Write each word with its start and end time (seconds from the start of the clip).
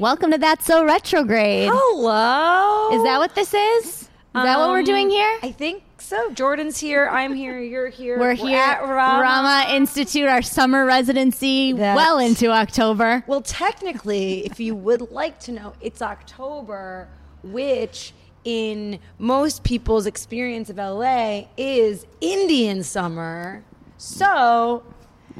Welcome 0.00 0.30
to 0.30 0.38
That's 0.38 0.64
So 0.64 0.82
Retrograde. 0.82 1.68
Hello. 1.70 2.88
Is 2.96 3.02
that 3.02 3.18
what 3.18 3.34
this 3.34 3.52
is? 3.52 3.84
Is 3.84 4.08
that 4.32 4.58
what 4.58 4.70
we're 4.70 4.82
doing 4.82 5.08
Um, 5.08 5.10
here? 5.10 5.38
I 5.42 5.52
think 5.52 5.82
so. 5.98 6.30
Jordan's 6.30 6.78
here. 6.78 7.06
I'm 7.06 7.34
here. 7.34 7.58
You're 7.60 7.90
here. 7.90 8.18
We're 8.18 8.32
here 8.32 8.56
at 8.58 8.80
Rama. 8.82 9.20
Rama 9.20 9.66
Institute, 9.74 10.26
our 10.26 10.40
summer 10.40 10.86
residency, 10.86 11.72
That's- 11.74 11.94
well 11.94 12.18
into 12.18 12.48
October. 12.50 13.24
Well, 13.26 13.42
technically, 13.42 14.46
if 14.46 14.58
you 14.58 14.74
would 14.74 15.10
like 15.10 15.38
to 15.40 15.52
know, 15.52 15.74
it's 15.82 16.00
October, 16.00 17.08
which 17.42 18.14
in 18.44 19.00
most 19.18 19.64
people's 19.64 20.06
experience 20.06 20.70
of 20.70 20.78
LA 20.78 21.42
is 21.58 22.06
Indian 22.22 22.82
summer. 22.82 23.64
So, 23.98 24.82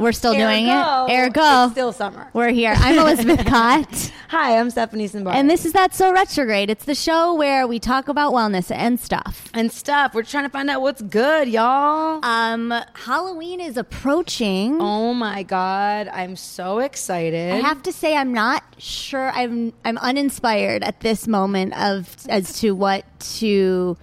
We're 0.01 0.13
still 0.13 0.33
doing 0.33 0.67
it. 0.67 0.71
Ergo, 0.73 1.65
it's 1.65 1.73
still 1.73 1.93
summer. 1.93 2.31
we're 2.33 2.49
here. 2.49 2.73
I'm 2.75 2.99
Elizabeth 2.99 3.41
Kott, 3.47 4.11
Hi, 4.29 4.59
I'm 4.59 4.71
Stephanie 4.71 5.09
Simbari. 5.09 5.35
and 5.35 5.51
this 5.51 5.67
is 5.67 5.73
That's 5.75 5.97
So 5.99 6.11
Retrograde. 6.11 6.71
It's 6.71 6.87
the 6.87 6.95
show 6.95 7.35
where 7.35 7.67
we 7.67 7.79
talk 7.79 8.09
about 8.09 8.33
wellness 8.33 8.71
and 8.75 8.99
stuff. 8.99 9.51
and 9.53 9.71
stuff. 9.71 10.15
We're 10.15 10.23
trying 10.23 10.45
to 10.45 10.49
find 10.51 10.71
out 10.71 10.81
what's 10.81 11.03
good, 11.03 11.49
y'all. 11.49 12.25
Um, 12.25 12.73
Halloween 12.95 13.61
is 13.61 13.77
approaching. 13.77 14.79
Oh 14.81 15.13
my 15.13 15.43
god, 15.43 16.09
I'm 16.09 16.35
so 16.35 16.79
excited. 16.79 17.53
I 17.53 17.57
have 17.57 17.83
to 17.83 17.93
say, 17.93 18.17
I'm 18.17 18.33
not 18.33 18.65
sure. 18.79 19.31
I'm 19.33 19.73
I'm 19.85 19.99
uninspired 19.99 20.83
at 20.83 21.01
this 21.01 21.29
moment 21.29 21.77
of 21.77 22.17
as 22.31 22.59
to 22.61 22.75
what 22.75 23.05
to 23.39 23.99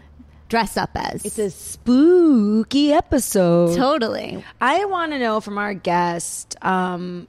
dress 0.49 0.77
up 0.77 0.91
as. 0.95 1.25
it's 1.25 1.39
a 1.39 1.49
spooky 1.49 2.93
episode. 2.93 3.75
totally. 3.75 4.43
I 4.61 4.85
want 4.85 5.11
to 5.11 5.19
know 5.19 5.41
from 5.41 5.57
our 5.57 5.73
guest. 5.73 6.55
Um, 6.61 7.27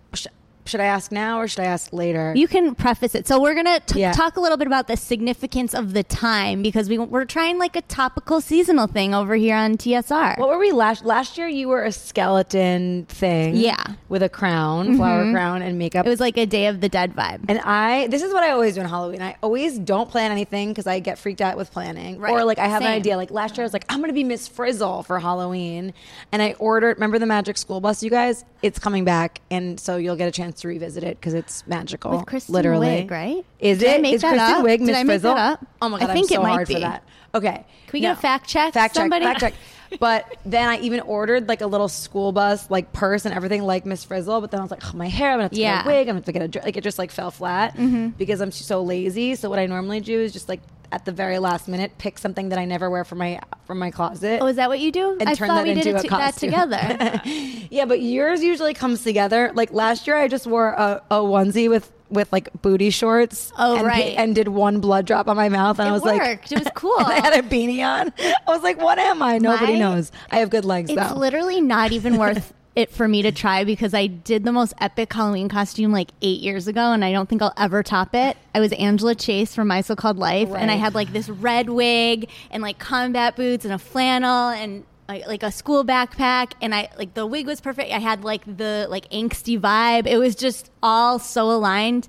should 0.69 0.80
I 0.80 0.84
ask 0.84 1.11
now 1.11 1.41
or 1.41 1.48
should 1.48 1.61
I 1.61 1.66
ask 1.66 1.92
later? 1.92 2.33
You 2.36 2.47
can 2.48 2.74
preface 2.74 3.14
it. 3.14 3.27
So 3.27 3.41
we're 3.41 3.55
gonna 3.55 3.80
t- 3.80 4.00
Yeah. 4.00 4.12
talk 4.12 4.36
a 4.36 4.41
little 4.41 4.56
bit 4.58 4.66
about 4.66 4.86
the 4.86 4.97
significance 4.97 5.75
of 5.75 5.92
the 5.94 6.02
time 6.05 6.62
because 6.62 6.88
we 6.88 6.98
we're 6.98 7.25
trying 7.25 7.58
like 7.58 7.75
a 7.77 7.83
topical 7.83 8.41
seasonal 8.41 8.86
thing 8.86 9.14
over 9.14 9.34
here 9.34 9.56
on 9.56 9.77
TSR. 9.77 10.36
what 10.38 10.48
were 10.48 10.58
we 10.58 10.70
last 10.72 11.05
last 11.05 11.38
year? 11.38 11.48
You 11.48 11.69
were 11.69 11.84
a 11.84 11.92
skeleton 11.92 13.06
thing, 13.08 13.56
Yeah. 13.56 13.83
with 14.08 14.22
a 14.22 14.28
crown, 14.28 14.86
mm-hmm. 14.88 14.97
flower 14.97 15.33
crown, 15.33 15.62
and 15.62 15.78
makeup. 15.78 16.06
it 16.06 16.08
was 16.08 16.20
like 16.20 16.36
a 16.36 16.47
Day 16.47 16.66
of 16.66 16.80
the 16.80 16.88
Dead 16.88 17.14
vibe. 17.16 17.41
and 17.48 17.58
I, 17.60 18.06
this 18.08 18.22
is 18.22 18.32
what 18.32 18.42
I 18.44 18.50
always 18.50 18.75
do 18.75 18.80
on 18.80 18.88
Halloween. 18.88 19.22
I 19.22 19.36
always 19.42 19.78
don't 19.78 20.10
plan 20.10 20.30
anything 20.30 20.69
because 20.69 20.86
I 20.86 21.00
get 21.00 21.19
freaked 21.19 21.41
out 21.41 21.56
with 21.56 21.70
planning. 21.72 22.19
Right. 22.19 22.32
Or 22.32 22.44
like 22.44 22.58
I 22.58 22.66
have 22.66 22.82
an 22.82 22.88
idea. 22.88 23.16
Like 23.16 23.30
last 23.30 23.56
year, 23.56 23.64
I 23.64 23.66
was 23.66 23.72
like, 23.72 23.84
I'm 23.88 23.98
going 23.98 24.08
to 24.10 24.14
be 24.14 24.25
Miss 24.25 24.47
Frizzle 24.48 25.03
for 25.03 25.19
Halloween, 25.19 25.94
and 26.32 26.42
I 26.42 26.53
ordered. 26.58 26.97
Remember 26.98 27.19
the 27.19 27.27
Magic 27.27 27.56
School 27.56 27.80
Bus, 27.80 28.03
you 28.03 28.10
guys? 28.10 28.44
It's 28.62 28.78
coming 28.78 29.05
back, 29.05 29.41
and 29.50 29.78
so 29.78 29.97
you'll 29.97 30.16
get 30.16 30.28
a 30.28 30.32
chance 30.32 30.57
to 30.60 30.68
revisit 30.68 31.04
it 31.04 31.18
because 31.20 31.34
it's 31.34 31.66
magical. 31.66 32.16
With 32.16 32.26
Kristen 32.26 32.54
literally, 32.54 32.86
Wiig, 32.88 33.10
right? 33.10 33.44
Is 33.60 33.78
Did 33.78 34.04
it? 34.04 34.14
Is 34.14 34.22
Kristen 34.22 34.38
up? 34.40 34.64
Wiig 34.64 34.80
Miss 34.80 35.02
Frizzle? 35.04 35.58
Oh 35.82 35.88
my 35.88 35.98
god, 35.98 36.10
I 36.10 36.12
think 36.14 36.30
I'm 36.30 36.36
so 36.36 36.40
it 36.40 36.42
might 36.42 36.50
hard 36.50 36.68
be. 36.68 36.74
for 36.74 36.80
that. 36.80 37.04
Okay, 37.34 37.64
Can 37.86 37.92
we 37.92 38.00
get 38.00 38.16
a 38.16 38.20
fact 38.20 38.48
check, 38.48 38.72
Fact 38.74 38.94
somebody? 38.94 39.24
check. 39.24 39.40
Fact 39.40 39.54
check. 39.54 39.62
But 40.00 40.36
then 40.44 40.68
I 40.68 40.78
even 40.80 41.00
ordered 41.00 41.48
like 41.48 41.62
a 41.62 41.66
little 41.66 41.88
school 41.88 42.30
bus, 42.30 42.70
like 42.70 42.92
purse 42.92 43.24
and 43.24 43.34
everything, 43.34 43.62
like 43.62 43.86
Miss 43.86 44.04
Frizzle. 44.04 44.42
But 44.42 44.50
then 44.50 44.60
I 44.60 44.62
was 44.62 44.70
like, 44.70 44.82
oh, 44.84 44.94
my 44.94 45.08
hair, 45.08 45.30
I'm 45.30 45.36
gonna 45.36 45.44
have 45.44 45.52
to 45.52 45.58
Yeah. 45.58 45.76
get 45.78 45.86
a 45.86 45.88
wig. 45.88 46.00
I'm 46.00 46.06
gonna 46.06 46.18
have 46.18 46.24
to 46.26 46.32
get 46.32 46.56
a 46.56 46.60
like. 46.62 46.76
It 46.76 46.84
just 46.84 46.98
like 46.98 47.10
fell 47.10 47.30
flat 47.30 47.74
mm-hmm. 47.74 48.08
because 48.08 48.42
I'm 48.42 48.52
so 48.52 48.82
lazy. 48.82 49.34
So 49.34 49.48
what 49.48 49.58
I 49.58 49.64
normally 49.64 50.00
do 50.00 50.20
is 50.20 50.34
just 50.34 50.47
like 50.47 50.60
at 50.91 51.04
the 51.04 51.12
very 51.12 51.38
last 51.38 51.69
minute 51.69 51.93
pick 51.99 52.19
something 52.19 52.49
that 52.49 52.59
I 52.59 52.65
never 52.65 52.88
wear 52.88 53.04
from 53.04 53.19
my 53.19 53.41
from 53.66 53.78
my 53.78 53.91
closet. 53.91 54.41
Oh, 54.43 54.47
is 54.47 54.56
that 54.56 54.69
what 54.69 54.81
you 54.81 54.91
do? 54.93 55.16
And 55.21 55.28
I 55.28 55.34
turn 55.34 55.49
thought 55.49 55.56
that 55.56 55.65
we 55.65 55.75
did 55.75 55.87
into 55.87 55.99
it 55.99 56.00
a 56.00 56.03
to- 56.03 56.09
that 56.09 56.37
together. 56.37 57.21
yeah, 57.71 57.84
but 57.84 58.00
yours 58.00 58.43
usually 58.43 58.75
comes 58.75 59.03
together. 59.04 59.53
Like 59.54 59.72
last 59.72 60.06
year, 60.06 60.16
I 60.16 60.28
just 60.28 60.47
wore 60.47 60.69
a, 60.71 61.03
a 61.10 61.16
onesie 61.16 61.69
with 61.69 61.93
with 62.10 62.32
like 62.32 62.48
booty 62.62 62.88
shorts. 62.88 63.53
Oh, 63.59 63.77
and, 63.77 63.87
right. 63.87 64.15
and 64.16 64.34
did 64.34 64.48
one 64.48 64.81
blood 64.81 65.04
drop 65.06 65.28
on 65.28 65.37
my 65.37 65.50
mouth, 65.50 65.78
and 65.78 65.87
It 65.88 65.91
I 65.91 65.93
was 65.93 66.03
like. 66.04 66.50
It 66.50 66.59
was 66.59 66.69
cool. 66.75 66.98
and 66.98 67.06
I 67.06 67.21
had 67.21 67.34
a 67.34 67.47
beanie 67.47 67.84
on. 67.87 68.10
I 68.19 68.34
was 68.50 68.62
like, 68.62 68.81
what 68.81 68.98
am 68.98 69.22
I? 69.22 69.37
Nobody 69.37 69.75
My- 69.75 69.78
knows. 69.78 70.10
I 70.31 70.38
have 70.38 70.48
good 70.48 70.65
legs 70.65 70.88
It's 70.91 70.98
though. 71.10 71.15
literally 71.19 71.60
not 71.60 71.93
even 71.93 72.16
worth 72.16 72.54
it 72.78 72.91
for 72.91 73.09
me 73.09 73.22
to 73.22 73.33
try 73.33 73.65
because 73.65 73.93
I 73.93 74.06
did 74.06 74.44
the 74.44 74.53
most 74.53 74.72
epic 74.81 75.12
Halloween 75.12 75.49
costume 75.49 75.93
like 75.93 76.11
eight 76.22 76.41
years 76.41 76.69
ago, 76.69 76.93
and 76.93 77.05
I 77.05 77.12
don't 77.12 77.28
think 77.28 77.43
I'll 77.43 77.53
ever 77.56 77.83
top 77.83 78.15
it. 78.15 78.37
I 78.55 78.61
was 78.61 78.72
Angela 78.72 79.15
Chase 79.15 79.55
from 79.55 79.69
My 79.69 79.81
So 79.81 79.97
Called 79.97 80.19
Life, 80.19 80.50
and 80.50 80.71
I 80.71 80.75
had 80.77 80.94
like 80.94 81.12
this 81.12 81.28
red 81.28 81.69
wig 81.69 82.31
and 82.50 82.62
like 82.62 82.78
combat 82.78 83.37
boots 83.37 83.65
and 83.65 83.75
a 83.75 83.78
flannel 83.78 84.49
and. 84.49 84.84
Like, 85.11 85.27
like 85.27 85.43
a 85.43 85.50
school 85.50 85.87
backpack 85.87 86.53
and 86.61 86.75
i 86.75 86.91
like 86.99 87.15
the 87.15 87.25
wig 87.27 87.47
was 87.47 87.62
perfect 87.62 87.91
i 87.91 87.99
had 87.99 88.25
like 88.25 88.44
the 88.44 88.87
like 88.91 89.09
angsty 89.10 89.59
vibe 89.59 90.06
it 90.06 90.19
was 90.19 90.34
just 90.34 90.71
all 90.83 91.19
so 91.19 91.50
aligned 91.50 92.06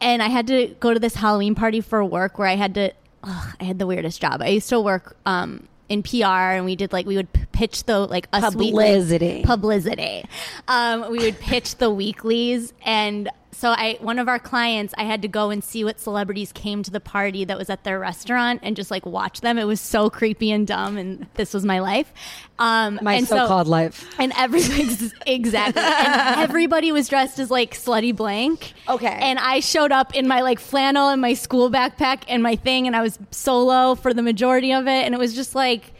and 0.00 0.22
I 0.22 0.28
had 0.28 0.46
to 0.48 0.74
go 0.80 0.92
to 0.92 1.00
this 1.00 1.14
Halloween 1.14 1.54
party 1.54 1.80
for 1.80 2.04
work 2.04 2.38
where 2.38 2.48
I 2.48 2.56
had 2.56 2.74
to. 2.74 2.92
Ugh, 3.22 3.56
I 3.60 3.64
had 3.64 3.78
the 3.78 3.86
weirdest 3.86 4.20
job. 4.20 4.42
I 4.42 4.48
used 4.48 4.68
to 4.68 4.80
work 4.80 5.16
um, 5.26 5.68
in 5.88 6.02
PR, 6.02 6.24
and 6.56 6.64
we 6.64 6.76
did 6.76 6.92
like 6.92 7.06
we 7.06 7.16
would 7.16 7.28
pitch 7.52 7.84
the 7.84 8.00
like 8.00 8.28
us 8.32 8.54
weekly- 8.54 8.84
Publicity. 8.84 9.42
publicity. 9.44 10.24
Um, 10.68 11.10
we 11.10 11.18
would 11.20 11.38
pitch 11.38 11.76
the 11.76 11.90
weeklies, 11.90 12.72
and 12.84 13.28
so 13.58 13.70
I 13.70 13.96
one 14.00 14.18
of 14.18 14.28
our 14.28 14.38
clients, 14.38 14.92
I 14.98 15.04
had 15.04 15.22
to 15.22 15.28
go 15.28 15.48
and 15.50 15.64
see 15.64 15.82
what 15.82 15.98
celebrities 15.98 16.52
came 16.52 16.82
to 16.82 16.90
the 16.90 17.00
party 17.00 17.44
that 17.46 17.56
was 17.56 17.70
at 17.70 17.84
their 17.84 17.98
restaurant, 17.98 18.60
and 18.62 18.76
just 18.76 18.90
like 18.90 19.06
watch 19.06 19.40
them. 19.40 19.56
It 19.58 19.64
was 19.64 19.80
so 19.80 20.10
creepy 20.10 20.50
and 20.52 20.66
dumb, 20.66 20.96
and 20.98 21.26
this 21.34 21.54
was 21.54 21.64
my 21.64 21.78
life. 21.78 22.12
Um, 22.58 22.98
my 23.02 23.14
and 23.14 23.26
so- 23.26 23.36
so-called 23.36 23.66
life. 23.68 24.06
and 24.18 24.32
everybody 24.36 25.10
exactly 25.26 25.82
and 25.82 26.40
everybody 26.40 26.92
was 26.92 27.08
dressed 27.08 27.38
as 27.38 27.50
like 27.50 27.74
slutty 27.74 28.16
blank 28.16 28.72
Okay. 28.88 29.08
and 29.08 29.38
i 29.38 29.60
showed 29.60 29.92
up 29.92 30.14
in 30.14 30.26
my 30.26 30.40
like 30.40 30.58
flannel 30.58 31.10
and 31.10 31.20
my 31.20 31.34
school 31.34 31.70
backpack 31.70 32.22
and 32.28 32.42
my 32.42 32.56
thing 32.56 32.86
and 32.86 32.96
i 32.96 33.02
was 33.02 33.18
solo 33.30 33.94
for 33.94 34.14
the 34.14 34.22
majority 34.22 34.72
of 34.72 34.86
it 34.86 35.04
and 35.04 35.14
it 35.14 35.18
was 35.18 35.34
just 35.34 35.54
like 35.54 35.92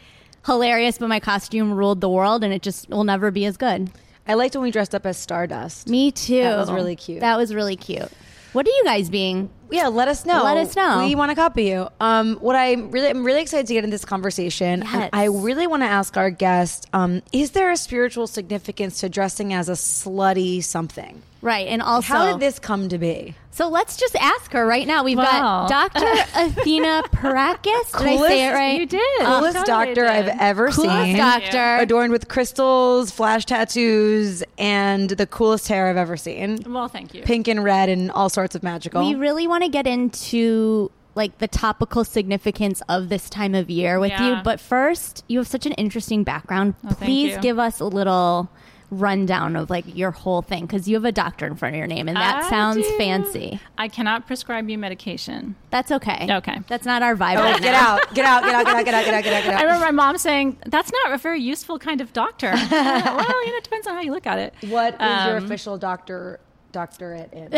hilarious 0.47 0.97
but 0.97 1.09
my 1.09 1.19
costume 1.19 1.71
ruled 1.71 2.01
the 2.01 2.09
world 2.09 2.43
and 2.43 2.51
it 2.53 2.63
just 2.63 2.89
will 2.89 3.03
never 3.03 3.29
be 3.29 3.45
as 3.45 3.55
good 3.57 3.91
I 4.27 4.33
liked 4.33 4.55
when 4.55 4.63
we 4.63 4.71
dressed 4.71 4.93
up 4.93 5.05
as 5.05 5.17
Stardust. 5.17 5.87
me 5.87 6.11
too 6.11 6.41
That 6.41 6.57
was 6.57 6.71
really 6.71 6.95
cute. 6.95 7.21
that 7.21 7.37
was 7.37 7.53
really 7.53 7.75
cute 7.75 8.11
what 8.53 8.65
are 8.67 8.71
you 8.71 8.83
guys 8.85 9.09
being 9.09 9.49
Yeah, 9.69 9.87
let 9.87 10.07
us 10.07 10.25
know. 10.25 10.43
Let 10.43 10.57
us 10.57 10.75
know. 10.75 11.05
We 11.05 11.13
want 11.15 11.29
to 11.29 11.35
copy 11.35 11.65
you. 11.65 11.89
Um, 11.99 12.37
what 12.37 12.55
I 12.55 12.73
really, 12.73 13.09
I'm 13.09 13.23
really 13.23 13.41
excited 13.41 13.67
to 13.67 13.73
get 13.73 13.83
in 13.83 13.89
this 13.89 14.05
conversation. 14.05 14.81
Yes. 14.81 14.93
And 14.93 15.09
I 15.13 15.25
really 15.25 15.67
want 15.67 15.83
to 15.83 15.87
ask 15.87 16.17
our 16.17 16.31
guest: 16.31 16.87
um, 16.93 17.21
Is 17.31 17.51
there 17.51 17.71
a 17.71 17.77
spiritual 17.77 18.25
significance 18.25 19.01
to 19.01 19.09
dressing 19.09 19.53
as 19.53 19.69
a 19.69 19.73
slutty 19.73 20.63
something? 20.63 21.21
Right 21.47 21.67
and 21.67 21.81
also 21.81 22.13
How 22.13 22.31
did 22.31 22.41
this 22.41 22.59
come 22.59 22.89
to 22.89 22.97
be? 22.97 23.35
so 23.51 23.69
let's 23.69 23.97
just 23.97 24.15
ask 24.17 24.51
her 24.51 24.67
right 24.67 24.85
now 24.85 25.03
we've 25.03 25.17
Wow. 25.17 25.65
got 25.67 25.91
dr 25.93 26.05
athena 26.35 27.01
Perrakis 27.11 27.97
did 27.97 28.07
i 28.07 28.17
say 28.27 28.47
it 28.47 28.51
right 28.53 28.79
You 28.81 28.85
did. 28.85 29.21
Uh, 29.21 29.39
coolest 29.39 29.55
Totally 29.65 29.65
doctor 29.65 30.01
did. 30.01 30.05
I've 30.11 30.37
ever 30.39 30.71
seen. 30.71 30.85
coolest 30.85 31.03
seen. 31.05 31.17
doctor 31.17 31.77
Adorned 31.83 32.11
with 32.11 32.27
crystals, 32.27 33.09
flash 33.11 33.45
tattoos, 33.45 34.43
and 34.59 35.09
the 35.09 35.25
coolest 35.25 35.67
hair 35.69 35.87
I've 35.89 35.97
ever 35.97 36.17
seen. 36.17 36.59
Well, 36.67 36.87
thank 36.87 37.13
you. 37.13 37.23
Pink 37.23 37.47
and 37.47 37.63
red 37.63 37.89
and 37.89 38.11
all 38.11 38.29
sorts 38.29 38.53
of 38.55 38.61
magical. 38.63 39.03
We 39.07 39.15
really 39.15 39.47
want 39.47 39.63
to 39.63 39.69
get 39.69 39.87
into 39.87 40.91
like 41.15 41.37
the 41.39 41.47
topical 41.47 42.03
significance 42.03 42.81
of 42.89 43.09
this 43.09 43.27
time 43.29 43.55
of 43.55 43.69
year 43.71 43.99
with 43.99 44.11
you, 44.19 44.37
but 44.43 44.59
first, 44.59 45.23
you 45.27 45.39
have 45.39 45.47
such 45.47 45.65
an 45.65 45.71
interesting 45.73 46.23
background. 46.23 46.75
Oh, 46.85 46.93
Please 46.93 47.35
give 47.39 47.57
us 47.57 47.79
a 47.79 47.85
little 47.85 48.49
rundown 48.89 49.55
of 49.57 49.69
like 49.69 49.83
your 49.97 50.11
whole 50.11 50.41
thing 50.41 50.65
because 50.65 50.87
you 50.87 50.95
have 50.95 51.03
a 51.03 51.11
doctor 51.11 51.45
in 51.45 51.55
front 51.55 51.75
of 51.75 51.77
your 51.77 51.87
name 51.87 52.07
and 52.07 52.15
that 52.15 52.43
I 52.45 52.49
sounds 52.49 52.77
do. 52.77 52.97
fancy. 52.97 53.59
I 53.77 53.89
cannot 53.89 54.27
prescribe 54.27 54.69
you 54.69 54.77
medication. 54.77 55.55
That's 55.71 55.91
okay. 55.91 56.27
Okay. 56.37 56.59
That's 56.67 56.85
not 56.85 57.01
our 57.03 57.15
vibe 57.15 57.37
Oh, 57.37 57.43
right 57.43 57.61
get 57.61 57.71
now. 57.73 57.95
out, 57.95 58.13
get 58.13 58.25
out, 58.25 58.43
get 58.43 58.55
out, 58.55 58.65
get 58.65 58.75
out, 58.75 58.85
get 58.85 58.93
out, 58.93 59.03
get 59.05 59.13
out, 59.13 59.23
get 59.23 59.33
out, 59.33 59.43
get 59.43 59.53
out. 59.55 59.59
I 59.59 59.63
remember 59.63 59.85
my 59.85 59.91
mom 59.91 60.17
saying, 60.17 60.57
"That's 60.65 60.91
not 61.03 61.13
a 61.13 61.17
very 61.17 61.41
useful 61.41 61.77
kind 61.79 61.99
of 61.99 62.13
doctor." 62.13 62.51
well, 62.71 63.45
you 63.45 63.51
know, 63.51 63.57
it 63.57 63.63
depends 63.63 63.87
on 63.87 63.95
how 63.95 64.01
you 64.01 64.11
look 64.11 64.25
at 64.25 64.39
it. 64.39 64.53
What 64.69 64.93
is 64.93 64.99
your 65.01 65.37
Um, 65.37 65.43
official 65.45 65.77
doctor 65.77 66.39
doctorate 66.81 67.33
in? 67.33 67.49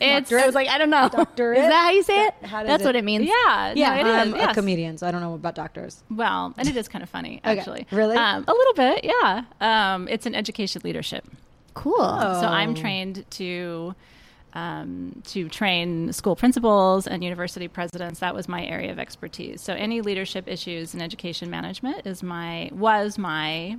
It's 0.00 0.32
I 0.32 0.46
was 0.46 0.54
like, 0.54 0.68
I 0.68 0.78
don't 0.78 0.90
know. 0.90 1.08
Doctorate? 1.08 1.58
Is 1.58 1.64
that 1.64 1.82
how 1.86 1.90
you 1.90 2.02
say 2.04 2.26
it? 2.26 2.34
How 2.42 2.60
does 2.60 2.68
That's 2.68 2.82
it- 2.82 2.86
what 2.86 2.96
it 2.96 3.04
means. 3.04 3.24
yeah, 3.26 3.72
Yeah, 3.74 4.02
no, 4.02 4.08
it 4.08 4.12
I'm 4.14 4.34
is, 4.34 4.42
a 4.50 4.54
comedian, 4.54 4.96
so 4.98 5.06
I 5.06 5.10
don't 5.10 5.20
know 5.20 5.34
about 5.34 5.54
doctors. 5.56 6.02
Well, 6.10 6.54
and 6.56 6.68
it 6.68 6.76
is 6.76 6.86
kind 6.88 7.02
of 7.02 7.08
funny, 7.10 7.40
Okay. 7.44 7.58
actually. 7.58 7.86
Really? 7.90 8.16
Um, 8.16 8.44
a 8.46 8.52
little 8.52 8.74
bit, 8.74 9.04
yeah. 9.04 9.44
Um, 9.60 10.06
it's 10.08 10.26
an 10.26 10.34
education 10.36 10.82
leadership. 10.84 11.24
Cool. 11.74 11.94
Oh. 11.98 12.40
So 12.40 12.46
I'm 12.46 12.74
trained 12.74 13.24
to 13.30 13.94
um, 14.52 15.22
to 15.26 15.48
train 15.48 16.12
school 16.12 16.34
principals 16.34 17.06
and 17.06 17.22
university 17.22 17.68
presidents. 17.68 18.18
That 18.20 18.34
was 18.34 18.48
my 18.48 18.64
area 18.66 18.90
of 18.90 18.98
expertise. 18.98 19.62
So 19.62 19.74
any 19.74 20.00
leadership 20.00 20.48
issues 20.48 20.92
in 20.94 21.00
education 21.00 21.50
management 21.50 22.04
is 22.06 22.22
my 22.22 22.70
was 22.72 23.16
my 23.16 23.76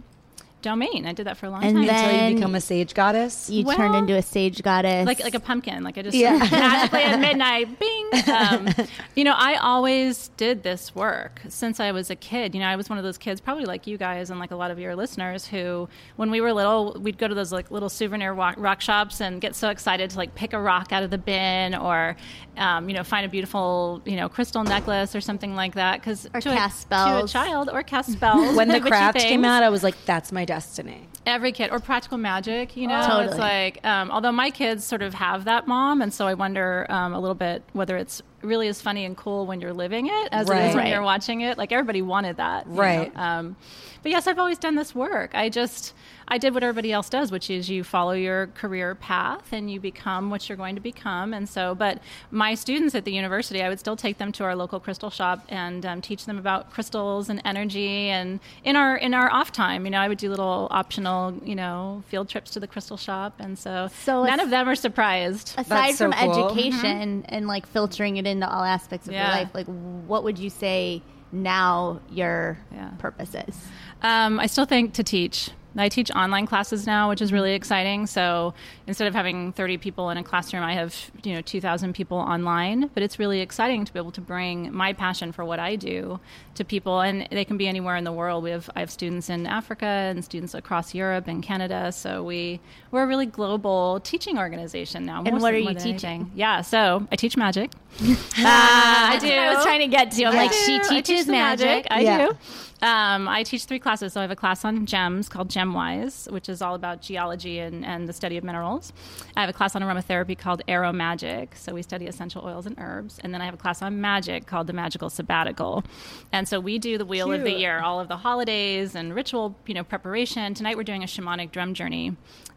domain. 0.61 1.05
I 1.05 1.13
did 1.13 1.25
that 1.27 1.37
for 1.37 1.45
a 1.47 1.49
long 1.49 1.63
And 1.63 1.75
time. 1.75 1.89
Until 1.89 2.29
you 2.29 2.35
become 2.35 2.55
a 2.55 2.61
sage 2.61 2.93
goddess. 2.93 3.49
You 3.49 3.65
Well- 3.65 3.75
turned 3.77 3.95
into 3.95 4.15
a 4.15 4.21
sage 4.21 4.61
goddess. 4.63 5.05
like 5.05 5.19
like 5.23 5.33
a 5.35 5.39
pumpkin. 5.39 5.83
Like 5.83 5.97
I 5.97 6.01
just 6.03 6.15
Yeah. 6.17 6.37
magically 6.51 7.01
at 7.03 7.19
midnight, 7.19 7.79
bing. 7.79 8.09
Um, 8.33 8.69
you 9.15 9.23
know, 9.23 9.33
I 9.37 9.55
always 9.55 10.29
did 10.37 10.63
this 10.63 10.93
work 10.95 11.41
since 11.49 11.79
I 11.79 11.91
was 11.91 12.09
a 12.09 12.15
kid. 12.15 12.53
You 12.53 12.61
know, 12.61 12.67
I 12.67 12.75
was 12.75 12.89
one 12.89 12.97
of 12.97 13.03
those 13.03 13.17
kids, 13.17 13.41
probably 13.41 13.65
like 13.65 13.87
you 13.87 13.97
guys 13.97 14.29
and 14.29 14.39
like 14.39 14.51
a 14.51 14.55
lot 14.55 14.71
of 14.71 14.79
your 14.79 14.95
listeners, 14.95 15.45
who 15.47 15.89
when 16.15 16.31
we 16.31 16.41
were 16.41 16.53
little, 16.53 16.97
we'd 16.99 17.17
go 17.17 17.27
to 17.27 17.35
those 17.35 17.51
like 17.51 17.71
little 17.71 17.89
souvenir 17.89 18.33
rock, 18.33 18.55
rock 18.57 18.81
shops 18.81 19.21
and 19.21 19.41
get 19.41 19.55
so 19.55 19.69
excited 19.69 20.09
to 20.11 20.17
like 20.17 20.35
pick 20.35 20.53
a 20.53 20.59
rock 20.59 20.91
out 20.91 21.03
of 21.03 21.09
the 21.11 21.17
bin 21.17 21.75
or, 21.75 22.15
um, 22.57 22.89
you 22.89 22.95
know, 22.95 23.03
find 23.03 23.25
a 23.25 23.30
beautiful 23.30 24.01
you 24.06 24.15
know 24.15 24.30
crystal 24.30 24.63
necklace 24.63 25.15
or 25.15 25.21
something 25.21 25.56
like 25.56 25.75
that. 25.75 26.00
Because 26.00 26.27
Or 26.33 26.42
to, 26.42 26.51
a, 26.51 26.69
to 26.89 27.24
a 27.24 27.27
child 27.27 27.69
or 27.71 27.83
cast 27.83 28.12
spells 28.12 28.56
when 28.56 28.68
the 28.68 28.75
witchy 28.75 28.89
craft 28.89 29.19
came 29.19 29.45
out, 29.45 29.63
I 29.63 29.69
was 29.69 29.83
like, 29.83 29.95
that's 30.06 30.31
my 30.31 30.45
destiny. 30.45 31.07
Every 31.25 31.51
kid, 31.51 31.71
or 31.71 31.80
practical 31.80 32.18
magic, 32.18 32.75
you 32.75 32.88
know, 32.88 33.01
Totally. 33.01 33.25
it's 33.25 33.38
like. 33.38 33.86
Um, 33.86 34.09
although 34.12 34.31
my 34.31 34.50
kids 34.50 34.83
sort 34.83 35.01
of 35.01 35.13
have 35.13 35.45
that 35.45 35.68
mom, 35.68 36.01
and 36.01 36.13
so 36.13 36.27
I 36.27 36.33
wonder 36.33 36.86
um, 36.89 37.13
a 37.13 37.19
little 37.19 37.36
bit 37.36 37.63
whether 37.74 37.95
it's 37.98 38.21
really 38.43 38.67
as 38.67 38.81
funny 38.81 39.05
and 39.05 39.15
cool 39.15 39.45
when 39.45 39.61
you're 39.61 39.73
living 39.73 40.07
it 40.07 40.29
as 40.31 40.49
it 40.49 40.53
is 40.53 40.75
when 40.75 40.77
Right. 40.77 40.88
you're 40.91 41.01
watching 41.01 41.41
it. 41.41 41.57
Like 41.57 41.71
everybody 41.71 42.01
wanted 42.01 42.38
that, 42.38 42.65
you 42.67 42.73
Right. 42.73 43.15
know? 43.15 43.21
Um, 43.21 43.55
but 44.03 44.11
yes, 44.11 44.25
I've 44.27 44.39
always 44.39 44.57
done 44.57 44.75
this 44.75 44.95
work. 44.95 45.31
I 45.35 45.49
just 45.49 45.93
I 46.27 46.38
did 46.38 46.53
what 46.53 46.63
everybody 46.63 46.93
else 46.93 47.09
does, 47.09 47.29
which 47.29 47.49
is 47.49 47.69
you 47.69 47.83
follow 47.83 48.13
your 48.13 48.47
career 48.47 48.95
path 48.95 49.51
and 49.51 49.69
you 49.69 49.81
become 49.81 50.29
what 50.29 50.47
you're 50.47 50.57
going 50.57 50.75
to 50.75 50.81
become. 50.81 51.33
And 51.33 51.49
so, 51.49 51.75
but 51.75 51.99
my 52.31 52.55
students 52.55 52.95
at 52.95 53.03
the 53.03 53.11
university, 53.11 53.61
I 53.61 53.67
would 53.67 53.79
still 53.81 53.97
take 53.97 54.17
them 54.17 54.31
to 54.33 54.45
our 54.45 54.55
local 54.55 54.79
crystal 54.79 55.09
shop 55.09 55.44
and 55.49 55.85
um, 55.85 55.99
teach 56.01 56.25
them 56.25 56.37
about 56.37 56.71
crystals 56.71 57.27
and 57.27 57.41
energy. 57.44 58.09
And 58.09 58.39
in 58.63 58.77
our 58.77 58.95
in 58.95 59.13
our 59.13 59.29
off 59.29 59.51
time, 59.51 59.83
you 59.83 59.91
know, 59.91 59.99
I 59.99 60.07
would 60.07 60.19
do 60.19 60.29
little 60.29 60.69
optional, 60.71 61.33
you 61.44 61.53
know, 61.55 62.01
field 62.07 62.29
trips 62.29 62.51
to 62.51 62.61
the 62.61 62.67
crystal 62.67 62.95
shop. 62.97 63.33
And 63.37 63.59
so, 63.59 63.89
So 64.05 64.23
none 64.23 64.39
of 64.39 64.49
them 64.51 64.69
are 64.69 64.75
surprised. 64.75 65.49
aside 65.57 65.65
That's 65.67 65.97
so 65.97 66.05
from 66.05 66.13
cool. 66.13 66.47
education 66.47 67.25
and 67.27 67.45
like 67.45 67.65
filtering 67.67 68.15
it 68.17 68.25
into 68.31 68.50
all 68.50 68.63
aspects 68.63 69.07
of 69.07 69.13
your 69.13 69.24
life, 69.30 69.50
like 69.54 69.68
what 69.68 70.24
would 70.24 70.39
you 70.39 70.50
say 70.50 71.01
now 71.31 72.00
your 72.10 72.57
Yeah. 72.74 72.89
purpose 72.98 73.36
is? 73.48 73.68
Um, 74.01 74.39
I 74.39 74.48
still 74.48 74.66
think 74.66 74.94
to 74.95 75.04
teach. 75.04 75.51
I 75.78 75.88
teach 75.88 76.12
online 76.12 76.48
classes 76.48 76.86
now, 76.86 77.07
which 77.07 77.22
is 77.22 77.31
really 77.31 77.54
exciting. 77.54 78.06
So 78.06 78.54
instead 78.88 79.07
of 79.07 79.13
having 79.16 79.54
30 79.54 79.78
people 79.78 80.10
in 80.10 80.18
a 80.18 80.24
classroom, 80.24 80.63
I 80.63 80.74
have 80.74 80.94
you 81.24 81.33
know 81.33 81.42
2,000 81.42 81.94
people 81.94 82.18
online. 82.18 82.89
But 82.94 83.04
it's 83.04 83.18
really 83.18 83.39
exciting 83.39 83.86
to 83.86 83.94
be 83.94 83.98
able 84.00 84.12
to 84.12 84.22
bring 84.22 84.74
my 84.74 84.92
passion 84.92 85.31
for 85.31 85.45
what 85.45 85.60
I 85.60 85.78
do 85.78 86.19
to 86.56 86.65
people, 86.65 87.00
and 87.01 87.27
they 87.31 87.45
can 87.45 87.57
be 87.57 87.68
anywhere 87.68 87.95
in 87.95 88.03
the 88.03 88.12
world. 88.12 88.44
We 88.44 88.51
have 88.51 88.69
I 88.75 88.80
have 88.81 88.92
students 88.92 89.30
in 89.30 89.48
Africa 89.48 89.86
and 89.86 90.24
students 90.24 90.53
across 90.53 90.94
Europe 90.94 91.27
and 91.27 91.42
Canada. 91.44 91.92
So 91.92 92.24
we 92.24 92.59
we're 92.92 93.03
a 93.03 93.07
really 93.07 93.25
global 93.25 94.00
teaching 94.01 94.38
organization 94.38 95.06
now. 95.06 95.24
And 95.25 95.42
what 95.42 95.53
are 95.53 95.57
you 95.57 95.74
teaching? 95.74 95.92
anything. 96.21 96.31
Yeah, 96.36 96.62
so 96.62 97.07
I 97.12 97.15
teach 97.15 97.38
magic. 97.38 97.71
I 98.01 99.18
do. 99.19 99.27
I 99.31 99.53
was 99.53 99.63
trying 99.63 99.81
to 99.81 99.88
get 99.88 100.12
to. 100.12 100.25
I'm 100.25 100.36
like, 100.36 100.51
I 100.51 100.53
she 100.53 100.77
do. 100.80 100.89
Teach 100.89 101.06
teaches 101.06 101.25
the 101.25 101.31
magic. 101.33 101.88
I 101.89 102.01
Yeah. 102.01 102.27
do. 102.27 102.38
Um, 102.83 103.27
I 103.27 103.44
teach 103.44 103.65
three 103.65 103.77
classes. 103.77 104.13
So 104.13 104.21
I 104.21 104.24
have 104.24 104.31
a 104.31 104.36
class 104.36 104.65
on 104.65 104.88
gems 104.88 105.30
called 105.30 105.50
GemWise, 105.50 106.31
which 106.31 106.50
is 106.50 106.63
all 106.63 106.74
about 106.74 107.01
geology 107.01 107.59
and, 107.59 107.86
and 107.86 108.09
the 108.09 108.13
study 108.13 108.38
of 108.38 108.44
minerals. 108.44 108.92
I 109.38 109.42
have 109.42 109.50
a 109.51 109.54
class 109.54 109.75
on 109.75 109.83
aromatherapy 109.83 110.36
called 110.36 110.63
Aero 110.68 110.92
Magic. 110.92 111.56
So 111.56 111.75
we 111.75 111.83
study 111.83 112.07
essential 112.07 112.44
oils 112.44 112.65
and 112.65 112.75
herbs. 112.80 113.19
And 113.24 113.33
then 113.36 113.42
I 113.42 113.45
have 113.45 113.54
a 113.54 113.57
class 113.57 113.83
on 113.83 114.01
magic 114.01 114.47
called 114.47 114.65
the 114.65 114.74
Magical 114.74 115.12
Sabbatical. 115.12 115.83
And 116.31 116.40
so 116.47 116.59
we 116.59 116.79
do 116.79 116.97
the 116.97 117.05
wheel 117.05 117.31
of 117.31 117.43
the 117.43 117.51
year, 117.51 117.79
all 117.79 117.99
of 117.99 118.07
the 118.07 118.17
holidays 118.17 118.95
and 118.95 119.13
ritual, 119.15 119.55
you 119.65 119.73
know, 119.73 119.83
preparation. 119.83 120.53
Tonight 120.53 120.77
we're 120.77 120.83
doing 120.83 121.03
a 121.03 121.07
shamanic 121.07 121.51
drum 121.51 121.73
journey 121.73 122.15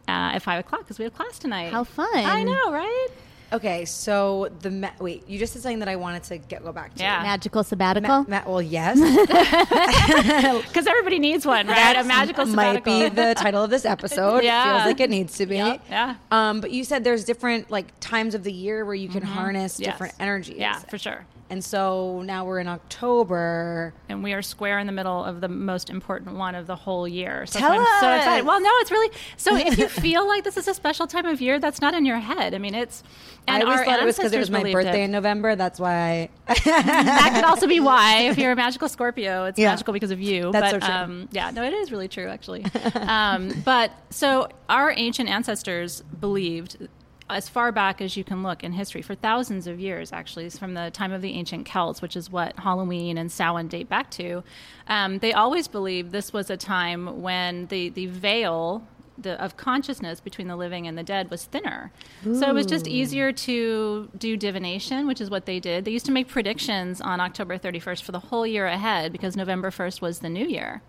uh, 0.09 0.35
at 0.35 0.43
five 0.43 0.61
o'clock 0.61 0.81
because 0.81 0.99
we 0.99 1.05
have 1.05 1.15
class 1.15 1.39
tonight. 1.39 1.73
How 1.73 1.85
fun. 1.85 2.09
I 2.15 2.43
know, 2.43 2.73
right? 2.73 3.09
Okay, 3.53 3.85
so 3.85 4.49
the 4.63 4.71
ma- 4.71 4.91
wait, 4.99 5.29
you 5.29 5.39
just 5.39 5.53
said 5.53 5.63
something 5.63 5.79
that 5.79 5.89
I 5.89 5.95
wanted 5.95 6.25
to 6.25 6.39
get 6.39 6.65
go 6.65 6.73
back 6.73 6.95
to. 6.95 7.03
Yeah. 7.03 7.23
Magical 7.23 7.61
Ma- 7.61 7.63
sabbatical. 7.63 8.25
ma- 8.29 8.43
well, 8.47 8.61
yes, 8.63 8.99
Because 10.69 10.87
everybody 10.89 11.19
needs 11.21 11.47
one, 11.47 11.67
right? 11.69 11.93
a 11.93 11.95
That 12.03 12.07
magical 12.07 12.47
might 12.47 12.83
be 12.83 13.09
the 13.11 13.35
title 13.37 13.63
of 13.63 13.71
this 13.71 13.85
episode. 13.85 14.43
Yeah. 14.45 14.79
Feels 14.79 14.87
like 14.87 15.01
it 15.01 15.11
needs 15.11 15.37
to 15.39 15.47
be. 15.47 15.57
Yeah. 15.57 16.17
Um, 16.33 16.61
but 16.61 16.73
you 16.73 16.83
said 16.85 17.05
there's 17.05 17.25
different 17.25 17.71
like 17.71 17.99
times 18.01 18.35
of 18.35 18.43
the 18.43 18.53
year 18.53 18.85
where 18.85 18.95
you 18.95 19.09
can 19.09 19.23
harness 19.23 19.75
Mm-hmm. 19.75 19.83
Yes. 19.85 19.93
different 19.95 20.15
energies. 20.19 20.57
Yeah, 20.59 20.79
for 20.79 20.99
sure. 20.99 21.25
And 21.55 21.63
so 21.63 22.21
now 22.23 22.45
we're 22.45 22.59
in 22.59 22.67
October. 22.67 23.95
and 24.09 24.25
we 24.25 24.33
are 24.33 24.43
square 24.43 24.81
in 24.81 24.89
the 24.89 24.93
middle 24.93 25.23
of 25.23 25.41
the 25.41 25.47
most 25.47 25.89
important 25.89 26.35
one 26.37 26.57
of 26.57 26.67
the 26.67 26.75
whole 26.75 27.07
year. 27.07 27.47
So 27.47 27.61
Tell 27.61 27.71
I'm 27.71 28.01
so 28.01 28.13
excited. 28.13 28.45
Well, 28.45 28.61
no, 28.61 28.69
it's 28.81 28.91
really 28.91 29.15
so. 29.37 29.55
If 29.55 29.79
you 29.79 29.87
feel 30.07 30.27
like 30.27 30.43
this 30.43 30.57
is 30.57 30.67
a 30.67 30.75
special 30.75 31.07
time 31.07 31.27
of 31.27 31.41
year, 31.41 31.61
that's 31.61 31.81
not 31.81 31.95
in 31.95 32.05
your 32.05 32.19
head. 32.19 32.55
I 32.55 32.59
mean, 32.59 32.75
it's. 32.75 33.05
And 33.47 33.63
I 33.63 33.67
always 33.67 33.79
our 33.79 33.85
thought 33.85 34.03
it 34.03 34.05
was 34.05 34.17
because 34.17 34.33
it 34.33 34.39
was 34.39 34.51
my 34.51 34.65
birthday 34.73 35.03
it. 35.03 35.05
in 35.05 35.13
November. 35.13 35.55
That's 35.55 35.79
why. 35.79 36.29
I 36.49 36.55
that 36.65 37.33
could 37.37 37.45
also 37.45 37.69
be 37.69 37.79
why. 37.79 38.23
If 38.23 38.37
you're 38.37 38.51
a 38.51 38.57
magical 38.57 38.89
Scorpio, 38.89 39.45
it's 39.45 39.57
Yeah. 39.57 39.71
magical 39.71 39.93
because 39.93 40.11
of 40.11 40.21
you. 40.21 40.51
That's 40.51 40.73
but, 40.73 40.83
so 40.83 40.87
true. 40.89 40.97
Um, 40.97 41.29
yeah, 41.31 41.53
no, 41.53 41.63
it 41.63 41.73
is 41.73 41.93
really 41.93 42.09
true, 42.09 42.27
actually. 42.27 42.65
um, 42.97 43.63
but 43.65 43.93
so 44.11 44.49
our 44.69 44.93
ancient 44.97 45.29
ancestors 45.29 46.03
believed, 46.19 46.89
as 47.31 47.49
far 47.49 47.73
back 47.73 48.01
as 48.01 48.17
you 48.17 48.25
can 48.25 48.43
look 48.43 48.63
in 48.63 48.73
history, 48.73 49.03
for 49.03 49.15
thousands 49.15 49.67
of 49.67 49.81
years, 49.81 50.13
actually, 50.13 50.49
from 50.51 50.75
the 50.75 50.91
time 50.91 51.13
of 51.13 51.23
the 51.23 51.33
ancient 51.33 51.67
Celts, 51.67 52.03
which 52.03 52.17
is 52.17 52.31
what 52.31 52.59
Halloween 52.59 53.17
and 53.17 53.33
Samhain 53.33 53.69
date 53.69 53.89
back 53.89 54.11
to, 54.13 54.43
um, 54.89 55.19
they 55.19 55.33
always 55.33 55.67
believed 55.67 56.13
this 56.13 56.33
was 56.33 56.51
a 56.51 56.57
time 56.57 57.23
when 57.23 57.67
the, 57.67 57.89
the 57.91 58.07
veil 58.07 58.87
the, 59.17 59.43
of 59.43 59.57
consciousness 59.57 60.21
between 60.21 60.49
the 60.49 60.57
living 60.57 60.87
and 60.87 60.99
the 60.99 61.03
dead 61.03 61.31
was 61.31 61.45
thinner. 61.45 61.93
So 62.41 62.49
it 62.49 62.53
was 62.55 62.67
just 62.67 62.87
easier 62.87 63.33
to 63.33 64.09
do 64.19 64.37
divination, 64.37 65.07
which 65.07 65.21
is 65.21 65.31
what 65.31 65.47
they 65.47 65.61
did. 65.61 65.85
They 65.85 65.93
used 65.93 66.07
to 66.07 66.13
make 66.13 66.29
predictions 66.29 67.01
on 67.01 67.21
October 67.21 67.57
31st 67.59 68.03
for 68.03 68.13
the 68.13 68.19
whole 68.19 68.47
year 68.47 68.67
ahead 68.67 69.13
because 69.13 69.37
November 69.37 69.71
1st 69.71 70.01
was 70.01 70.19
the 70.19 70.29
new 70.29 70.47
year. 70.47 70.83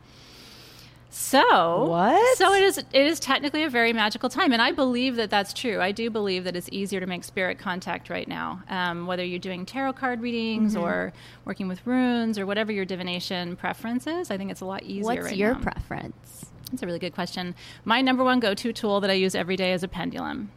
So 1.18 1.86
What? 1.86 2.38
So 2.38 2.54
it 2.54 2.62
is. 2.62 2.78
It 2.78 2.88
is 2.94 3.22
technically 3.22 3.64
a 3.64 3.70
very 3.70 3.94
magical 3.94 4.28
time, 4.28 4.52
and 4.52 4.62
I 4.62 4.74
believe 4.74 5.16
that 5.16 5.30
that's 5.30 5.54
true. 5.54 5.80
I 5.80 5.94
do 5.94 6.10
believe 6.10 6.44
that 6.44 6.58
it's 6.58 6.68
easier 6.74 7.00
to 7.00 7.06
make 7.06 7.24
spirit 7.24 7.58
contact 7.58 8.10
right 8.10 8.28
now, 8.28 8.62
um, 8.68 9.08
whether 9.08 9.24
you're 9.24 9.40
doing 9.40 9.66
tarot 9.66 9.94
card 9.94 10.20
readings 10.20 10.76
Mm-hmm. 10.76 10.84
or 10.84 11.14
working 11.46 11.70
with 11.70 11.88
runes 11.88 12.38
or 12.38 12.46
whatever 12.46 12.74
your 12.74 12.84
divination 12.84 13.56
preference 13.56 14.08
is. 14.08 14.30
I 14.30 14.38
think 14.38 14.52
it's 14.52 14.60
a 14.60 14.66
lot 14.66 14.84
easier. 14.84 15.04
What's 15.06 15.22
right 15.22 15.38
your 15.38 15.54
now. 15.54 15.62
preference? 15.62 16.48
That's 16.70 16.84
a 16.84 16.86
really 16.86 17.00
good 17.00 17.14
question. 17.14 17.56
My 17.86 18.02
number 18.02 18.24
one 18.26 18.42
go-to 18.42 18.74
tool 18.74 19.00
that 19.00 19.10
I 19.10 19.14
use 19.14 19.36
every 19.36 19.56
day 19.56 19.72
is 19.72 19.84
a 19.84 19.88
pendulum. 19.88 20.52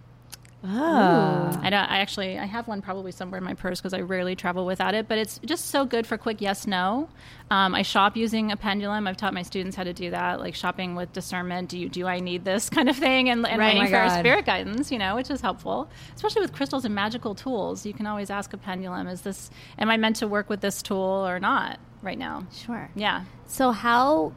Ah. 0.65 1.51
I 1.63 1.71
don't. 1.71 1.85
I 1.91 1.99
actually 1.99 2.39
I 2.39 2.45
have 2.47 2.67
one 2.67 2.83
probably 2.83 3.13
somewhere 3.13 3.39
in 3.39 3.45
my 3.45 3.55
purse 3.55 3.81
because 3.81 3.95
I 3.95 4.01
rarely 4.01 4.35
travel 4.35 4.67
without 4.67 4.95
it. 4.95 5.07
But 5.09 5.19
it's 5.19 5.39
just 5.45 5.67
so 5.67 5.85
good 5.85 6.07
for 6.07 6.19
quick 6.19 6.41
yes 6.41 6.67
no. 6.67 7.09
Um, 7.51 7.75
I 7.75 7.83
shop 7.83 8.17
using 8.17 8.51
a 8.53 8.57
pendulum. 8.57 9.07
I've 9.07 9.17
taught 9.17 9.35
my 9.35 9.43
students 9.43 9.77
how 9.77 9.85
to 9.85 9.93
do 9.93 10.11
that, 10.11 10.41
like 10.41 10.55
shopping 10.55 10.95
with 10.97 11.13
discernment. 11.13 11.69
Do 11.69 11.79
you 11.79 11.89
do 11.89 12.07
I 12.07 12.21
need 12.21 12.45
this 12.45 12.69
kind 12.77 12.89
of 12.89 12.97
thing? 12.97 13.29
And, 13.29 13.47
and 13.47 13.59
Right. 13.59 13.69
waiting 13.77 13.83
Oh 13.83 13.87
for 13.87 14.09
God. 14.09 14.19
spirit 14.19 14.47
guidance, 14.47 14.91
you 14.91 14.99
know, 14.99 15.15
which 15.15 15.31
is 15.31 15.41
helpful, 15.41 15.89
especially 16.17 16.43
with 16.43 16.53
crystals 16.53 16.85
and 16.85 16.95
magical 16.95 17.35
tools. 17.35 17.87
You 17.87 17.95
can 17.95 18.07
always 18.07 18.31
ask 18.31 18.53
a 18.53 18.59
pendulum: 18.59 19.07
Is 19.07 19.23
this? 19.23 19.51
Am 19.79 19.89
I 19.91 19.97
meant 19.97 20.17
to 20.17 20.27
work 20.29 20.49
with 20.49 20.61
this 20.61 20.83
tool 20.83 20.99
or 21.27 21.39
not 21.39 21.79
right 22.03 22.19
now? 22.19 22.47
Sure. 22.53 22.91
Yeah. 22.97 23.25
So 23.47 23.71
how 23.71 24.33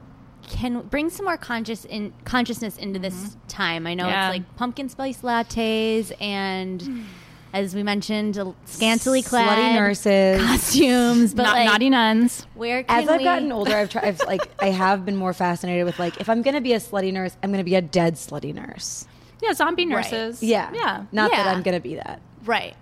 can 0.47 0.81
bring 0.83 1.09
some 1.09 1.25
more 1.25 1.37
conscious 1.37 1.85
in 1.85 2.13
consciousness 2.25 2.77
into 2.77 2.99
this 2.99 3.37
time? 3.47 3.87
I 3.87 3.93
know 3.93 4.03
Mm-hmm. 4.03 4.11
Yeah. 4.11 4.29
it's 4.29 4.37
like 4.39 4.55
pumpkin 4.57 4.89
spice 4.89 5.21
lattes 5.21 6.11
and 6.21 7.05
as 7.53 7.75
we 7.75 7.83
mentioned, 7.83 8.39
scantily 8.63 9.21
clad 9.21 9.57
Slutty 9.57 9.75
nurses. 9.75 10.41
costumes, 10.45 11.33
but 11.33 11.43
Not 11.43 11.55
like, 11.57 11.65
naughty 11.65 11.89
nuns. 11.89 12.47
where 12.55 12.83
can 12.83 13.03
As 13.03 13.09
I've 13.09 13.17
we- 13.19 13.23
gotten 13.25 13.51
older, 13.51 13.75
I've 13.75 13.89
tried. 13.89 14.05
I've, 14.05 14.19
like 14.25 14.41
I 14.61 14.67
have 14.67 15.05
been 15.05 15.17
more 15.17 15.33
fascinated 15.33 15.85
with 15.85 15.99
like 15.99 16.21
if 16.21 16.29
I'm 16.29 16.41
gonna 16.43 16.61
be 16.61 16.71
a 16.73 16.79
slutty 16.79 17.11
nurse, 17.11 17.35
I'm 17.43 17.51
gonna 17.51 17.63
be 17.65 17.75
a 17.75 17.81
dead 17.81 18.15
slutty 18.15 18.53
nurse. 18.53 19.05
Yeah, 19.41 19.51
zombie 19.53 19.85
Right. 19.85 19.89
nurses. 20.11 20.41
Yeah, 20.41 20.71
Yeah. 20.73 21.05
Not 21.11 21.31
that 21.31 21.47
I'm 21.47 21.61
gonna 21.61 21.79
be 21.81 21.95
that. 21.95 22.21
right? 22.45 22.75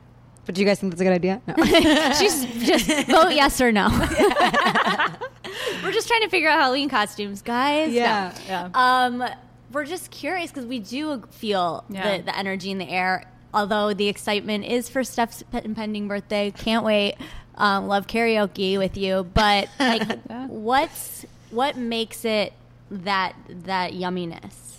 But 0.46 0.56
do 0.56 0.62
you 0.62 0.68
guys 0.68 0.80
think 0.80 0.92
that's 0.94 1.02
a 1.02 1.04
good 1.04 1.14
idea? 1.14 1.42
No. 1.48 1.56
She's 2.20 2.44
just 2.68 3.08
vote 3.08 3.30
yes 3.34 3.62
or 3.62 3.72
no. 3.72 3.88
we're 5.84 5.92
just 5.92 6.08
trying 6.08 6.22
to 6.22 6.30
figure 6.30 6.50
out 6.50 6.60
Halloween 6.60 6.90
costumes, 6.90 7.42
guys. 7.42 7.92
Yeah. 7.92 8.34
Yeah. 8.48 8.70
Um, 8.74 9.24
we're 9.72 9.86
just 9.86 10.12
curious 10.12 10.52
because 10.52 10.66
we 10.66 10.80
do 10.80 11.24
feel 11.32 11.84
Yeah. 11.90 12.18
the, 12.18 12.24
the 12.24 12.38
energy 12.38 12.72
in 12.72 12.78
the 12.78 12.90
air. 12.90 13.26
Although 13.54 13.94
the 13.94 14.08
excitement 14.08 14.66
is 14.66 14.90
for 14.90 15.04
Steph's 15.04 15.44
impending 15.52 16.08
birthday, 16.08 16.52
can't 16.52 16.86
wait. 16.86 17.16
Um, 17.56 17.88
love 17.88 18.08
karaoke 18.08 18.78
with 18.78 18.96
you, 18.98 19.24
but 19.34 19.70
like, 19.80 20.04
Yeah. 20.30 20.48
what's 20.48 21.26
what 21.52 21.76
makes 21.76 22.26
it 22.26 22.54
that 22.92 23.36
that 23.50 23.94
yumminess? 23.94 24.79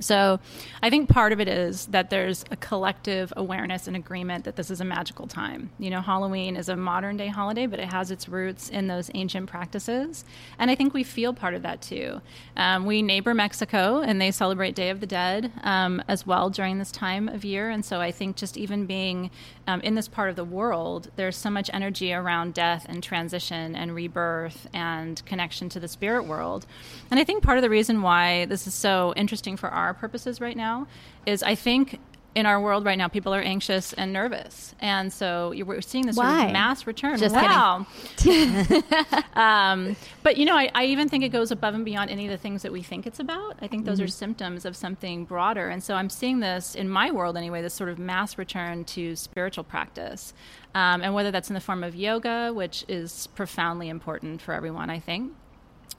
So 0.00 0.40
I 0.82 0.90
think 0.90 1.08
part 1.08 1.32
of 1.32 1.40
it 1.40 1.48
is 1.48 1.86
that 1.86 2.10
there's 2.10 2.44
a 2.50 2.56
collective 2.56 3.32
awareness 3.36 3.86
and 3.86 3.94
agreement 3.96 4.44
that 4.44 4.56
this 4.56 4.70
is 4.70 4.80
a 4.80 4.84
magical 4.84 5.26
time. 5.26 5.70
You 5.78 5.90
know, 5.90 6.00
Halloween 6.00 6.56
is 6.56 6.68
a 6.68 6.76
modern 6.76 7.16
day 7.16 7.28
holiday, 7.28 7.66
but 7.66 7.78
it 7.78 7.92
has 7.92 8.10
its 8.10 8.28
roots 8.28 8.70
in 8.70 8.88
those 8.88 9.10
ancient 9.14 9.48
practices. 9.48 10.24
And 10.58 10.70
I 10.70 10.74
think 10.74 10.94
we 10.94 11.04
feel 11.04 11.32
part 11.34 11.54
of 11.54 11.62
that 11.62 11.82
too. 11.82 12.20
Um, 12.56 12.86
we 12.86 13.02
neighbor 13.02 13.34
Mexico 13.34 14.00
and 14.00 14.20
they 14.20 14.30
celebrate 14.30 14.74
Day 14.74 14.90
of 14.90 15.00
the 15.00 15.06
Dead 15.06 15.52
um, 15.62 16.02
as 16.08 16.26
well 16.26 16.50
during 16.50 16.78
this 16.78 16.90
time 16.90 17.28
of 17.28 17.44
year. 17.44 17.70
And 17.70 17.84
so 17.84 18.00
I 18.00 18.10
think 18.10 18.36
just 18.36 18.56
even 18.56 18.86
being 18.86 19.30
um, 19.70 19.80
in 19.82 19.94
this 19.94 20.08
part 20.08 20.30
of 20.30 20.36
the 20.36 20.44
world, 20.44 21.10
there's 21.14 21.36
so 21.36 21.48
much 21.48 21.70
energy 21.72 22.12
around 22.12 22.54
death 22.54 22.86
and 22.88 23.02
transition 23.02 23.76
and 23.76 23.94
rebirth 23.94 24.66
and 24.74 25.24
connection 25.26 25.68
to 25.68 25.78
the 25.78 25.86
spirit 25.86 26.24
world. 26.24 26.66
And 27.10 27.20
I 27.20 27.24
think 27.24 27.44
part 27.44 27.56
of 27.56 27.62
the 27.62 27.70
reason 27.70 28.02
why 28.02 28.46
this 28.46 28.66
is 28.66 28.74
so 28.74 29.14
interesting 29.16 29.56
for 29.56 29.68
our 29.68 29.94
purposes 29.94 30.40
right 30.40 30.56
now 30.56 30.88
is 31.24 31.44
I 31.44 31.54
think 31.54 32.00
in 32.34 32.46
our 32.46 32.60
world 32.60 32.84
right 32.84 32.96
now, 32.96 33.08
people 33.08 33.34
are 33.34 33.40
anxious 33.40 33.92
and 33.94 34.12
nervous, 34.12 34.74
and 34.80 35.12
so 35.12 35.52
we're 35.64 35.80
seeing 35.80 36.06
this 36.06 36.16
sort 36.16 36.28
of 36.28 36.52
mass 36.52 36.86
return. 36.86 37.18
Just 37.18 37.34
wow. 37.34 37.86
um, 39.34 39.96
but 40.22 40.36
you 40.36 40.44
know, 40.44 40.56
I, 40.56 40.70
I 40.74 40.84
even 40.84 41.08
think 41.08 41.24
it 41.24 41.30
goes 41.30 41.50
above 41.50 41.74
and 41.74 41.84
beyond 41.84 42.10
any 42.10 42.26
of 42.26 42.30
the 42.30 42.38
things 42.38 42.62
that 42.62 42.72
we 42.72 42.82
think 42.82 43.06
it's 43.06 43.18
about. 43.18 43.56
I 43.60 43.66
think 43.66 43.84
those 43.84 44.00
are 44.00 44.06
symptoms 44.06 44.64
of 44.64 44.76
something 44.76 45.24
broader, 45.24 45.68
and 45.68 45.82
so 45.82 45.94
I'm 45.94 46.10
seeing 46.10 46.40
this 46.40 46.74
in 46.74 46.88
my 46.88 47.10
world 47.10 47.36
anyway. 47.36 47.62
This 47.62 47.74
sort 47.74 47.90
of 47.90 47.98
mass 47.98 48.38
return 48.38 48.84
to 48.84 49.16
spiritual 49.16 49.64
practice, 49.64 50.32
um, 50.74 51.02
and 51.02 51.14
whether 51.14 51.30
that's 51.30 51.50
in 51.50 51.54
the 51.54 51.60
form 51.60 51.82
of 51.82 51.96
yoga, 51.96 52.52
which 52.54 52.84
is 52.88 53.26
profoundly 53.28 53.88
important 53.88 54.40
for 54.40 54.54
everyone, 54.54 54.88
I 54.88 55.00
think 55.00 55.32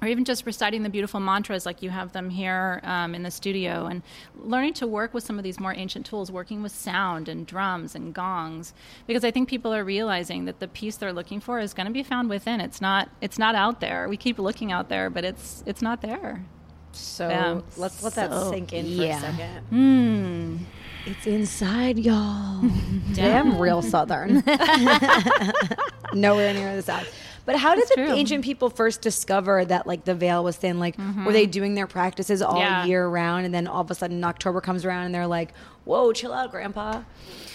or 0.01 0.07
even 0.07 0.25
just 0.25 0.45
reciting 0.45 0.81
the 0.83 0.89
beautiful 0.89 1.19
mantras 1.19 1.65
like 1.65 1.81
you 1.83 1.89
have 1.91 2.11
them 2.11 2.29
here 2.29 2.81
um, 2.83 3.13
in 3.13 3.23
the 3.23 3.29
studio 3.31 3.85
and 3.85 4.01
learning 4.35 4.73
to 4.73 4.87
work 4.87 5.13
with 5.13 5.23
some 5.23 5.37
of 5.37 5.43
these 5.43 5.59
more 5.59 5.73
ancient 5.75 6.05
tools 6.05 6.31
working 6.31 6.63
with 6.63 6.71
sound 6.71 7.29
and 7.29 7.45
drums 7.45 7.93
and 7.95 8.13
gongs 8.13 8.73
because 9.07 9.23
i 9.23 9.29
think 9.31 9.47
people 9.47 9.73
are 9.73 9.83
realizing 9.83 10.45
that 10.45 10.59
the 10.59 10.67
peace 10.67 10.95
they're 10.97 11.13
looking 11.13 11.39
for 11.39 11.59
is 11.59 11.73
going 11.73 11.85
to 11.87 11.93
be 11.93 12.03
found 12.03 12.29
within 12.29 12.59
it's 12.59 12.81
not 12.81 13.09
it's 13.21 13.37
not 13.37 13.53
out 13.55 13.79
there 13.79 14.09
we 14.09 14.17
keep 14.17 14.39
looking 14.39 14.71
out 14.71 14.89
there 14.89 15.09
but 15.09 15.23
it's 15.23 15.63
it's 15.65 15.81
not 15.81 16.01
there 16.01 16.43
So 16.93 17.29
Yeah. 17.29 17.61
let's 17.77 18.01
let 18.03 18.15
that 18.15 18.31
sink 18.49 18.73
in 18.73 18.85
yeah. 18.85 19.19
for 19.19 19.27
a 19.27 19.31
second. 19.31 19.63
Hmm. 19.69 20.57
It's 21.05 21.25
inside 21.25 21.97
y'all. 21.97 22.63
Damn, 23.13 23.57
real 23.57 23.81
Southern. 23.81 24.43
Nowhere 26.13 26.53
near 26.53 26.75
the 26.75 26.81
South. 26.81 27.07
But 27.45 27.55
how 27.57 27.75
did 27.75 27.81
That's 27.83 27.89
the 27.95 27.95
true. 28.07 28.13
ancient 28.13 28.43
people 28.43 28.69
first 28.69 29.01
discover 29.01 29.65
that 29.65 29.87
like 29.87 30.05
the 30.05 30.15
veil 30.15 30.43
was 30.43 30.55
thin? 30.57 30.79
Like, 30.79 30.97
were 30.97 31.31
they 31.33 31.43
mm-hmm. 31.43 31.51
doing 31.51 31.73
their 31.75 31.87
practices 31.87 32.41
all 32.41 32.59
Yeah. 32.59 32.85
year 32.85 33.07
round, 33.07 33.45
and 33.45 33.53
then 33.53 33.67
all 33.67 33.81
of 33.81 33.91
a 33.91 33.95
sudden 33.95 34.23
October 34.23 34.61
comes 34.61 34.85
around 34.85 35.05
and 35.05 35.15
they're 35.15 35.27
like, 35.27 35.53
"Whoa, 35.85 36.13
chill 36.13 36.33
out, 36.33 36.51
Grandpa." 36.51 37.03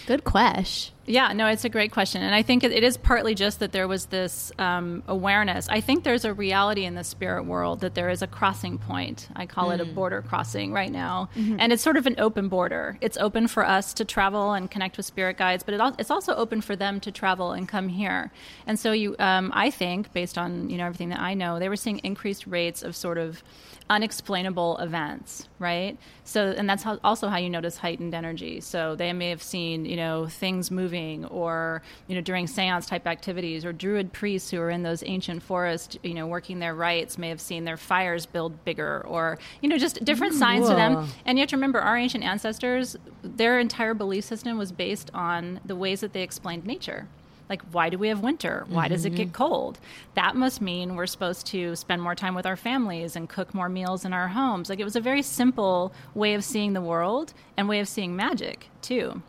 Good 0.06 0.22
question. 0.24 0.94
Yeah, 1.08 1.32
no, 1.32 1.46
it's 1.46 1.64
a 1.64 1.68
great 1.68 1.92
question. 1.92 2.22
And 2.22 2.34
I 2.34 2.42
think 2.42 2.64
it, 2.64 2.72
it 2.72 2.82
is 2.82 2.96
partly 2.96 3.34
just 3.34 3.60
that 3.60 3.70
there 3.72 3.86
was 3.86 4.06
this 4.06 4.50
um, 4.58 5.04
awareness. 5.06 5.68
I 5.68 5.80
think 5.80 6.02
there's 6.04 6.24
a 6.24 6.32
reality 6.32 6.84
in 6.84 6.94
the 6.94 7.04
spirit 7.04 7.44
world 7.44 7.80
that 7.80 7.94
there 7.94 8.08
is 8.08 8.22
a 8.22 8.26
crossing 8.26 8.78
point. 8.78 9.28
I 9.36 9.46
call 9.46 9.70
it 9.70 9.80
a 9.80 9.84
border 9.84 10.22
crossing 10.22 10.72
right 10.72 10.90
now. 10.90 11.28
And 11.60 11.72
it's 11.72 11.82
sort 11.82 11.96
of 11.96 12.06
an 12.06 12.16
open 12.18 12.48
border. 12.48 12.98
It's 13.00 13.16
open 13.18 13.46
for 13.46 13.64
us 13.64 13.94
to 13.94 14.04
travel 14.04 14.52
and 14.52 14.68
connect 14.70 14.96
with 14.96 15.06
spirit 15.06 15.36
guides, 15.36 15.62
but 15.62 15.74
it 15.74 15.80
al- 15.80 15.94
it's 15.98 16.10
also 16.10 16.34
open 16.34 16.60
for 16.60 16.74
them 16.76 16.98
to 17.00 17.12
travel 17.12 17.52
and 17.52 17.68
come 17.68 17.88
here. 17.88 18.32
And 18.66 18.78
so 18.78 18.90
you, 18.92 19.14
um, 19.20 19.52
I 19.54 19.70
think, 19.70 20.12
based 20.12 20.38
on 20.38 20.70
you 20.70 20.76
know 20.76 20.86
everything 20.86 21.10
that 21.10 21.20
I 21.20 21.34
know, 21.34 21.58
they 21.60 21.68
were 21.68 21.76
seeing 21.76 21.98
increased 21.98 22.46
rates 22.46 22.82
of 22.82 22.96
sort 22.96 23.18
of 23.18 23.44
unexplainable 23.88 24.78
events, 24.78 25.48
right? 25.58 25.96
So, 26.24 26.54
and 26.56 26.68
that's 26.68 26.82
how, 26.82 26.98
also 27.04 27.28
how 27.28 27.36
you 27.36 27.48
notice 27.48 27.76
heightened 27.76 28.14
energy. 28.14 28.60
So 28.60 28.96
they 28.96 29.12
may 29.12 29.30
have 29.30 29.42
seen, 29.42 29.84
you 29.84 29.96
know, 29.96 30.26
things 30.26 30.70
moving, 30.70 31.24
or 31.26 31.82
you 32.08 32.14
know, 32.14 32.20
during 32.20 32.46
séance 32.46 32.88
type 32.88 33.06
activities, 33.06 33.64
or 33.64 33.72
druid 33.72 34.12
priests 34.12 34.50
who 34.50 34.60
are 34.60 34.70
in 34.70 34.82
those 34.82 35.02
ancient 35.06 35.42
forests, 35.42 35.96
you 36.02 36.14
know, 36.14 36.26
working 36.26 36.58
their 36.58 36.74
rites, 36.74 37.16
may 37.16 37.28
have 37.28 37.40
seen 37.40 37.64
their 37.64 37.76
fires 37.76 38.26
build 38.26 38.64
bigger, 38.64 39.04
or 39.06 39.38
you 39.60 39.68
know, 39.68 39.78
just 39.78 40.04
different 40.04 40.34
mm, 40.34 40.38
signs 40.38 40.68
to 40.68 40.74
them. 40.74 41.08
And 41.24 41.38
you 41.38 41.42
have 41.42 41.50
to 41.50 41.56
remember, 41.56 41.80
our 41.80 41.96
ancient 41.96 42.24
ancestors, 42.24 42.96
their 43.22 43.60
entire 43.60 43.94
belief 43.94 44.24
system 44.24 44.58
was 44.58 44.72
based 44.72 45.10
on 45.14 45.60
the 45.64 45.76
ways 45.76 46.00
that 46.00 46.12
they 46.12 46.22
explained 46.22 46.66
nature. 46.66 47.08
Like, 47.48 47.62
why 47.70 47.90
do 47.90 47.98
we 47.98 48.08
have 48.08 48.20
winter? 48.20 48.66
Why 48.68 48.88
does 48.88 49.04
it 49.04 49.14
get 49.14 49.28
mm-hmm. 49.28 49.44
cold? 49.44 49.78
That 50.14 50.34
must 50.34 50.60
mean 50.60 50.96
we're 50.96 51.06
supposed 51.06 51.46
to 51.48 51.76
spend 51.76 52.02
more 52.02 52.14
time 52.14 52.34
with 52.34 52.46
our 52.46 52.56
families 52.56 53.14
and 53.14 53.28
cook 53.28 53.54
more 53.54 53.68
meals 53.68 54.04
in 54.04 54.12
our 54.12 54.28
homes. 54.28 54.68
Like, 54.68 54.80
it 54.80 54.84
was 54.84 54.96
a 54.96 55.00
very 55.00 55.22
simple 55.22 55.92
way 56.14 56.34
of 56.34 56.42
seeing 56.42 56.72
the 56.72 56.80
world 56.80 57.34
and 57.56 57.68
way 57.68 57.78
of 57.80 57.88
seeing 57.88 58.16
magic, 58.16 58.68
too. 58.82 59.22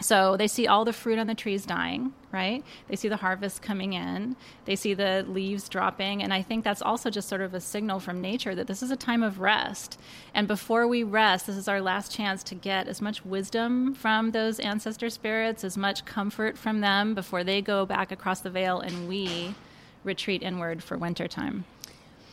So 0.00 0.36
they 0.36 0.48
see 0.48 0.66
all 0.66 0.84
the 0.84 0.92
fruit 0.92 1.18
on 1.18 1.28
the 1.28 1.34
trees 1.34 1.64
dying, 1.64 2.12
right? 2.34 2.64
They 2.88 2.96
see 2.96 3.08
the 3.08 3.16
harvest 3.16 3.62
coming 3.62 3.92
in. 3.92 4.36
They 4.64 4.74
see 4.76 4.92
the 4.92 5.24
leaves 5.26 5.68
dropping. 5.68 6.22
And 6.22 6.34
I 6.34 6.42
think 6.42 6.64
that's 6.64 6.82
also 6.82 7.08
just 7.08 7.28
sort 7.28 7.40
of 7.40 7.54
a 7.54 7.60
signal 7.60 8.00
from 8.00 8.20
nature 8.20 8.54
that 8.56 8.66
this 8.66 8.82
is 8.82 8.90
a 8.90 8.96
time 8.96 9.22
of 9.22 9.38
rest. 9.38 9.98
And 10.34 10.48
before 10.48 10.88
we 10.88 11.04
rest, 11.04 11.46
this 11.46 11.56
is 11.56 11.68
our 11.68 11.80
last 11.80 12.12
chance 12.12 12.42
to 12.44 12.54
get 12.56 12.88
as 12.88 13.00
much 13.00 13.24
wisdom 13.24 13.94
from 13.94 14.32
those 14.32 14.58
ancestor 14.58 15.08
spirits, 15.08 15.62
as 15.62 15.76
much 15.76 16.04
comfort 16.04 16.58
from 16.58 16.80
them 16.80 17.14
before 17.14 17.44
they 17.44 17.62
go 17.62 17.86
back 17.86 18.10
across 18.10 18.40
the 18.40 18.50
veil 18.50 18.80
and 18.80 19.08
we 19.08 19.54
retreat 20.02 20.42
inward 20.42 20.82
for 20.82 20.98
wintertime. 20.98 21.64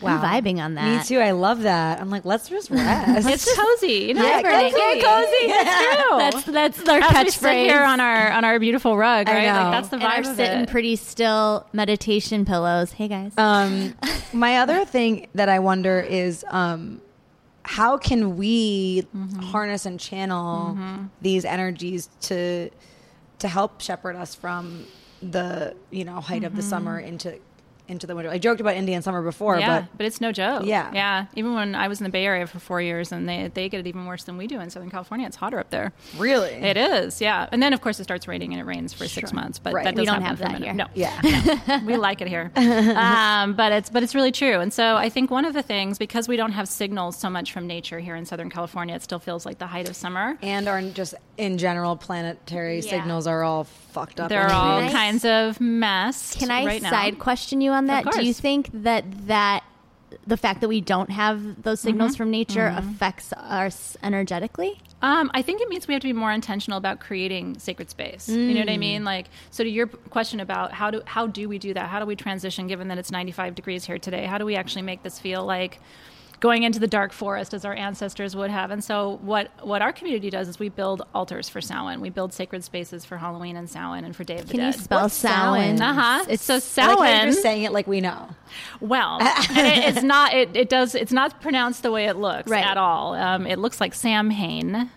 I'm 0.04 0.44
vibing 0.44 0.60
on 0.64 0.76
that. 0.76 1.00
Me 1.00 1.04
too. 1.04 1.20
I 1.20 1.32
love 1.32 1.62
that. 1.64 2.00
I'm 2.02 2.10
like, 2.10 2.26
let's 2.26 2.50
just 2.50 2.70
rest. 2.70 3.28
It's 3.30 3.56
cozy, 3.56 3.94
you 4.08 4.14
know. 4.14 4.24
Yeah, 4.24 4.40
It's 4.44 4.76
cozy. 4.76 5.02
cozy. 5.02 5.54
It's 5.54 5.98
true. 6.00 6.18
That's 6.18 6.44
that's 6.78 6.90
our 6.90 7.00
As 7.00 7.36
catchphrase. 7.36 7.66
here 7.66 7.84
on 7.84 8.00
our 8.00 8.32
on 8.32 8.44
our 8.46 8.60
beautiful 8.60 8.98
rug, 8.98 9.30
I 9.30 9.34
right? 9.34 9.46
know. 9.46 9.54
Like 9.64 9.72
that's 9.72 9.88
the 9.90 9.96
and 9.98 10.04
vibe 10.04 10.26
our 10.26 10.32
of 10.32 10.36
sitting 10.38 10.60
it. 10.62 10.70
pretty 10.70 10.96
still 10.96 11.68
meditation 11.74 12.46
pillows. 12.46 12.92
Hey 12.94 13.08
guys. 13.08 13.34
Um, 13.38 13.96
my 14.34 14.58
other 14.58 14.86
thing 14.86 15.28
that 15.36 15.50
I 15.50 15.60
wonder 15.60 16.00
is 16.00 16.44
um, 16.50 17.02
how 17.64 17.98
can 17.98 18.38
we 18.38 19.06
harness 19.44 19.86
and 19.86 20.00
channel 20.00 20.78
these 21.22 21.46
energies 21.46 22.10
to 22.22 22.70
to 23.40 23.48
help 23.48 23.82
shepherd 23.82 24.16
us 24.16 24.36
from 24.36 24.86
the 25.22 25.76
you 25.92 26.04
know 26.04 26.20
height 26.20 26.44
of 26.44 26.56
the 26.56 26.62
summer 26.64 27.00
into 27.00 27.38
into 27.92 28.08
the 28.08 28.16
winter. 28.16 28.32
I 28.32 28.38
joked 28.40 28.62
about 28.62 28.76
Indian 28.76 29.02
summer 29.02 29.22
before, 29.22 29.60
yeah, 29.60 29.82
but 29.82 29.98
but, 29.98 30.06
it's 30.08 30.20
no 30.22 30.32
joke. 30.32 30.66
Yeah. 30.66 30.92
yeah. 30.94 31.26
Even 31.36 31.54
when 31.54 31.76
I 31.76 31.88
was 31.88 32.00
in 32.00 32.06
the 32.06 32.10
Bay 32.10 32.26
Area 32.26 32.48
for 32.48 32.60
four 32.60 32.82
years, 32.82 33.12
and 33.12 33.28
they 33.30 33.52
they 33.54 33.70
get 33.70 33.80
it 33.82 33.88
even 33.88 34.06
worse 34.06 34.24
than 34.24 34.38
we 34.38 34.48
do 34.48 34.60
in 34.60 34.70
Southern 34.70 34.90
California. 34.90 35.28
It's 35.28 35.36
hotter 35.36 35.60
up 35.60 35.70
there. 35.70 35.92
really, 36.18 36.52
It 36.54 36.78
is, 36.78 37.22
yeah. 37.22 37.48
And 37.52 37.62
then 37.62 37.74
of 37.74 37.82
course 37.82 38.00
it 38.00 38.04
starts 38.06 38.28
raining 38.28 38.54
and 38.54 38.62
it 38.62 38.66
rains 38.66 38.94
for 38.94 39.08
six 39.08 39.32
months. 39.34 39.60
But 39.60 39.74
Right. 39.74 39.84
that 39.86 39.96
We 39.96 40.06
don't 40.06 40.22
happen 40.22 40.46
have 40.48 40.52
that 40.54 40.64
here. 40.64 40.74
No, 40.74 40.88
yeah. 40.96 41.82
we 41.86 41.98
like 41.98 42.22
it 42.22 42.28
here. 42.28 42.52
Um, 42.56 43.54
but 43.54 43.72
it's 43.72 43.90
but 43.90 44.04
it's 44.04 44.16
really 44.16 44.32
true. 44.32 44.60
And 44.60 44.74
so 44.74 44.96
I 44.96 45.10
think 45.10 45.30
one 45.32 45.46
of 45.46 45.54
the 45.54 45.62
things 45.64 45.98
because 45.98 46.28
we 46.28 46.38
don't 46.38 46.54
have 46.54 46.68
signals 46.68 47.18
so 47.18 47.30
much 47.30 47.52
from 47.52 47.68
nature 47.68 48.00
here 48.00 48.16
in 48.16 48.26
Southern 48.26 48.50
California, 48.50 48.96
it 48.96 49.04
still 49.04 49.20
feels 49.20 49.46
like 49.46 49.58
the 49.60 49.68
height 49.68 49.90
of 49.90 49.96
summer. 49.96 50.38
and 50.42 50.68
our 50.68 50.82
just 50.82 51.14
in 51.38 51.58
general 51.58 51.96
planetary 51.96 52.80
Yeah. 52.80 52.90
signals 52.92 53.28
are 53.28 53.44
all 53.44 53.64
fucked 53.92 54.20
up. 54.20 54.30
There 54.30 54.42
are 54.42 54.52
all 54.52 54.78
anyways. 54.78 54.92
Can 54.92 54.98
I- 54.98 55.06
kinds 55.12 55.26
of 55.26 55.62
mess. 55.62 56.36
Can 56.36 56.52
I 56.52 56.66
right 56.66 56.82
now. 56.82 56.90
side 56.90 57.20
question 57.20 57.62
you 57.62 57.72
on 57.72 57.88
that? 57.88 58.04
Do 58.06 58.20
you 58.24 58.34
course. 58.34 58.40
think 58.40 58.70
that 58.74 59.06
that 59.28 59.64
the 60.28 60.36
fact 60.36 60.60
that 60.62 60.68
we 60.68 60.82
don't 60.82 61.10
have 61.10 61.64
those 61.64 61.80
signals 61.80 62.12
Mm-hmm. 62.12 62.18
from 62.18 62.32
nature 62.32 62.74
affects 62.76 63.32
us 63.34 63.96
energetically? 64.04 64.78
Um, 65.02 65.32
I 65.34 65.42
think 65.42 65.62
it 65.62 65.70
means 65.70 65.88
we 65.88 65.94
have 65.96 66.02
to 66.02 66.08
be 66.08 66.14
more 66.14 66.32
intentional 66.32 66.78
about 66.78 67.00
creating 67.00 67.58
sacred 67.60 67.90
space. 67.90 68.28
You 68.30 68.54
know 68.54 68.60
what 68.60 68.70
I 68.70 68.78
mean? 68.78 69.04
Like, 69.04 69.28
so 69.50 69.64
to 69.64 69.70
your 69.70 69.88
question 69.88 70.40
about 70.42 70.74
how 70.74 70.92
do 70.92 71.02
how 71.06 71.28
do 71.28 71.48
we 71.50 71.58
do 71.58 71.74
that? 71.74 71.90
How 71.90 72.00
do 72.00 72.06
we 72.06 72.16
transition? 72.16 72.68
Given 72.68 72.90
that 72.90 72.98
it's 72.98 73.10
95 73.10 73.56
degrees 73.56 73.86
here 73.86 73.98
today, 73.98 74.26
how 74.26 74.38
do 74.38 74.46
we 74.46 74.56
actually 74.56 74.84
make 74.84 75.02
this 75.02 75.18
feel 75.18 75.44
like 75.46 75.80
going 76.42 76.64
into 76.64 76.80
the 76.80 76.88
dark 76.88 77.14
forest 77.14 77.54
as 77.54 77.64
our 77.64 77.74
ancestors 77.74 78.36
would 78.36 78.50
have? 78.52 78.70
And 78.72 78.84
so, 78.84 79.20
what 79.22 79.50
what 79.66 79.82
our 79.82 79.94
community 79.94 80.30
does 80.30 80.50
is 80.50 80.60
we 80.60 80.68
build 80.68 81.04
altars 81.16 81.48
for 81.48 81.62
Samhain. 81.62 82.02
We 82.02 82.10
build 82.10 82.34
sacred 82.34 82.64
spaces 82.66 83.06
for 83.06 83.18
Halloween 83.18 83.56
and 83.56 83.70
Samhain 83.70 84.04
and 84.04 84.14
for 84.14 84.26
Day 84.26 84.40
of 84.40 84.48
the 84.48 84.52
Can 84.52 84.60
you 84.66 84.72
Dead. 84.74 84.80
spell 84.82 85.04
What's 85.04 85.14
Samhain? 85.14 85.78
Samhain? 85.78 85.98
uh 85.98 86.02
huh. 86.20 86.26
It's 86.28 86.44
so 86.44 86.54
I 86.54 86.58
like 86.58 86.64
you're 86.66 86.98
Samhain. 86.98 87.34
saying 87.34 87.64
it 87.64 87.72
like 87.72 87.88
we 87.88 88.02
know. 88.02 88.28
Well, 88.82 89.20
and 89.22 89.68
it, 89.68 89.96
it's 89.96 90.04
not. 90.04 90.34
It, 90.34 90.54
it 90.58 90.68
does. 90.68 90.94
It's 90.96 91.14
not 91.14 91.40
pronounced 91.42 91.84
the 91.84 91.92
way 91.92 92.08
it 92.08 92.18
looks 92.18 92.52
Right. 92.52 92.66
at 92.66 92.78
all. 92.78 93.14
Um, 93.14 93.48
it 93.48 93.58
looks 93.60 93.80
like 93.80 93.94
Sam 93.94 94.30
Hain. 94.32 94.90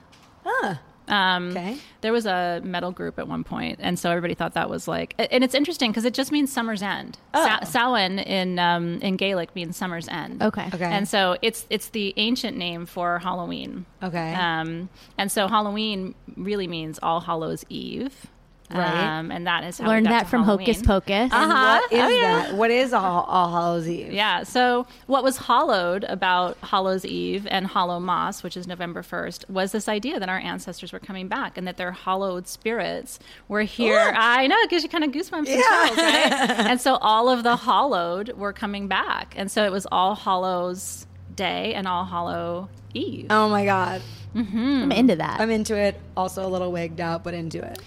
Huh. 0.44 0.74
Um, 1.08 1.50
Okay. 1.50 1.76
There 2.00 2.12
was 2.12 2.26
a 2.26 2.60
metal 2.64 2.92
group 2.92 3.18
at 3.18 3.26
one 3.28 3.44
point, 3.44 3.78
and 3.82 3.98
so 3.98 4.10
everybody 4.10 4.34
thought 4.34 4.54
that 4.54 4.68
was 4.68 4.86
like. 4.88 5.14
And 5.18 5.42
it's 5.44 5.54
interesting 5.54 5.90
because 5.90 6.04
it 6.04 6.14
just 6.14 6.30
means 6.32 6.52
summer's 6.52 6.82
end. 6.82 7.18
Sa- 7.34 7.58
Oh. 7.62 7.64
Samhain 7.64 8.18
in 8.18 8.58
um, 8.58 8.98
in 9.00 9.16
Gaelic 9.16 9.54
means 9.54 9.76
summer's 9.76 10.08
end. 10.08 10.42
Okay. 10.42 10.68
Okay. 10.74 10.84
And 10.84 11.08
so 11.08 11.36
it's 11.42 11.66
it's 11.70 11.88
the 11.90 12.12
ancient 12.16 12.56
name 12.56 12.86
for 12.86 13.18
Halloween. 13.20 13.86
Okay. 14.02 14.34
Um, 14.34 14.88
and 15.18 15.30
so 15.32 15.48
Halloween 15.48 16.14
really 16.36 16.66
means 16.66 16.98
All 17.02 17.20
Hallows 17.20 17.64
Eve. 17.68 18.26
Right. 18.70 19.18
Um, 19.18 19.30
and 19.30 19.46
that 19.46 19.62
is 19.62 19.78
how 19.78 19.84
we 19.84 19.90
Learned 19.90 20.06
got 20.06 20.10
that 20.12 20.22
to 20.24 20.28
from 20.30 20.42
Hocus 20.44 20.80
Pocus. 20.82 21.30
Uh-huh. 21.30 21.80
what 21.82 21.92
is 21.92 22.00
Oh, 22.02 22.08
yeah. 22.08 22.20
that? 22.46 22.54
What 22.56 22.70
is 22.70 22.92
All, 22.94 23.22
All 23.24 23.50
Hallows 23.50 23.86
Eve? 23.88 24.12
Yeah. 24.12 24.42
So, 24.42 24.86
what 25.06 25.22
was 25.22 25.36
hollowed 25.36 26.04
about 26.04 26.56
Hallows 26.62 27.04
Eve 27.04 27.46
and 27.50 27.68
Hallowmas, 27.68 28.42
which 28.42 28.56
is 28.56 28.66
November 28.66 29.02
1st, 29.02 29.48
was 29.50 29.72
this 29.72 29.86
idea 29.86 30.18
that 30.18 30.28
our 30.30 30.38
ancestors 30.38 30.92
were 30.92 30.98
coming 30.98 31.28
back 31.28 31.58
and 31.58 31.68
that 31.68 31.76
their 31.76 31.92
hollowed 31.92 32.48
spirits 32.48 33.18
were 33.48 33.62
here. 33.62 34.12
I 34.16 34.46
know, 34.46 34.56
it 34.60 34.70
gives 34.70 34.82
you 34.82 34.88
kind 34.88 35.04
of 35.04 35.10
goosebumps 35.10 35.46
and 35.46 35.46
chills, 35.46 35.98
right? 35.98 36.50
and 36.70 36.80
so, 36.80 36.94
all 36.96 37.28
of 37.28 37.42
the 37.42 37.56
hollowed 37.56 38.30
were 38.32 38.54
coming 38.54 38.88
back. 38.88 39.34
And 39.36 39.50
so, 39.50 39.64
it 39.64 39.72
was 39.72 39.86
All 39.92 40.14
Hallows 40.14 41.06
Day 41.36 41.74
and 41.74 41.86
All 41.86 42.06
Hallow 42.06 42.70
Eve. 42.94 43.26
Oh 43.28 43.48
my 43.50 43.64
God. 43.66 44.00
I'm 44.34 44.90
into 44.90 45.16
that. 45.16 45.38
I'm 45.40 45.50
into 45.50 45.76
it. 45.76 46.00
Also 46.16 46.44
a 46.46 46.48
little 46.48 46.72
wigged 46.72 46.98
out, 47.00 47.22
but 47.22 47.34
into 47.34 47.62
it. 47.62 47.78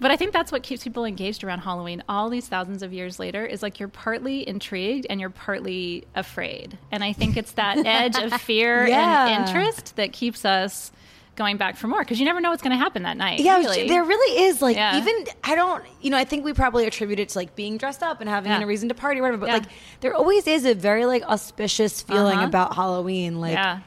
But 0.00 0.10
I 0.12 0.16
think 0.16 0.32
that's 0.32 0.52
what 0.52 0.62
keeps 0.62 0.84
people 0.84 1.04
engaged 1.04 1.42
around 1.42 1.58
Halloween 1.60 2.02
all 2.08 2.28
these 2.30 2.46
thousands 2.46 2.82
of 2.84 2.92
years 2.92 3.18
later 3.18 3.44
is 3.44 3.62
like 3.62 3.80
you're 3.80 3.88
partly 3.88 4.46
intrigued 4.48 5.06
and 5.10 5.20
you're 5.20 5.30
partly 5.30 6.04
afraid. 6.14 6.78
And 6.92 7.02
I 7.02 7.12
think 7.12 7.36
it's 7.36 7.52
that 7.52 7.78
edge 7.84 8.16
of 8.16 8.32
fear 8.40 8.86
Yeah. 8.86 9.26
and 9.28 9.48
interest 9.48 9.96
that 9.96 10.12
keeps 10.12 10.44
us 10.44 10.92
going 11.34 11.56
back 11.56 11.76
for 11.76 11.86
more 11.86 12.00
because 12.00 12.18
you 12.18 12.24
never 12.26 12.40
know 12.40 12.50
what's 12.50 12.62
going 12.62 12.72
to 12.76 12.82
happen 12.82 13.04
that 13.04 13.16
night. 13.16 13.38
Yeah, 13.40 13.58
really. 13.58 13.86
there 13.88 14.02
really 14.04 14.42
is 14.44 14.60
like 14.60 14.76
Yeah. 14.76 14.98
even 14.98 15.24
I 15.44 15.54
don't 15.54 15.84
you 16.00 16.10
know 16.10 16.16
I 16.16 16.24
think 16.24 16.44
we 16.44 16.52
probably 16.52 16.86
attribute 16.86 17.20
it 17.20 17.28
to 17.30 17.38
like 17.38 17.54
being 17.54 17.76
dressed 17.76 18.02
up 18.02 18.20
and 18.20 18.28
having 18.28 18.50
Yeah. 18.50 18.60
a 18.60 18.66
reason 18.66 18.88
to 18.88 18.94
party 18.96 19.20
or 19.20 19.22
whatever. 19.22 19.38
But 19.40 19.46
Yeah. 19.46 19.52
like 19.54 19.66
there 20.00 20.14
always 20.14 20.46
is 20.48 20.64
a 20.64 20.74
very 20.74 21.06
like 21.06 21.22
auspicious 21.24 22.02
feeling 22.02 22.38
Uh-huh. 22.38 22.46
about 22.46 22.74
Halloween. 22.74 23.40
Like 23.40 23.52
yeah. 23.52 23.80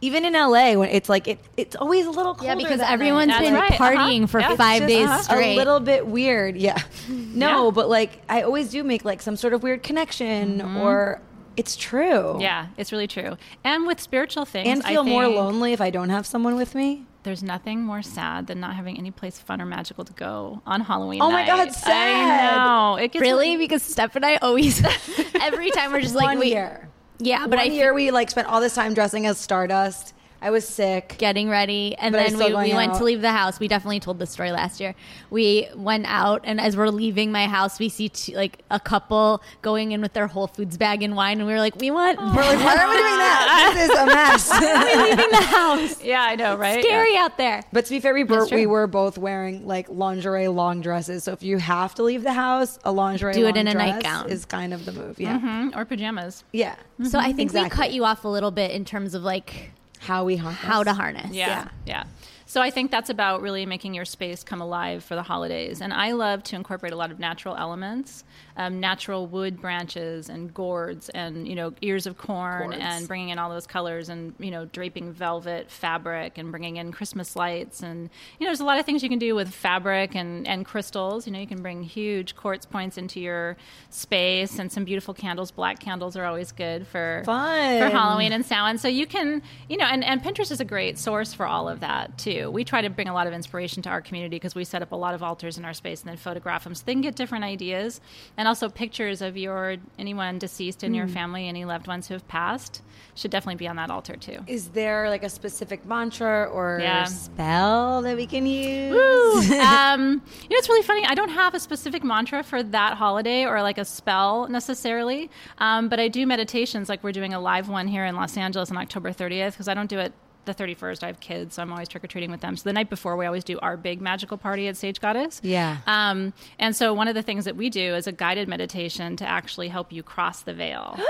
Even 0.00 0.24
in 0.24 0.32
LA 0.34 0.74
when 0.74 0.88
it's 0.90 1.08
like 1.08 1.26
it 1.26 1.40
it's 1.56 1.74
always 1.76 2.06
a 2.06 2.10
little 2.10 2.34
colder 2.34 2.46
yeah, 2.48 2.54
because 2.54 2.78
that 2.78 2.90
everyone's 2.90 3.28
night. 3.28 3.42
That's 3.42 3.50
been 3.50 3.54
right, 3.54 3.80
uh-huh. 3.80 4.08
partying 4.10 4.28
for 4.28 4.40
Yeah. 4.40 4.56
five 4.56 4.82
It's 4.82 4.92
days 4.92 5.06
just 5.06 5.24
straight. 5.24 5.54
A 5.54 5.56
little 5.56 5.80
bit 5.80 6.06
weird, 6.06 6.56
yeah. 6.56 6.78
No, 7.08 7.66
Yeah. 7.66 7.70
but 7.72 7.88
like 7.88 8.22
I 8.28 8.42
always 8.42 8.70
do 8.70 8.84
make 8.84 9.04
like 9.04 9.22
some 9.22 9.36
sort 9.36 9.54
of 9.54 9.62
weird 9.62 9.82
connection, 9.82 10.60
or 10.76 11.20
it's 11.56 11.74
true. 11.74 12.00
Mm-hmm. 12.02 12.40
Yeah, 12.40 12.66
it's 12.76 12.92
really 12.92 13.08
true. 13.08 13.36
And 13.64 13.86
with 13.86 14.00
spiritual 14.00 14.44
things, 14.44 14.68
and 14.68 14.82
I 14.84 14.90
feel 14.90 15.04
more 15.04 15.24
think 15.24 15.36
lonely 15.36 15.72
if 15.72 15.80
I 15.80 15.90
don't 15.90 16.10
have 16.10 16.26
someone 16.26 16.54
with 16.56 16.74
me. 16.74 17.04
There's 17.24 17.42
nothing 17.42 17.80
more 17.82 18.00
sad 18.00 18.46
than 18.46 18.60
not 18.60 18.74
having 18.76 18.96
any 18.96 19.10
place 19.10 19.38
fun 19.38 19.60
or 19.60 19.66
magical 19.66 20.04
to 20.04 20.12
go 20.14 20.62
on 20.64 20.80
Halloween. 20.80 21.20
Oh 21.20 21.30
my 21.30 21.44
God, 21.44 21.66
night. 21.66 21.74
sad. 21.74 22.54
I 22.54 22.56
know. 22.56 22.96
It 22.96 23.10
gets 23.12 23.20
really? 23.20 23.56
Because 23.56 23.82
Steph 23.82 24.14
and 24.16 24.24
I 24.24 24.36
always, 24.36 24.80
every 25.40 25.70
time 25.72 25.90
we're 25.92 26.00
just 26.00 26.14
like, 26.14 26.26
One 26.26 26.38
we, 26.38 26.52
year. 26.52 26.88
Yeah, 27.18 27.46
but 27.46 27.58
One 27.58 27.60
I 27.60 27.64
year 27.64 27.92
we 27.94 28.10
like 28.10 28.30
spent 28.30 28.48
all 28.48 28.60
this 28.60 28.74
time 28.74 28.94
dressing 28.94 29.26
as 29.26 29.38
Stardust. 29.38 30.14
I 30.40 30.50
was 30.50 30.66
sick. 30.66 31.16
getting 31.18 31.48
ready 31.48 31.94
and 31.98 32.12
But 32.12 32.28
then 32.30 32.38
we, 32.38 32.46
we 32.68 32.74
went 32.74 32.92
out. 32.92 32.98
to 32.98 33.04
leave 33.04 33.20
the 33.22 33.32
house 33.32 33.58
we 33.58 33.66
definitely 33.68 34.00
told 34.00 34.18
this 34.18 34.30
story 34.30 34.52
last 34.52 34.80
year 34.80 34.94
we 35.30 35.66
went 35.74 36.06
out 36.06 36.42
and 36.44 36.60
as 36.60 36.76
we're 36.76 36.88
leaving 36.90 37.32
my 37.32 37.46
house 37.46 37.78
we 37.78 37.88
see 37.88 38.08
two, 38.08 38.32
like 38.34 38.62
a 38.70 38.78
couple 38.78 39.42
going 39.62 39.92
in 39.92 40.00
with 40.00 40.12
their 40.12 40.26
whole 40.28 40.46
foods 40.46 40.76
bag 40.76 41.02
and 41.02 41.16
wine 41.16 41.38
and 41.38 41.46
we 41.46 41.52
were 41.52 41.58
like 41.58 41.74
we 41.76 41.90
want 41.90 42.18
We're 42.18 42.26
like, 42.26 42.58
why 42.60 42.76
are 42.76 42.88
we 42.88 42.94
doing 42.96 43.18
that? 43.18 43.74
This 43.78 43.90
is 43.90 43.98
a 43.98 44.06
mess. 44.06 44.50
We're 44.60 45.02
leaving 45.04 45.30
the 45.30 45.36
house 45.44 46.02
Yeah, 46.08 46.22
I 46.22 46.36
know, 46.36 46.56
right? 46.56 46.82
scary 46.84 47.16
out 47.16 47.36
there 47.36 47.62
but 47.72 47.84
to 47.86 47.90
be 47.90 48.00
fair, 48.00 48.14
we 48.14 48.24
were, 48.24 48.46
we 48.46 48.66
were 48.66 48.86
both 48.86 49.18
wearing 49.18 49.66
like 49.66 49.88
lingerie 49.88 50.48
long 50.48 50.80
dresses. 50.80 51.24
So 51.24 51.32
if 51.32 51.42
you 51.42 51.58
have 51.58 51.94
to 51.96 52.02
leave 52.02 52.22
the 52.22 52.32
house, 52.32 52.78
a 52.84 52.92
lingerie 52.92 53.32
Do 53.34 53.40
it 53.46 53.54
long 53.54 53.56
in 53.56 53.68
a 53.68 53.72
dress 53.72 53.94
nightgown. 53.94 54.30
is 54.30 54.44
kind 54.44 54.72
of 54.72 54.84
the 54.84 54.92
move. 54.92 55.18
Yeah, 55.18 55.38
Mhm, 55.38 55.76
Or 55.76 55.84
pajamas. 55.84 56.44
yeah. 56.52 56.76
so 57.08 57.18
i 57.18 57.32
think 57.32 57.52
we 57.52 57.68
cut 57.68 57.92
you 57.92 58.04
off 58.04 58.24
a 58.24 58.28
little 58.28 58.50
bit 58.50 58.70
in 58.70 58.84
terms 58.84 59.14
of 59.14 59.22
like 59.22 59.72
How 60.00 60.24
we 60.24 60.36
harness. 60.36 60.60
how 60.60 60.82
to 60.84 60.92
harness 60.92 61.32
Yeah, 61.32 61.68
yeah. 61.86 62.04
So 62.48 62.62
I 62.62 62.70
think 62.70 62.90
that's 62.90 63.10
about 63.10 63.42
really 63.42 63.66
making 63.66 63.92
your 63.92 64.06
space 64.06 64.42
come 64.42 64.62
alive 64.62 65.04
for 65.04 65.14
the 65.14 65.22
holidays. 65.22 65.82
And 65.82 65.92
I 65.92 66.12
love 66.12 66.42
to 66.44 66.56
incorporate 66.56 66.94
a 66.94 66.96
lot 66.96 67.10
of 67.10 67.18
natural 67.18 67.54
elements, 67.54 68.24
um, 68.56 68.80
natural 68.80 69.26
wood 69.26 69.60
branches 69.60 70.30
and 70.30 70.54
gourds 70.54 71.10
and 71.10 71.46
you 71.46 71.54
know 71.54 71.74
ears 71.82 72.06
of 72.06 72.16
corn 72.16 72.70
Gourds. 72.70 72.78
and 72.80 73.06
bringing 73.06 73.28
in 73.28 73.38
all 73.38 73.50
those 73.50 73.66
colors 73.66 74.08
and 74.08 74.32
you 74.38 74.50
know 74.50 74.64
draping 74.64 75.12
velvet 75.12 75.70
fabric 75.70 76.38
and 76.38 76.50
bringing 76.50 76.76
in 76.78 76.90
Christmas 76.90 77.36
lights 77.36 77.82
and 77.82 78.08
you 78.38 78.46
know 78.46 78.48
there's 78.48 78.60
a 78.60 78.64
lot 78.64 78.78
of 78.78 78.86
things 78.86 79.02
you 79.02 79.10
can 79.10 79.18
do 79.18 79.34
with 79.34 79.52
fabric 79.52 80.14
and 80.14 80.48
and 80.48 80.64
crystals. 80.64 81.26
You 81.26 81.34
know 81.34 81.40
you 81.40 81.46
can 81.46 81.60
bring 81.60 81.82
huge 81.82 82.34
quartz 82.34 82.64
points 82.64 82.96
into 82.96 83.20
your 83.20 83.58
space 83.90 84.58
and 84.58 84.72
some 84.72 84.84
beautiful 84.84 85.12
candles. 85.12 85.50
Black 85.50 85.80
candles 85.80 86.16
are 86.16 86.24
always 86.24 86.50
good 86.52 86.86
for 86.86 87.22
Fun. 87.26 87.78
for 87.78 87.90
Halloween 87.90 88.32
and 88.32 88.44
Samhain. 88.46 88.78
So 88.78 88.88
you 88.88 89.06
can, 89.06 89.42
you 89.68 89.76
know, 89.76 89.84
and, 89.84 90.02
and 90.02 90.22
Pinterest 90.22 90.50
is 90.50 90.60
a 90.60 90.64
great 90.64 90.98
source 90.98 91.34
for 91.34 91.44
all 91.46 91.68
of 91.68 91.80
that 91.80 92.16
too. 92.16 92.37
We 92.46 92.64
try 92.64 92.82
to 92.82 92.90
bring 92.90 93.08
a 93.08 93.14
lot 93.14 93.26
of 93.26 93.32
inspiration 93.32 93.82
to 93.82 93.90
our 93.90 94.00
community 94.00 94.36
because 94.36 94.54
we 94.54 94.64
set 94.64 94.82
up 94.82 94.92
a 94.92 94.96
lot 94.96 95.14
of 95.14 95.22
altars 95.22 95.58
in 95.58 95.64
our 95.64 95.74
space 95.74 96.00
and 96.02 96.08
then 96.10 96.16
photograph 96.16 96.64
them 96.64 96.74
so 96.74 96.82
they 96.86 96.92
can 96.92 97.00
get 97.02 97.16
different 97.16 97.44
ideas 97.44 98.00
and 98.36 98.46
also 98.48 98.68
pictures 98.68 99.20
of 99.22 99.36
your 99.36 99.76
anyone 99.98 100.38
deceased 100.38 100.82
in 100.84 100.94
your 100.94 101.08
family, 101.08 101.48
any 101.48 101.64
loved 101.64 101.86
ones 101.86 102.08
who 102.08 102.14
have 102.14 102.26
passed 102.28 102.82
should 103.14 103.30
definitely 103.30 103.56
be 103.56 103.66
on 103.68 103.76
that 103.76 103.90
altar 103.90 104.16
too. 104.16 104.38
Is 104.46 104.68
there 104.68 105.08
like 105.10 105.22
a 105.24 105.28
specific 105.28 105.84
mantra 105.84 106.44
or 106.44 106.78
Yeah. 106.80 107.04
spell 107.04 108.02
that 108.02 108.16
we 108.16 108.26
can 108.26 108.46
use? 108.46 109.50
um, 109.60 110.02
you 110.02 110.48
know, 110.50 110.56
it's 110.58 110.68
really 110.68 110.82
funny. 110.82 111.04
I 111.04 111.14
don't 111.14 111.30
have 111.30 111.54
a 111.54 111.60
specific 111.60 112.04
mantra 112.04 112.42
for 112.42 112.62
that 112.62 112.94
holiday 112.94 113.44
or 113.44 113.62
like 113.62 113.78
a 113.78 113.84
spell 113.84 114.48
necessarily, 114.48 115.30
um, 115.58 115.88
but 115.88 115.98
I 116.00 116.08
do 116.08 116.26
meditations. 116.26 116.88
Like 116.88 117.02
we're 117.02 117.12
doing 117.12 117.34
a 117.34 117.40
live 117.40 117.68
one 117.68 117.88
here 117.88 118.04
in 118.04 118.14
Los 118.16 118.36
Angeles 118.36 118.70
on 118.70 118.76
October 118.76 119.10
30th 119.12 119.52
because 119.52 119.68
I 119.68 119.74
don't 119.74 119.88
do 119.90 119.98
it 119.98 120.12
the 120.48 120.54
31st. 120.64 121.04
I 121.04 121.06
have 121.06 121.20
kids, 121.20 121.54
so 121.54 121.62
I'm 121.62 121.72
always 121.72 121.88
trick 121.88 122.02
or 122.02 122.08
treating 122.08 122.30
with 122.32 122.40
them. 122.40 122.56
So 122.56 122.64
the 122.68 122.72
night 122.72 122.90
before, 122.90 123.16
we 123.16 123.24
always 123.26 123.44
do 123.44 123.58
our 123.60 123.76
big 123.76 124.00
magical 124.00 124.36
party 124.36 124.66
at 124.68 124.76
Sage 124.76 125.00
Goddess. 125.00 125.40
Yeah. 125.44 125.78
Um, 125.86 126.32
and 126.58 126.74
so 126.74 126.92
one 126.92 127.06
of 127.08 127.14
the 127.14 127.22
things 127.22 127.44
that 127.44 127.54
we 127.56 127.70
do 127.70 127.94
is 127.94 128.06
a 128.06 128.12
guided 128.12 128.48
meditation 128.48 129.16
to 129.16 129.26
actually 129.26 129.68
help 129.68 129.92
you 129.92 130.02
cross 130.02 130.42
the 130.42 130.54
veil. 130.54 130.98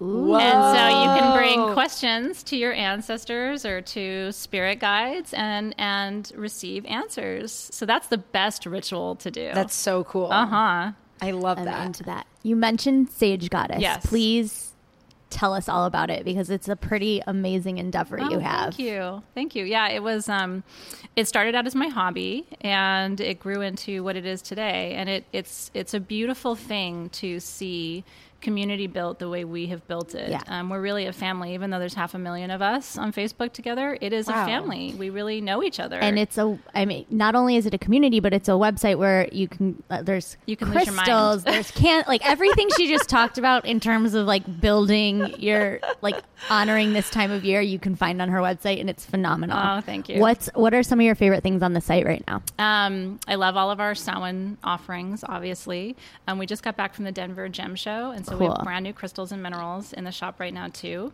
And 0.00 0.76
so 0.76 0.88
you 0.88 1.18
can 1.18 1.36
bring 1.36 1.72
questions 1.72 2.44
to 2.44 2.56
your 2.56 2.72
ancestors 2.72 3.64
or 3.66 3.80
to 3.82 4.30
spirit 4.30 4.78
guides 4.78 5.34
and 5.34 5.74
and 5.76 6.30
receive 6.36 6.86
answers. 6.86 7.50
So 7.72 7.84
that's 7.84 8.06
the 8.06 8.18
best 8.18 8.64
ritual 8.64 9.16
to 9.16 9.30
do. 9.32 9.50
That's 9.54 9.74
so 9.74 10.04
cool. 10.04 10.28
uh 10.30 10.46
huh. 10.46 10.92
I 11.20 11.32
love 11.32 11.58
I'm 11.58 11.64
that. 11.64 11.84
into 11.86 12.04
that. 12.04 12.28
You 12.44 12.54
mentioned 12.54 13.10
Sage 13.10 13.50
Goddess. 13.50 13.80
Yes. 13.80 14.06
Please 14.06 14.72
tell 15.30 15.52
us 15.52 15.68
all 15.68 15.84
about 15.84 16.10
it 16.10 16.24
because 16.24 16.50
it's 16.50 16.68
a 16.68 16.76
pretty 16.76 17.22
amazing 17.26 17.78
endeavor 17.78 18.18
you 18.18 18.38
have. 18.38 18.68
Oh, 18.68 18.70
Thank 18.70 18.78
you. 18.78 19.22
Thank 19.34 19.54
you. 19.54 19.64
Yeah, 19.64 19.88
it 19.88 20.02
was 20.02 20.28
um 20.28 20.64
it 21.16 21.26
started 21.26 21.54
out 21.54 21.66
as 21.66 21.74
my 21.74 21.88
hobby 21.88 22.46
and 22.60 23.20
it 23.20 23.38
grew 23.40 23.60
into 23.60 24.02
what 24.02 24.16
it 24.16 24.26
is 24.26 24.42
today. 24.42 24.94
And 24.94 25.08
it 25.08 25.24
it's 25.32 25.70
it's 25.74 25.94
a 25.94 26.00
beautiful 26.00 26.54
thing 26.54 27.10
to 27.10 27.40
see 27.40 28.04
community 28.40 28.86
built 28.86 29.18
the 29.18 29.28
way 29.28 29.44
we 29.44 29.66
have 29.66 29.86
built 29.88 30.14
it. 30.14 30.30
Yeah. 30.30 30.42
Um, 30.46 30.70
we're 30.70 30.80
really 30.80 31.06
a 31.06 31.12
family, 31.12 31.54
even 31.54 31.70
though 31.70 31.78
there's 31.78 31.94
half 31.94 32.14
a 32.14 32.18
million 32.18 32.50
of 32.50 32.62
us 32.62 32.96
on 32.96 33.12
Facebook 33.12 33.52
together. 33.52 33.98
It 34.00 34.12
is 34.12 34.26
Wow. 34.28 34.42
a 34.44 34.46
family. 34.46 34.94
We 34.96 35.10
really 35.10 35.40
know 35.40 35.62
each 35.62 35.80
other. 35.80 35.98
And 35.98 36.18
it's 36.18 36.38
a, 36.38 36.56
I 36.74 36.84
mean, 36.84 37.04
not 37.10 37.34
only 37.34 37.56
is 37.56 37.66
it 37.66 37.74
a 37.74 37.78
community, 37.78 38.20
but 38.20 38.32
it's 38.32 38.48
a 38.48 38.52
website 38.52 38.96
where 38.96 39.28
you 39.32 39.48
can, 39.48 39.82
uh, 39.90 40.02
there's 40.02 40.36
You 40.46 40.56
can 40.56 40.70
crystals, 40.70 41.42
there's 41.44 41.70
can 41.72 42.04
like 42.06 42.24
everything 42.28 42.68
she 42.76 42.86
just 42.88 43.08
talked 43.08 43.38
about 43.42 43.64
in 43.64 43.80
terms 43.80 44.14
of 44.14 44.26
like 44.26 44.60
building 44.60 45.34
your, 45.40 45.80
like 46.00 46.16
honoring 46.48 46.92
this 46.92 47.10
time 47.10 47.30
of 47.32 47.44
year, 47.44 47.60
you 47.60 47.78
can 47.78 47.96
find 47.96 48.22
on 48.22 48.28
her 48.28 48.38
website 48.38 48.80
and 48.80 48.88
it's 48.88 49.04
phenomenal. 49.04 49.58
Oh, 49.60 49.80
thank 49.80 50.08
you. 50.08 50.20
What's, 50.20 50.48
what 50.54 50.74
are 50.74 50.82
some 50.82 51.00
of 51.00 51.04
your 51.04 51.14
favorite 51.14 51.42
things 51.42 51.62
on 51.62 51.72
the 51.72 51.80
site 51.80 52.06
right 52.06 52.22
now? 52.28 52.42
Um, 52.58 53.18
I 53.26 53.34
love 53.34 53.56
all 53.56 53.70
of 53.70 53.80
our 53.80 53.94
Samhain 53.94 54.58
offerings, 54.62 55.24
obviously. 55.26 55.96
Um, 56.28 56.38
we 56.38 56.46
just 56.46 56.62
got 56.62 56.76
back 56.76 56.94
from 56.94 57.04
the 57.04 57.12
Denver 57.12 57.48
Gem 57.48 57.74
Show, 57.74 58.10
and 58.12 58.24
so 58.28 58.36
we 58.36 58.46
have 58.46 58.62
brand 58.62 58.84
new 58.84 58.92
crystals 58.92 59.32
and 59.32 59.42
minerals 59.42 59.92
in 59.92 60.04
the 60.04 60.12
shop 60.12 60.40
right 60.40 60.52
now, 60.54 60.68
too. 60.68 61.12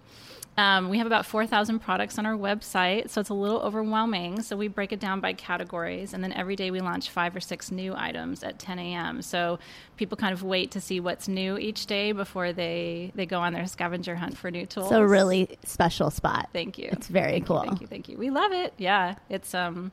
Um, 0.56 0.88
we 0.88 0.98
have 0.98 1.06
about 1.06 1.26
4,000 1.26 1.80
products 1.80 2.16
on 2.16 2.26
our 2.26 2.36
website, 2.36 3.10
so 3.10 3.20
it's 3.20 3.30
a 3.30 3.34
little 3.34 3.60
overwhelming. 3.60 4.40
So 4.42 4.56
we 4.56 4.68
break 4.68 4.92
it 4.92 5.00
down 5.00 5.20
by 5.20 5.32
categories, 5.32 6.14
and 6.14 6.22
then 6.22 6.32
every 6.32 6.54
day 6.54 6.70
we 6.70 6.80
launch 6.80 7.10
five 7.10 7.34
or 7.34 7.40
six 7.40 7.72
new 7.72 7.92
items 7.96 8.44
at 8.44 8.58
10 8.60 8.78
a.m. 8.78 9.20
So 9.22 9.58
people 9.96 10.16
kind 10.16 10.32
of 10.32 10.42
wait 10.42 10.70
to 10.72 10.80
see 10.80 10.98
what's 11.00 11.28
new 11.28 11.56
each 11.56 11.86
day 11.86 12.12
before 12.12 12.52
they, 12.52 13.12
they 13.14 13.26
go 13.26 13.40
on 13.40 13.52
their 13.52 13.66
scavenger 13.66 14.16
hunt 14.16 14.36
for 14.36 14.50
new 14.50 14.66
tools. 14.66 14.86
It's 14.86 14.96
a 14.96 15.06
really 15.06 15.56
special 15.64 16.10
spot. 16.10 16.48
Thank 16.52 16.78
you. 16.78 16.88
It's 16.92 17.08
very 17.08 17.32
Thank 17.32 17.46
cool. 17.46 17.62
You, 17.62 17.68
thank 17.68 17.80
you, 17.80 17.86
thank 17.86 18.08
you. 18.08 18.18
We 18.18 18.30
love 18.30 18.52
it. 18.52 18.74
Yeah, 18.78 19.14
it's 19.28 19.54
um, 19.54 19.92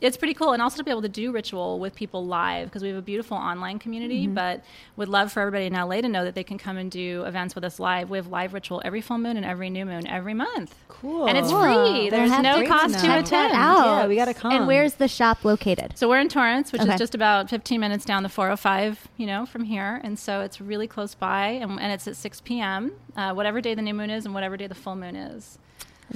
it's 0.00 0.16
pretty 0.16 0.34
cool, 0.34 0.52
and 0.52 0.62
also 0.62 0.78
to 0.78 0.84
be 0.84 0.90
able 0.90 1.02
to 1.02 1.08
do 1.08 1.32
ritual 1.32 1.78
with 1.78 1.94
people 1.94 2.26
live 2.26 2.68
because 2.68 2.82
we 2.82 2.88
have 2.88 2.96
a 2.98 3.02
beautiful 3.02 3.36
online 3.36 3.78
community. 3.78 4.24
Mm-hmm. 4.24 4.34
But 4.34 4.64
would 4.96 5.08
love 5.08 5.32
for 5.32 5.40
everybody 5.40 5.66
in 5.66 5.74
LA 5.74 6.00
to 6.00 6.08
know 6.08 6.24
that 6.24 6.34
they 6.34 6.44
can 6.44 6.58
come 6.58 6.76
and 6.76 6.90
do 6.90 7.22
events 7.24 7.54
with 7.54 7.64
us 7.64 7.78
live. 7.78 8.10
We 8.10 8.18
have 8.18 8.28
live 8.28 8.54
ritual 8.54 8.80
every 8.84 9.00
full 9.00 9.18
moon 9.18 9.36
and 9.36 9.46
every 9.46 9.70
new 9.70 9.84
moon 9.84 10.06
every 10.06 10.34
month. 10.34 10.74
Cool. 10.88 11.26
and 11.26 11.36
it's 11.36 11.48
Cool. 11.50 11.60
free. 11.62 11.72
We'll 11.74 12.10
There's 12.10 12.30
no 12.40 12.66
cost 12.66 12.94
to 12.94 13.00
check 13.00 13.02
Check 13.02 13.26
attend. 13.26 13.52
that 13.52 13.54
out. 13.54 14.02
Yeah, 14.02 14.06
we 14.06 14.16
gotta 14.16 14.34
come. 14.34 14.52
And 14.52 14.66
where's 14.66 14.94
the 14.94 15.08
shop 15.08 15.44
located? 15.44 15.92
So 15.98 16.08
we're 16.08 16.20
in 16.20 16.28
Torrance, 16.28 16.70
which 16.72 16.80
Okay. 16.82 16.92
is 16.94 16.98
just 16.98 17.14
about 17.14 17.50
15 17.50 17.80
minutes 17.80 18.04
down 18.04 18.22
the 18.22 18.28
405, 18.28 19.08
you 19.16 19.26
know, 19.26 19.41
from 19.46 19.64
here, 19.64 20.00
and 20.02 20.18
so 20.18 20.40
it's 20.40 20.60
really 20.60 20.86
close 20.86 21.14
by, 21.14 21.48
and, 21.48 21.72
and 21.80 21.92
it's 21.92 22.06
at 22.08 22.16
6 22.16 22.40
p.m. 22.42 22.92
Uh, 23.16 23.32
whatever 23.32 23.60
day 23.60 23.74
the 23.74 23.82
new 23.82 23.94
moon 23.94 24.10
is, 24.10 24.24
and 24.24 24.34
whatever 24.34 24.56
day 24.56 24.66
the 24.66 24.74
full 24.74 24.96
moon 24.96 25.16
is. 25.16 25.58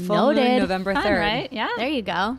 Full 0.07 0.27
moon, 0.29 0.37
Noted. 0.37 0.59
November 0.61 0.95
Fun, 0.95 1.05
3rd. 1.05 1.19
right? 1.21 1.53
Yeah. 1.53 1.69
There 1.77 1.89
you 1.89 2.03
go. 2.03 2.39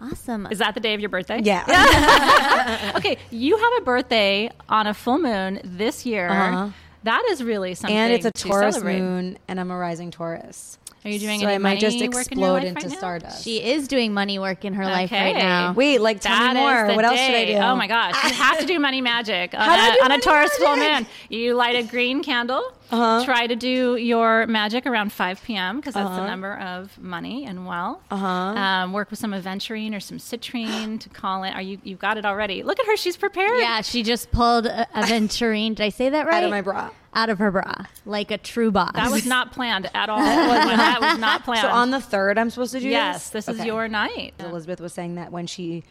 Awesome. 0.00 0.48
Is 0.50 0.58
that 0.58 0.74
the 0.74 0.80
day 0.80 0.94
of 0.94 1.00
your 1.00 1.08
birthday? 1.10 1.40
Yeah. 1.42 2.92
okay, 2.96 3.18
you 3.30 3.56
have 3.56 3.72
a 3.78 3.84
birthday 3.84 4.50
on 4.68 4.86
a 4.86 4.94
full 4.94 5.18
moon 5.18 5.60
this 5.64 6.04
year. 6.04 6.28
Uh-huh. 6.28 6.70
That 7.04 7.24
is 7.30 7.42
really 7.42 7.74
something. 7.74 7.96
and 7.96 8.12
it's 8.12 8.24
a 8.24 8.30
Taurus 8.30 8.74
celebrate. 8.74 9.00
moon, 9.00 9.38
and 9.48 9.58
I'm 9.60 9.70
a 9.70 9.76
rising 9.76 10.10
Taurus. 10.10 10.78
Are 11.04 11.10
you 11.10 11.18
doing 11.18 11.40
so 11.40 11.46
any 11.46 11.54
I 11.56 11.58
might 11.58 11.80
just 11.80 11.96
money 11.96 12.08
work 12.10 12.30
in 12.30 12.38
your 12.38 12.48
explode 12.48 12.52
life 12.54 12.64
into 12.68 12.80
right 12.82 12.90
now? 12.90 12.96
stardust. 12.96 13.44
She 13.44 13.62
is 13.62 13.88
doing 13.88 14.14
money 14.14 14.38
work 14.38 14.64
in 14.64 14.74
her 14.74 14.84
life 14.84 15.10
right 15.10 15.34
now. 15.34 15.72
Wait, 15.72 16.00
like 16.00 16.20
tell 16.20 16.36
That 16.38 16.54
me 16.54 16.60
more. 16.60 16.86
the 16.86 16.94
What 16.94 17.04
else 17.04 17.18
should 17.18 17.34
I 17.34 17.44
do? 17.44 17.54
Oh 17.56 17.74
my 17.74 17.88
gosh, 17.88 18.14
you 18.24 18.34
have 18.34 18.58
to 18.60 18.66
do 18.66 18.78
money 18.78 19.00
magic 19.00 19.52
on, 19.58 19.60
How 19.60 19.90
do 19.90 19.96
do 19.98 20.04
on 20.04 20.06
a 20.06 20.08
money 20.10 20.22
Taurus 20.22 20.52
full 20.58 20.76
moon. 20.76 21.06
You 21.28 21.54
light 21.54 21.74
a 21.74 21.82
green 21.82 22.22
candle. 22.22 22.62
Uh-huh. 22.92 23.24
Try 23.24 23.46
to 23.46 23.56
do 23.56 23.96
your 23.96 24.46
magic 24.46 24.86
around 24.86 25.12
5 25.12 25.42
p.m. 25.42 25.76
because 25.78 25.94
that's 25.94 26.10
the 26.10 26.26
number 26.26 26.58
of 26.58 26.96
money 27.00 27.46
and 27.46 27.66
wealth. 27.66 28.00
Uh-huh. 28.10 28.26
Um, 28.26 28.92
work 28.92 29.10
with 29.10 29.18
some 29.18 29.32
aventurine 29.32 29.94
or 29.96 30.00
some 30.00 30.18
citrine 30.18 31.00
to 31.00 31.08
call 31.08 31.44
it. 31.44 31.54
Are 31.54 31.62
you? 31.62 31.78
You've 31.82 31.98
got 31.98 32.18
it 32.18 32.24
already. 32.26 32.62
Look 32.62 32.78
at 32.78 32.86
her. 32.86 32.96
She's 32.96 33.16
prepared. 33.16 33.58
Yeah, 33.58 33.80
she 33.80 34.02
just 34.02 34.30
pulled 34.30 34.66
a 34.66 34.86
aventurine. 34.94 35.74
Did 35.74 35.80
I 35.84 35.88
say 35.88 36.10
that 36.10 36.26
right? 36.26 36.34
Out 36.42 36.44
of 36.44 36.50
my 36.50 36.60
bra. 36.60 36.90
Out 37.14 37.28
of 37.28 37.38
her 37.40 37.50
bra, 37.50 37.74
like 38.06 38.30
a 38.30 38.38
true 38.38 38.70
boss. 38.70 38.92
That 38.94 39.10
was 39.10 39.26
not 39.26 39.52
planned 39.52 39.90
at 39.94 40.08
all. 40.08 40.18
that 40.22 40.98
was 41.00 41.18
not 41.18 41.44
planned. 41.44 41.60
So 41.60 41.68
on 41.68 41.90
the 41.90 42.00
third, 42.00 42.38
I'm 42.38 42.48
supposed 42.48 42.72
to 42.72 42.80
do 42.80 42.88
yes, 42.88 43.28
this. 43.30 43.44
this 43.46 43.58
is 43.58 43.64
your 43.66 43.86
night. 43.88 44.32
Elizabeth 44.38 44.80
was 44.80 44.94
saying 44.94 45.16
that 45.16 45.30
when 45.30 45.46
she 45.46 45.84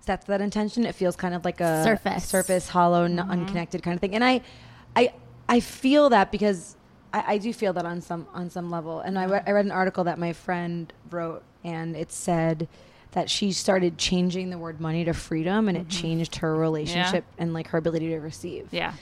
sets 0.00 0.26
that 0.26 0.40
intention, 0.40 0.86
it 0.86 0.94
feels 0.94 1.16
kind 1.16 1.34
of 1.34 1.44
like 1.44 1.60
a 1.60 1.82
Surface. 1.82 2.24
surface, 2.24 2.68
hollow, 2.68 3.02
n 3.04 3.16
Mm-hmm. 3.16 3.30
unconnected 3.30 3.82
kind 3.82 3.94
of 3.96 4.00
thing. 4.00 4.14
And 4.14 4.22
I, 4.24 4.40
I, 4.94 5.12
I 5.48 5.60
feel 5.60 6.10
that 6.10 6.30
because 6.30 6.76
I, 7.12 7.34
I 7.34 7.38
do 7.38 7.52
feel 7.52 7.72
that 7.74 7.86
on 7.86 8.00
some 8.00 8.26
on 8.34 8.50
some 8.50 8.70
level. 8.70 9.00
And 9.00 9.18
I, 9.18 9.24
re- 9.24 9.42
I 9.46 9.50
read 9.52 9.64
an 9.64 9.70
article 9.72 10.04
that 10.04 10.18
my 10.18 10.32
friend 10.32 10.92
wrote, 11.10 11.42
and 11.64 11.96
it 11.96 12.12
said 12.12 12.68
that 13.12 13.30
she 13.30 13.52
started 13.52 13.96
changing 13.96 14.50
the 14.50 14.58
word 14.58 14.80
money 14.80 15.04
to 15.04 15.14
freedom, 15.14 15.68
and 15.68 15.78
it 15.78 15.88
changed 15.88 16.36
her 16.36 16.54
relationship 16.54 17.24
and 17.38 17.54
like 17.54 17.68
her 17.68 17.78
ability 17.78 18.08
to 18.10 18.18
receive. 18.18 18.66
Mm-hmm. 18.66 18.76
Yeah. 18.76 18.92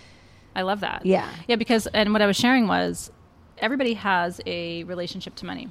I 0.54 0.62
love 0.62 0.80
that. 0.80 1.04
Yeah. 1.04 1.28
Yeah, 1.48 1.56
because, 1.56 1.86
and 1.88 2.12
what 2.12 2.22
I 2.22 2.26
was 2.26 2.36
sharing 2.36 2.66
was 2.66 3.10
everybody 3.58 3.94
has 3.94 4.40
a 4.46 4.84
relationship 4.84 5.34
to 5.36 5.46
money. 5.46 5.68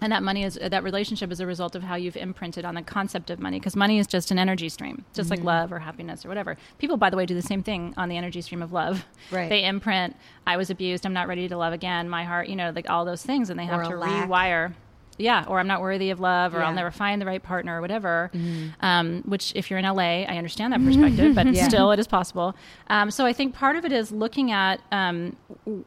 And 0.00 0.12
that 0.12 0.22
money 0.22 0.44
is, 0.44 0.58
that 0.62 0.84
relationship 0.84 1.32
is 1.32 1.40
a 1.40 1.46
result 1.46 1.74
of 1.74 1.82
how 1.82 1.94
you've 1.94 2.16
imprinted 2.18 2.64
on 2.66 2.74
the 2.74 2.82
concept 2.82 3.30
of 3.30 3.40
money. 3.40 3.58
Because 3.58 3.74
money 3.74 3.98
is 3.98 4.06
just 4.06 4.30
an 4.30 4.38
energy 4.38 4.68
stream, 4.68 5.04
just 5.14 5.30
Mm-hmm. 5.30 5.38
like 5.42 5.44
love 5.44 5.72
or 5.72 5.78
happiness 5.78 6.24
or 6.24 6.28
whatever. 6.28 6.56
People, 6.78 6.96
by 6.98 7.08
the 7.08 7.16
way, 7.16 7.24
do 7.24 7.34
the 7.34 7.40
same 7.42 7.62
thing 7.62 7.94
on 7.96 8.08
the 8.10 8.16
energy 8.16 8.42
stream 8.42 8.60
of 8.62 8.72
love. 8.72 9.06
Right. 9.30 9.48
They 9.48 9.64
imprint, 9.64 10.14
I 10.46 10.56
was 10.58 10.68
abused, 10.70 11.06
I'm 11.06 11.14
not 11.14 11.28
ready 11.28 11.48
to 11.48 11.56
love 11.56 11.72
again, 11.72 12.08
my 12.10 12.24
heart, 12.24 12.48
you 12.48 12.56
know, 12.56 12.72
like 12.74 12.90
all 12.90 13.04
those 13.06 13.22
things. 13.22 13.48
And 13.48 13.58
they 13.58 13.64
have 13.64 13.80
Or 13.80 13.84
to 13.84 13.90
rewire. 13.90 14.74
Yeah, 15.18 15.46
or 15.48 15.58
I'm 15.60 15.66
not 15.66 15.80
worthy 15.80 16.10
of 16.10 16.20
love, 16.20 16.54
or 16.54 16.58
Yeah. 16.58 16.66
I'll 16.66 16.74
never 16.74 16.90
find 16.90 17.22
the 17.22 17.24
right 17.24 17.42
partner, 17.42 17.78
or 17.78 17.80
whatever. 17.80 18.30
Mm-hmm. 18.34 18.84
Um, 18.84 19.22
which, 19.24 19.50
if 19.56 19.70
you're 19.70 19.78
in 19.78 19.86
LA, 19.86 20.24
I 20.24 20.36
understand 20.36 20.74
that 20.74 20.84
perspective, 20.84 21.34
but 21.34 21.46
Yeah. 21.54 21.68
still, 21.68 21.90
it 21.92 21.98
is 21.98 22.06
possible. 22.06 22.54
Um, 22.88 23.10
so 23.10 23.24
I 23.24 23.32
think 23.32 23.54
part 23.54 23.76
of 23.76 23.86
it 23.86 23.92
is 23.92 24.12
looking 24.12 24.52
at 24.52 24.82
um, 24.92 25.34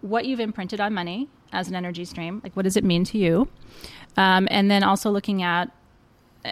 what 0.01 0.25
you've 0.25 0.39
imprinted 0.39 0.81
on 0.81 0.95
money 0.95 1.29
as 1.51 1.67
an 1.67 1.75
energy 1.75 2.05
stream. 2.05 2.41
Like, 2.43 2.55
what 2.55 2.63
does 2.63 2.75
it 2.75 2.83
mean 2.83 3.03
to 3.05 3.19
you? 3.19 3.47
Um, 4.17 4.47
and 4.51 4.69
then 4.69 4.83
also 4.83 5.09
looking 5.11 5.41
at, 5.43 5.71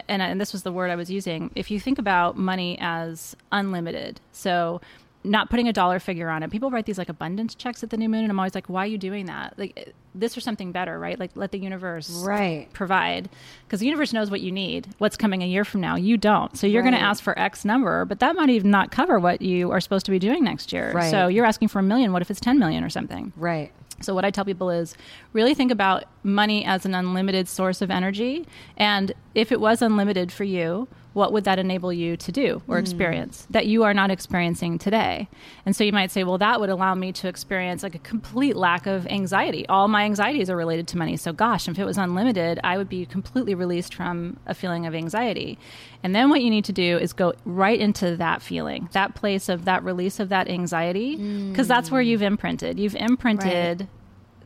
and, 0.08 0.22
and 0.22 0.40
this 0.40 0.52
was 0.52 0.62
the 0.62 0.72
word 0.72 0.90
I 0.90 0.96
was 0.96 1.10
using. 1.10 1.50
If 1.54 1.70
you 1.70 1.80
think 1.80 1.98
about 1.98 2.36
money 2.36 2.76
as 2.80 3.36
unlimited, 3.52 4.20
so 4.32 4.80
not 5.24 5.50
putting 5.50 5.66
a 5.68 5.72
dollar 5.72 5.98
figure 5.98 6.30
on 6.30 6.42
it. 6.44 6.50
People 6.50 6.70
write 6.70 6.86
these 6.86 6.96
like 6.96 7.08
abundance 7.08 7.54
checks 7.54 7.82
at 7.82 7.90
the 7.90 7.96
new 7.96 8.08
moon, 8.08 8.22
and 8.22 8.30
I'm 8.30 8.38
always 8.38 8.54
like, 8.54 8.68
why 8.68 8.84
are 8.84 8.86
you 8.86 8.96
doing 8.98 9.26
that? 9.26 9.54
Like 9.58 9.72
eh, 9.76 9.90
this 10.14 10.36
or 10.36 10.40
something 10.40 10.70
better, 10.72 10.98
right? 10.98 11.18
Like 11.18 11.32
let 11.34 11.50
the 11.50 11.58
universe 11.58 12.08
Right. 12.24 12.72
provide 12.72 13.28
because 13.66 13.80
the 13.80 13.86
universe 13.86 14.12
knows 14.12 14.30
what 14.30 14.40
you 14.40 14.50
need 14.52 14.88
what's 14.98 15.16
coming 15.16 15.42
a 15.42 15.46
year 15.46 15.64
from 15.64 15.80
now 15.80 15.94
you 15.96 16.16
don't 16.16 16.56
so 16.56 16.66
you're 16.66 16.82
going 16.82 16.94
to 16.94 17.00
ask 17.00 17.22
for 17.22 17.38
x 17.38 17.64
number 17.64 18.04
but 18.06 18.18
that 18.20 18.34
might 18.34 18.48
even 18.48 18.70
not 18.70 18.90
cover 18.90 19.18
what 19.18 19.42
you 19.42 19.70
are 19.70 19.80
supposed 19.80 20.06
to 20.06 20.10
be 20.10 20.18
doing 20.18 20.42
next 20.42 20.72
year 20.72 20.92
Right. 20.94 21.10
so 21.10 21.28
you're 21.28 21.44
asking 21.44 21.68
for 21.68 21.78
a 21.80 21.82
million 21.82 22.12
what 22.12 22.22
if 22.22 22.30
it's 22.30 22.40
10 22.40 22.58
million 22.58 22.82
or 22.82 22.88
something 22.88 23.32
Right. 23.36 23.70
So 24.00 24.14
what 24.14 24.24
I 24.24 24.30
tell 24.30 24.44
people 24.44 24.70
is 24.70 24.94
really 25.32 25.54
think 25.54 25.72
about 25.72 26.04
money 26.22 26.64
as 26.64 26.86
an 26.86 26.94
unlimited 26.94 27.48
source 27.48 27.82
of 27.82 27.90
energy. 27.90 28.46
And 28.76 29.12
if 29.34 29.50
it 29.50 29.60
was 29.60 29.82
unlimited 29.82 30.30
for 30.30 30.44
you 30.44 30.88
what 31.18 31.32
would 31.32 31.44
that 31.44 31.58
enable 31.58 31.92
you 31.92 32.16
to 32.16 32.32
do 32.32 32.62
or 32.68 32.76
mm. 32.76 32.80
experience 32.80 33.46
that 33.50 33.66
you 33.66 33.82
are 33.82 33.92
not 33.92 34.10
experiencing 34.10 34.78
today? 34.78 35.28
And 35.66 35.76
so 35.76 35.84
you 35.84 35.92
might 35.92 36.10
say 36.10 36.24
well 36.24 36.38
that 36.38 36.60
would 36.60 36.70
allow 36.70 36.94
me 36.94 37.12
to 37.12 37.28
experience 37.28 37.82
like 37.82 37.94
a 37.94 37.98
complete 37.98 38.56
lack 38.56 38.86
of 38.86 39.06
anxiety. 39.08 39.66
All 39.68 39.88
my 39.88 40.04
anxieties 40.04 40.48
are 40.48 40.56
related 40.56 40.88
to 40.88 40.96
money. 40.96 41.16
So 41.16 41.32
gosh 41.32 41.68
if 41.68 41.78
it 41.78 41.84
was 41.84 41.98
unlimited 41.98 42.60
i 42.64 42.78
would 42.78 42.88
be 42.88 43.04
completely 43.04 43.54
released 43.54 43.94
from 43.94 44.38
a 44.46 44.54
feeling 44.54 44.86
of 44.86 44.94
anxiety. 44.94 45.58
And 46.02 46.14
then 46.14 46.30
what 46.30 46.40
you 46.40 46.50
need 46.50 46.64
to 46.66 46.72
do 46.72 46.96
is 46.96 47.12
go 47.12 47.34
right 47.44 47.78
into 47.78 48.16
that 48.16 48.40
feeling 48.40 48.88
that 48.92 49.14
place 49.14 49.48
of 49.48 49.64
that 49.64 49.82
release 49.82 50.20
of 50.20 50.28
that 50.28 50.48
anxiety 50.48 51.16
because 51.50 51.68
that's 51.68 51.90
where 51.90 52.02
mm. 52.02 52.06
you've 52.06 52.22
imprinted. 52.22 52.78
You've 52.78 52.96
imprinted 52.96 53.88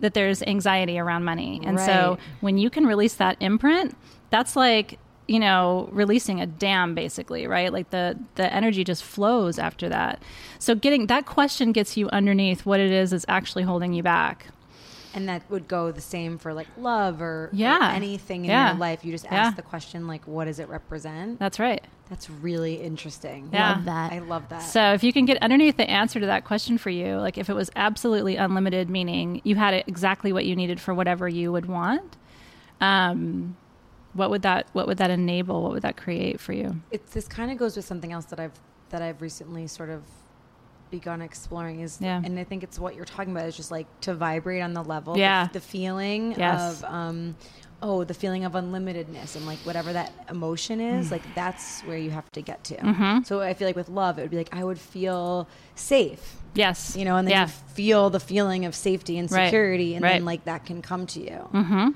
that 0.03 0.15
there's 0.15 0.43
anxiety 0.43 0.99
around 0.99 1.25
money. 1.25 1.61
And 1.65 1.81
so 1.81 2.19
when 2.41 2.59
you 2.59 2.69
can 2.69 2.87
release 2.87 3.15
that 3.15 3.37
imprint, 3.41 3.97
that's 4.31 4.57
like, 4.57 4.99
you 5.29 5.39
know, 5.39 5.89
releasing 5.93 6.41
a 6.41 6.47
dam 6.47 6.95
basically, 6.95 7.47
right? 7.47 7.73
Like 7.73 7.91
the 7.91 8.19
the 8.35 8.53
energy 8.53 8.85
just 8.85 9.03
flows 9.05 9.59
after 9.59 9.89
that. 9.89 10.23
So 10.59 10.75
getting 10.75 11.07
that 11.07 11.27
question 11.27 11.73
gets 11.73 11.97
you 11.97 12.09
underneath 12.11 12.67
what 12.67 12.81
it 12.81 12.91
is 12.91 13.11
that's 13.11 13.25
actually 13.29 13.63
holding 13.63 13.93
you 13.93 14.03
back. 14.03 14.47
And 15.15 15.29
that 15.29 15.43
would 15.51 15.69
go 15.69 15.93
the 15.93 16.01
same 16.01 16.39
for 16.39 16.55
like 16.55 16.69
love 16.79 17.21
or, 17.21 17.27
or 17.47 17.51
Yeah. 17.53 17.93
anything 17.95 18.47
in 18.47 18.51
Yeah. 18.51 18.71
your 18.71 18.79
life. 18.79 19.05
You 19.05 19.13
just 19.13 19.27
Yeah. 19.27 19.35
ask 19.47 19.57
the 19.57 19.63
question 19.63 20.07
like, 20.07 20.27
what 20.27 20.47
does 20.47 20.59
it 20.59 20.69
represent? 20.71 21.39
That's 21.39 21.61
right. 21.61 21.85
That's 22.09 22.31
really 22.31 22.77
interesting. 22.77 23.51
Yeah. 23.53 23.73
Love 23.73 23.85
that. 23.85 24.13
I 24.13 24.19
love 24.21 24.49
that. 24.49 24.63
So 24.63 24.93
if 24.95 25.05
you 25.05 25.13
can 25.13 25.27
get 25.27 25.37
underneath 25.43 25.77
the 25.77 25.89
answer 25.89 26.19
to 26.19 26.27
that 26.27 26.45
question 26.47 26.79
for 26.79 26.89
you, 26.91 27.17
like 27.19 27.37
if 27.37 27.51
it 27.51 27.55
was 27.55 27.71
absolutely 27.77 28.37
unlimited, 28.37 28.89
meaning 28.89 29.43
you 29.45 29.57
had 29.57 29.85
exactly 29.87 30.33
what 30.33 30.47
you 30.47 30.57
needed 30.57 30.81
for 30.81 30.95
whatever 30.95 31.29
you 31.29 31.53
would 31.53 31.67
want, 31.67 32.17
um, 32.81 33.57
what 34.15 34.31
would 34.31 34.43
that 34.43 34.67
what 34.73 34.87
would 34.87 34.99
that 34.99 35.11
enable? 35.11 35.63
What 35.63 35.73
would 35.73 35.83
that 35.83 35.97
create 35.97 36.41
for 36.41 36.53
you? 36.53 36.81
it's 36.91 37.13
this 37.13 37.27
kind 37.29 37.51
of 37.51 37.59
goes 37.59 37.77
with 37.77 37.85
something 37.85 38.13
else 38.13 38.27
that 38.27 38.39
I've 38.41 38.59
that 38.91 39.01
I've 39.03 39.21
recently 39.23 39.67
sort 39.67 39.91
of 39.91 40.03
begun 40.91 41.23
exploring 41.23 41.81
is 41.81 41.99
Yeah. 42.01 42.21
and 42.23 42.39
I 42.39 42.45
think 42.45 42.63
it's 42.63 42.79
what 42.79 42.95
you're 42.95 43.07
talking 43.07 43.33
about 43.33 43.47
is 43.47 43.57
just 43.57 43.71
like 43.71 43.87
to 44.03 44.15
vibrate 44.15 44.63
on 44.63 44.75
the 44.75 44.85
level 44.85 45.17
Yeah. 45.17 45.47
the, 45.47 45.55
the 45.55 45.61
feeling 45.61 46.35
Yes. 46.37 46.83
of 46.83 46.85
um 46.93 47.35
oh 47.81 48.05
the 48.05 48.13
feeling 48.13 48.45
of 48.45 48.53
unlimitedness 48.53 49.35
and 49.35 49.47
like 49.47 49.59
whatever 49.61 49.93
that 49.95 50.13
emotion 50.29 50.81
is 50.81 51.09
Mm. 51.09 51.13
like 51.13 51.23
that's 51.35 51.81
where 51.83 51.97
you 51.97 52.11
have 52.11 52.31
to 52.33 52.43
get 52.43 52.63
to 52.65 52.77
Mm-hmm. 52.77 53.23
so 53.23 53.41
I 53.41 53.55
feel 53.55 53.67
like 53.67 53.75
with 53.77 53.89
love 53.89 54.19
it 54.19 54.23
would 54.23 54.31
be 54.31 54.37
like 54.37 54.55
I 54.55 54.63
would 54.65 54.79
feel 54.79 55.49
safe 55.75 56.37
Yes. 56.55 56.95
you 56.95 57.07
know 57.07 57.17
and 57.17 57.27
then 57.27 57.33
yeah. 57.33 57.43
you 57.47 57.53
feel 57.75 58.11
the 58.11 58.21
feeling 58.21 58.67
of 58.67 58.75
safety 58.75 59.17
and 59.17 59.33
Right. 59.33 59.47
security 59.47 59.95
and 59.95 60.03
Right. 60.03 60.13
then 60.13 60.27
like 60.27 60.45
that 60.45 60.67
can 60.67 60.83
come 60.83 61.07
to 61.07 61.21
you 61.21 61.49
Mm-hmm. 61.55 61.89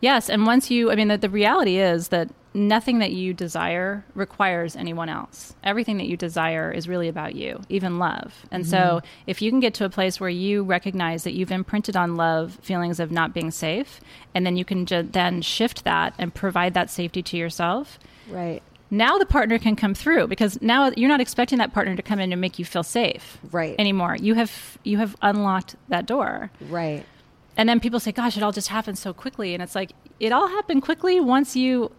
Yes, 0.00 0.30
and 0.30 0.46
once 0.46 0.70
you, 0.70 0.90
I 0.90 0.94
mean, 0.94 1.08
the, 1.08 1.18
the 1.18 1.30
reality 1.30 1.78
is 1.78 2.08
that 2.08 2.28
nothing 2.54 2.98
that 2.98 3.12
you 3.12 3.34
desire 3.34 4.04
requires 4.14 4.76
anyone 4.76 5.08
else. 5.08 5.54
Everything 5.62 5.98
that 5.98 6.06
you 6.06 6.16
desire 6.16 6.70
is 6.70 6.88
really 6.88 7.08
about 7.08 7.34
you, 7.34 7.60
even 7.68 7.98
love. 7.98 8.34
And 8.50 8.66
so, 8.66 8.76
mm-hmm. 8.76 9.06
if 9.26 9.42
you 9.42 9.50
can 9.50 9.60
get 9.60 9.74
to 9.74 9.84
a 9.84 9.90
place 9.90 10.20
where 10.20 10.30
you 10.30 10.62
recognize 10.62 11.24
that 11.24 11.32
you've 11.32 11.52
imprinted 11.52 11.96
on 11.96 12.16
love 12.16 12.58
feelings 12.62 13.00
of 13.00 13.10
not 13.10 13.34
being 13.34 13.50
safe, 13.50 14.00
and 14.34 14.46
then 14.46 14.56
you 14.56 14.64
can 14.64 14.86
ju- 14.86 15.02
then 15.02 15.42
shift 15.42 15.84
that 15.84 16.14
and 16.18 16.34
provide 16.34 16.74
that 16.74 16.90
safety 16.90 17.22
to 17.22 17.36
yourself, 17.36 17.98
right 18.28 18.62
now 18.90 19.18
the 19.18 19.26
partner 19.26 19.58
can 19.58 19.76
come 19.76 19.92
through 19.94 20.26
because 20.26 20.62
now 20.62 20.90
you're 20.96 21.10
not 21.10 21.20
expecting 21.20 21.58
that 21.58 21.74
partner 21.74 21.94
to 21.94 22.02
come 22.02 22.18
in 22.18 22.32
and 22.32 22.40
make 22.40 22.58
you 22.58 22.64
feel 22.64 22.82
safe 22.82 23.36
Right. 23.50 23.74
anymore. 23.78 24.16
You 24.18 24.34
have 24.34 24.78
you 24.82 24.96
have 24.96 25.14
unlocked 25.20 25.76
that 25.88 26.06
door. 26.06 26.50
right 26.70 27.04
And 27.58 27.68
then 27.68 27.80
people 27.80 28.00
say, 28.00 28.12
gosh, 28.12 28.36
it 28.38 28.42
all 28.42 28.52
just 28.52 28.68
happened 28.68 28.96
so 28.96 29.12
quickly. 29.12 29.52
And 29.52 29.62
it's 29.62 29.74
like, 29.74 29.92
it 30.20 30.32
all 30.32 30.48
happened 30.48 30.82
quickly 30.82 31.20
once 31.20 31.54
you 31.56 31.92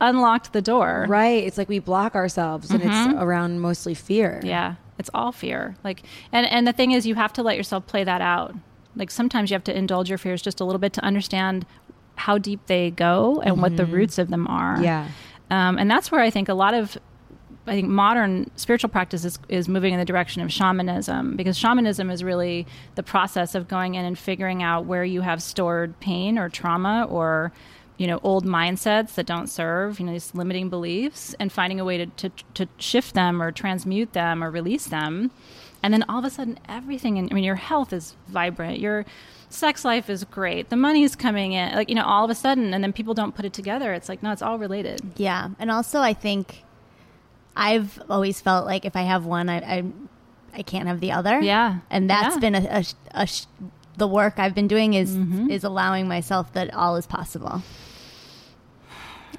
unlocked 0.00 0.52
the 0.52 0.60
door. 0.60 1.06
right 1.08 1.44
it's 1.44 1.56
like 1.56 1.68
we 1.68 1.78
block 1.78 2.16
ourselves 2.16 2.68
and 2.72 2.82
it's 2.82 3.14
around 3.22 3.60
mostly 3.60 3.94
fear 3.94 4.38
Mm-hmm. 4.40 4.46
Yeah. 4.48 4.74
It's 4.98 5.10
all 5.14 5.30
fear. 5.32 5.76
Like, 5.84 6.02
and, 6.32 6.46
and 6.46 6.66
the 6.66 6.72
thing 6.72 6.90
is, 6.92 7.06
you 7.06 7.14
have 7.14 7.32
to 7.34 7.42
let 7.42 7.56
yourself 7.56 7.86
play 7.86 8.04
that 8.04 8.20
out. 8.20 8.54
Like, 8.96 9.10
sometimes 9.10 9.50
you 9.50 9.54
have 9.54 9.64
to 9.64 9.76
indulge 9.76 10.08
your 10.08 10.18
fears 10.18 10.40
just 10.42 10.60
a 10.60 10.64
little 10.64 10.78
bit 10.80 10.92
to 10.94 11.00
understand 11.04 11.64
how 12.16 12.38
deep 12.38 12.66
they 12.66 12.90
go 12.92 13.40
and 13.44 13.60
what 13.62 13.76
the 13.76 13.86
roots 13.86 14.18
of 14.18 14.30
them 14.30 14.46
are. 14.46 14.80
yeah 14.82 15.08
Um, 15.50 15.78
and 15.78 15.90
that's 15.90 16.10
where 16.12 16.20
I 16.20 16.30
think 16.30 16.48
a 16.48 16.54
lot 16.54 16.74
of 16.74 16.96
I 17.66 17.72
think 17.72 17.88
modern 17.88 18.50
spiritual 18.56 18.90
practice 18.90 19.24
is, 19.24 19.38
is 19.48 19.68
moving 19.68 19.94
in 19.94 19.98
the 19.98 20.04
direction 20.04 20.42
of 20.42 20.52
shamanism 20.52 21.36
because 21.36 21.56
shamanism 21.56 22.10
is 22.10 22.22
really 22.22 22.66
the 22.94 23.02
process 23.02 23.54
of 23.54 23.68
going 23.68 23.94
in 23.94 24.04
and 24.04 24.18
figuring 24.18 24.62
out 24.62 24.84
where 24.84 25.04
you 25.04 25.22
have 25.22 25.42
stored 25.42 25.98
pain 26.00 26.38
or 26.38 26.48
trauma 26.48 27.06
or 27.08 27.52
you 27.96 28.06
know 28.06 28.20
old 28.22 28.44
mindsets 28.44 29.14
that 29.14 29.24
don't 29.24 29.46
serve 29.46 29.98
you 29.98 30.06
know 30.06 30.12
these 30.12 30.34
limiting 30.34 30.68
beliefs 30.68 31.34
and 31.38 31.52
finding 31.52 31.80
a 31.80 31.84
way 31.84 31.96
to, 31.96 32.06
to, 32.06 32.30
to 32.52 32.68
shift 32.78 33.14
them 33.14 33.40
or 33.40 33.50
transmute 33.50 34.12
them 34.12 34.42
or 34.42 34.50
release 34.50 34.86
them 34.86 35.30
and 35.82 35.94
then 35.94 36.02
all 36.08 36.18
of 36.18 36.24
a 36.24 36.30
sudden 36.30 36.58
everything 36.68 37.16
in, 37.16 37.28
i 37.30 37.34
mean 37.34 37.44
your 37.44 37.54
health 37.54 37.92
is 37.92 38.14
vibrant 38.28 38.78
your 38.78 39.06
sex 39.54 39.84
life 39.84 40.10
is 40.10 40.24
great. 40.24 40.68
The 40.68 40.76
money's 40.76 41.16
coming 41.16 41.52
in. 41.52 41.74
Like, 41.74 41.88
you 41.88 41.94
know, 41.94 42.04
all 42.04 42.24
of 42.24 42.30
a 42.30 42.34
sudden, 42.34 42.74
and 42.74 42.82
then 42.82 42.92
people 42.92 43.14
don't 43.14 43.34
put 43.34 43.44
it 43.44 43.52
together. 43.52 43.94
It's 43.94 44.08
like, 44.08 44.22
no, 44.22 44.32
it's 44.32 44.42
all 44.42 44.58
related. 44.58 45.00
Yeah, 45.16 45.50
and 45.58 45.70
also 45.70 46.00
I 46.00 46.12
think 46.12 46.63
I've 47.56 48.00
always 48.10 48.40
felt 48.40 48.66
like 48.66 48.84
if 48.84 48.96
I 48.96 49.02
have 49.02 49.24
one, 49.24 49.48
I 49.48 49.58
I, 49.58 49.84
I 50.54 50.62
can't 50.62 50.88
have 50.88 51.00
the 51.00 51.12
other. 51.12 51.40
Yeah. 51.40 51.78
and 51.90 52.08
that's 52.10 52.36
Yeah. 52.36 52.40
been 52.40 52.54
a, 52.54 52.64
a, 52.80 52.84
a 53.22 53.26
sh- 53.26 53.46
the 53.96 54.08
work 54.08 54.38
I've 54.38 54.54
been 54.54 54.66
doing 54.68 54.94
is 54.94 55.16
mm-hmm. 55.16 55.50
is 55.50 55.62
allowing 55.64 56.08
myself 56.08 56.52
that 56.54 56.72
all 56.74 56.96
is 56.96 57.06
possible, 57.06 57.62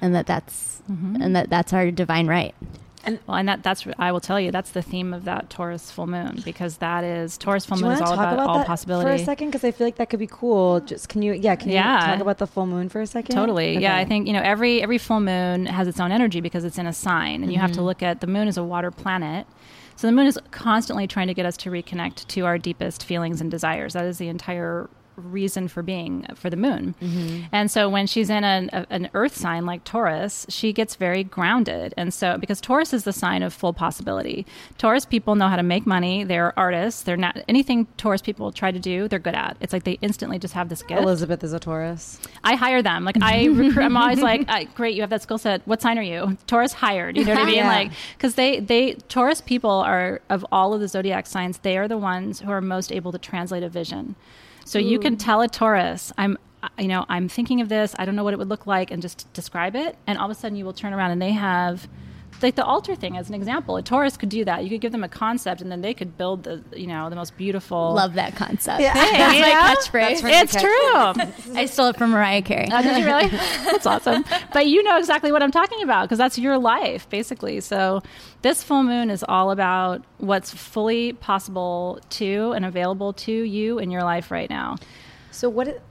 and 0.00 0.14
that 0.14 0.26
that's 0.26 0.80
mm-hmm. 0.90 1.20
and 1.20 1.36
that 1.36 1.50
that's 1.50 1.72
our 1.72 1.90
divine 1.90 2.26
right. 2.26 2.54
Well, 3.26 3.36
and 3.36 3.48
that, 3.48 3.62
that's, 3.62 3.86
I 3.98 4.12
will 4.12 4.20
tell 4.20 4.40
you, 4.40 4.50
that's 4.50 4.70
the 4.70 4.82
theme 4.82 5.14
of 5.14 5.24
that 5.24 5.50
Taurus 5.50 5.90
full 5.90 6.06
moon 6.06 6.42
because 6.44 6.78
that 6.78 7.04
is, 7.04 7.38
Taurus 7.38 7.64
full 7.64 7.78
moon 7.78 7.92
is 7.92 8.00
all 8.00 8.08
talk 8.08 8.18
about, 8.18 8.34
about, 8.34 8.48
all 8.48 8.58
that 8.58 8.66
possibility. 8.66 9.08
for 9.08 9.14
a 9.14 9.24
second? 9.24 9.48
Because 9.48 9.64
I 9.64 9.70
feel 9.70 9.86
like 9.86 9.96
that 9.96 10.10
could 10.10 10.18
be 10.18 10.26
cool. 10.26 10.80
Just 10.80 11.08
can 11.08 11.22
you? 11.22 11.32
Yeah, 11.32 11.56
can 11.56 11.70
Yeah. 11.70 12.00
you 12.00 12.12
talk 12.12 12.20
about 12.20 12.38
the 12.38 12.46
full 12.46 12.66
moon 12.66 12.88
for 12.88 13.00
a 13.00 13.06
second? 13.06 13.34
Totally. 13.34 13.78
Yeah, 13.78 13.96
I 13.96 14.04
think 14.04 14.26
you 14.26 14.32
know 14.32 14.42
every 14.42 14.82
every 14.82 14.98
full 14.98 15.20
moon 15.20 15.66
has 15.66 15.88
its 15.88 16.00
own 16.00 16.12
energy 16.12 16.40
because 16.40 16.64
it's 16.64 16.78
in 16.78 16.86
a 16.86 16.92
sign, 16.92 17.42
and 17.42 17.52
you 17.52 17.58
have 17.58 17.70
to 17.72 17.78
mm-hmm. 17.78 17.86
look 17.86 18.02
at 18.02 18.20
the 18.20 18.26
moon 18.26 18.48
as 18.48 18.56
a 18.56 18.64
water 18.64 18.90
planet. 18.90 19.46
So 19.96 20.06
the 20.06 20.12
moon 20.12 20.26
is 20.26 20.38
constantly 20.50 21.06
trying 21.06 21.28
to 21.28 21.34
get 21.34 21.46
us 21.46 21.56
to 21.58 21.70
reconnect 21.70 22.26
to 22.28 22.44
our 22.44 22.58
deepest 22.58 23.04
feelings 23.04 23.40
and 23.40 23.50
desires. 23.50 23.94
That 23.94 24.04
is 24.04 24.18
the 24.18 24.28
entire 24.28 24.90
reason 25.16 25.68
for 25.68 25.82
being 25.82 26.26
for 26.34 26.50
the 26.50 26.56
moon. 26.56 26.94
And 27.52 27.70
so 27.70 27.88
when 27.88 28.06
she's 28.06 28.30
in 28.30 28.44
an, 28.44 28.70
a, 28.72 28.86
an 28.90 29.08
earth 29.14 29.36
sign 29.36 29.66
like 29.66 29.84
Taurus, 29.84 30.46
she 30.48 30.72
gets 30.72 30.96
very 30.96 31.24
grounded. 31.24 31.94
And 31.96 32.12
so 32.12 32.36
because 32.38 32.60
Taurus 32.60 32.92
is 32.92 33.04
the 33.04 33.12
sign 33.12 33.42
of 33.42 33.52
full 33.52 33.72
possibility. 33.72 34.46
Taurus 34.78 35.04
people 35.04 35.34
know 35.34 35.48
how 35.48 35.56
to 35.56 35.62
make 35.62 35.86
money. 35.86 36.24
They're 36.24 36.56
artists. 36.58 37.02
They're 37.02 37.16
not 37.16 37.38
anything 37.48 37.86
Taurus 37.96 38.22
people 38.22 38.52
try 38.52 38.70
to 38.70 38.78
do, 38.78 39.08
they're 39.08 39.18
good 39.18 39.34
at. 39.34 39.56
It's 39.60 39.72
like 39.72 39.84
they 39.84 39.98
instantly 40.02 40.38
just 40.38 40.54
have 40.54 40.68
this 40.68 40.82
gift. 40.82 41.00
Elizabeth 41.00 41.42
is 41.42 41.52
a 41.52 41.58
Taurus. 41.60 42.20
I 42.44 42.54
hire 42.54 42.82
them. 42.82 43.04
Like 43.04 43.16
I 43.22 43.44
recruit. 43.46 43.82
I'm 43.84 43.96
always 43.96 44.20
like, 44.20 44.44
"Uh, 44.48 44.64
great, 44.74 44.94
you 44.94 45.00
have 45.02 45.10
that 45.10 45.22
skill 45.22 45.38
set. 45.38 45.62
What 45.66 45.80
sign 45.82 45.98
are 45.98 46.02
you? 46.02 46.36
Taurus 46.46 46.72
hired. 46.72 47.16
You 47.16 47.24
know 47.24 47.34
what 47.34 47.42
I 47.42 47.46
mean? 47.46 47.54
Yeah. 47.56 47.68
Like 47.68 47.92
because 48.16 48.34
they 48.34 48.60
they 48.60 48.94
Taurus 49.08 49.40
people 49.40 49.70
are 49.70 50.20
of 50.28 50.44
all 50.52 50.74
of 50.74 50.80
the 50.80 50.88
zodiac 50.88 51.26
signs, 51.26 51.58
they 51.58 51.76
are 51.78 51.88
the 51.88 51.98
ones 51.98 52.40
who 52.40 52.50
are 52.50 52.60
most 52.60 52.92
able 52.92 53.12
to 53.12 53.18
translate 53.18 53.62
a 53.62 53.68
vision. 53.68 54.14
So 54.66 54.78
you 54.78 54.98
can 54.98 55.16
tell 55.16 55.40
a 55.40 55.48
Taurus, 55.48 56.12
I'm. 56.18 56.36
You 56.78 56.88
know, 56.88 57.06
I'm 57.08 57.28
thinking 57.28 57.60
of 57.60 57.68
this. 57.68 57.94
I 57.96 58.04
don't 58.04 58.16
know 58.16 58.24
what 58.24 58.34
it 58.34 58.38
would 58.38 58.48
look 58.48 58.66
like, 58.66 58.90
and 58.90 59.00
just 59.00 59.32
describe 59.32 59.76
it. 59.76 59.96
And 60.08 60.18
all 60.18 60.28
of 60.28 60.32
a 60.32 60.34
sudden, 60.34 60.58
you 60.58 60.64
will 60.64 60.72
turn 60.72 60.92
around 60.92 61.12
and 61.12 61.22
they 61.22 61.30
have, 61.30 61.86
like 62.42 62.54
the 62.54 62.64
altar 62.64 62.94
thing 62.94 63.16
as 63.16 63.28
an 63.28 63.34
example. 63.34 63.76
A 63.76 63.82
Taurus 63.82 64.16
could 64.16 64.28
do 64.28 64.44
that. 64.44 64.64
You 64.64 64.70
could 64.70 64.80
give 64.80 64.92
them 64.92 65.04
a 65.04 65.08
concept, 65.08 65.60
and 65.60 65.70
then 65.70 65.80
they 65.80 65.94
could 65.94 66.16
build 66.16 66.44
the, 66.44 66.62
you 66.74 66.86
know, 66.86 67.08
the 67.10 67.16
most 67.16 67.36
beautiful. 67.36 67.94
Love 67.94 68.14
that 68.14 68.36
concept. 68.36 68.80
Yeah. 68.80 68.94
that's 68.94 69.34
you 69.34 69.40
my 69.40 69.52
know? 69.52 69.74
catchphrase. 69.74 70.22
That's 70.22 70.54
It's 70.54 70.62
true. 70.62 71.54
I 71.56 71.66
stole 71.66 71.88
it 71.88 71.96
from 71.96 72.10
Mariah 72.10 72.42
Carey. 72.42 72.68
Oh, 72.70 72.82
did 72.82 72.98
you 72.98 73.04
really? 73.04 73.28
That's 73.66 73.86
awesome. 73.86 74.24
But 74.52 74.66
you 74.66 74.82
know 74.82 74.98
exactly 74.98 75.32
what 75.32 75.42
I'm 75.42 75.50
talking 75.50 75.82
about 75.82 76.04
because 76.04 76.18
that's 76.18 76.38
your 76.38 76.58
life, 76.58 77.08
basically. 77.08 77.60
So 77.60 78.02
this 78.42 78.62
full 78.62 78.82
moon 78.82 79.10
is 79.10 79.24
all 79.28 79.50
about 79.50 80.04
what's 80.18 80.52
fully 80.52 81.12
possible 81.14 82.00
to 82.10 82.52
and 82.52 82.64
available 82.64 83.12
to 83.12 83.32
you 83.32 83.78
in 83.78 83.90
your 83.90 84.02
life 84.02 84.30
right 84.30 84.48
now. 84.48 84.76
So 85.30 85.48
what? 85.48 85.82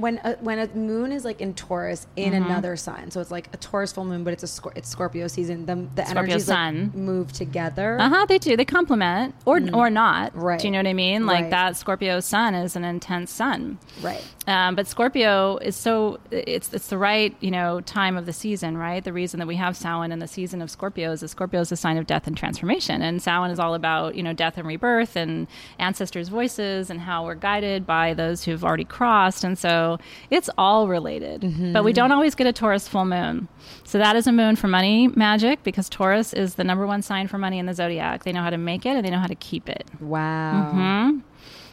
When 0.00 0.18
a, 0.24 0.34
when 0.40 0.58
a 0.58 0.66
moon 0.68 1.12
is 1.12 1.24
like 1.24 1.40
in 1.40 1.54
Taurus 1.54 2.06
in 2.16 2.32
Mm-hmm. 2.32 2.44
another 2.44 2.76
sign, 2.76 3.10
so 3.10 3.20
it's 3.20 3.30
like 3.30 3.48
a 3.52 3.56
Taurus 3.56 3.92
full 3.92 4.04
moon, 4.04 4.24
but 4.24 4.32
it's 4.32 4.42
a 4.42 4.46
Scor- 4.46 4.72
it's 4.76 4.88
Scorpio 4.88 5.26
season. 5.28 5.66
The 5.66 5.74
the 5.94 6.04
Scorpio 6.04 6.22
energies 6.22 6.44
sun. 6.46 6.82
like 6.84 6.94
move 6.94 7.32
together. 7.32 7.98
Uh 8.00 8.08
huh. 8.08 8.26
They 8.26 8.38
do. 8.38 8.56
They 8.56 8.64
complement 8.64 9.34
or 9.44 9.60
or 9.74 9.90
not. 9.90 10.34
Right. 10.36 10.60
Do 10.60 10.66
you 10.66 10.70
know 10.70 10.78
what 10.78 10.86
I 10.86 10.92
mean? 10.94 11.26
Like 11.26 11.42
Right. 11.42 11.50
that 11.50 11.76
Scorpio 11.76 12.20
sun 12.20 12.54
is 12.54 12.76
an 12.76 12.84
intense 12.84 13.30
sun. 13.30 13.78
Right. 14.02 14.22
Um, 14.46 14.74
but 14.74 14.86
Scorpio 14.86 15.58
is 15.58 15.76
so 15.76 16.18
it's 16.30 16.72
it's 16.72 16.88
the 16.88 16.98
right 16.98 17.34
you 17.40 17.50
know 17.50 17.80
time 17.80 18.16
of 18.16 18.26
the 18.26 18.32
season, 18.32 18.78
right? 18.78 19.02
The 19.02 19.12
reason 19.12 19.38
that 19.40 19.46
we 19.46 19.56
have 19.56 19.76
Samhain 19.76 20.12
and 20.12 20.20
the 20.22 20.28
season 20.28 20.62
of 20.62 20.70
Scorpio 20.70 21.12
is 21.12 21.20
that 21.20 21.28
Scorpio 21.28 21.60
is 21.60 21.72
a 21.72 21.76
sign 21.76 21.96
of 21.96 22.06
death 22.06 22.26
and 22.26 22.36
transformation, 22.36 23.02
and 23.02 23.20
Samhain 23.20 23.50
is 23.50 23.58
all 23.58 23.74
about 23.74 24.14
you 24.14 24.22
know 24.22 24.32
death 24.32 24.56
and 24.56 24.66
rebirth 24.66 25.16
and 25.16 25.46
ancestors' 25.78 26.28
voices 26.28 26.90
and 26.90 27.00
how 27.00 27.24
we're 27.24 27.34
guided 27.34 27.86
by 27.86 28.14
those 28.14 28.44
who've 28.44 28.64
already 28.64 28.84
crossed, 28.84 29.42
and 29.44 29.58
so 29.58 29.89
it's 30.30 30.50
all 30.58 30.86
related. 30.88 31.72
But 31.72 31.84
we 31.84 31.92
don't 31.92 32.12
always 32.12 32.34
get 32.34 32.46
a 32.46 32.52
Taurus 32.52 32.86
full 32.88 33.04
moon, 33.04 33.48
so 33.84 33.98
that 33.98 34.14
is 34.16 34.26
a 34.26 34.32
moon 34.32 34.56
for 34.56 34.68
money 34.68 35.08
magic 35.08 35.62
because 35.62 35.88
Taurus 35.88 36.32
is 36.32 36.54
the 36.56 36.64
number 36.64 36.86
one 36.86 37.02
sign 37.02 37.26
for 37.28 37.38
money 37.38 37.58
in 37.58 37.66
the 37.66 37.74
zodiac. 37.74 38.24
They 38.24 38.32
know 38.32 38.42
how 38.42 38.50
to 38.50 38.58
make 38.58 38.84
it 38.86 38.96
and 38.96 39.04
they 39.04 39.10
know 39.10 39.18
how 39.18 39.26
to 39.26 39.34
keep 39.34 39.68
it. 39.68 39.84
Wow. 40.00 40.72
Mm-hmm. 40.74 41.18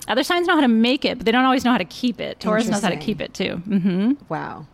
Other 0.08 0.24
signs 0.24 0.48
know 0.48 0.56
how 0.56 0.62
to 0.62 0.68
make 0.70 1.04
it, 1.04 1.18
but 1.18 1.26
they 1.26 1.32
don't 1.34 1.44
always 1.46 1.66
know 1.66 1.72
how 1.72 1.78
to 1.78 1.86
keep 1.86 2.22
it. 2.22 2.40
Taurus 2.40 2.68
knows 2.70 2.82
how 2.82 2.90
to 2.90 2.96
keep 2.96 3.20
it 3.20 3.34
too. 3.34 3.58
hmm 3.58 4.14
Wow. 4.30 4.66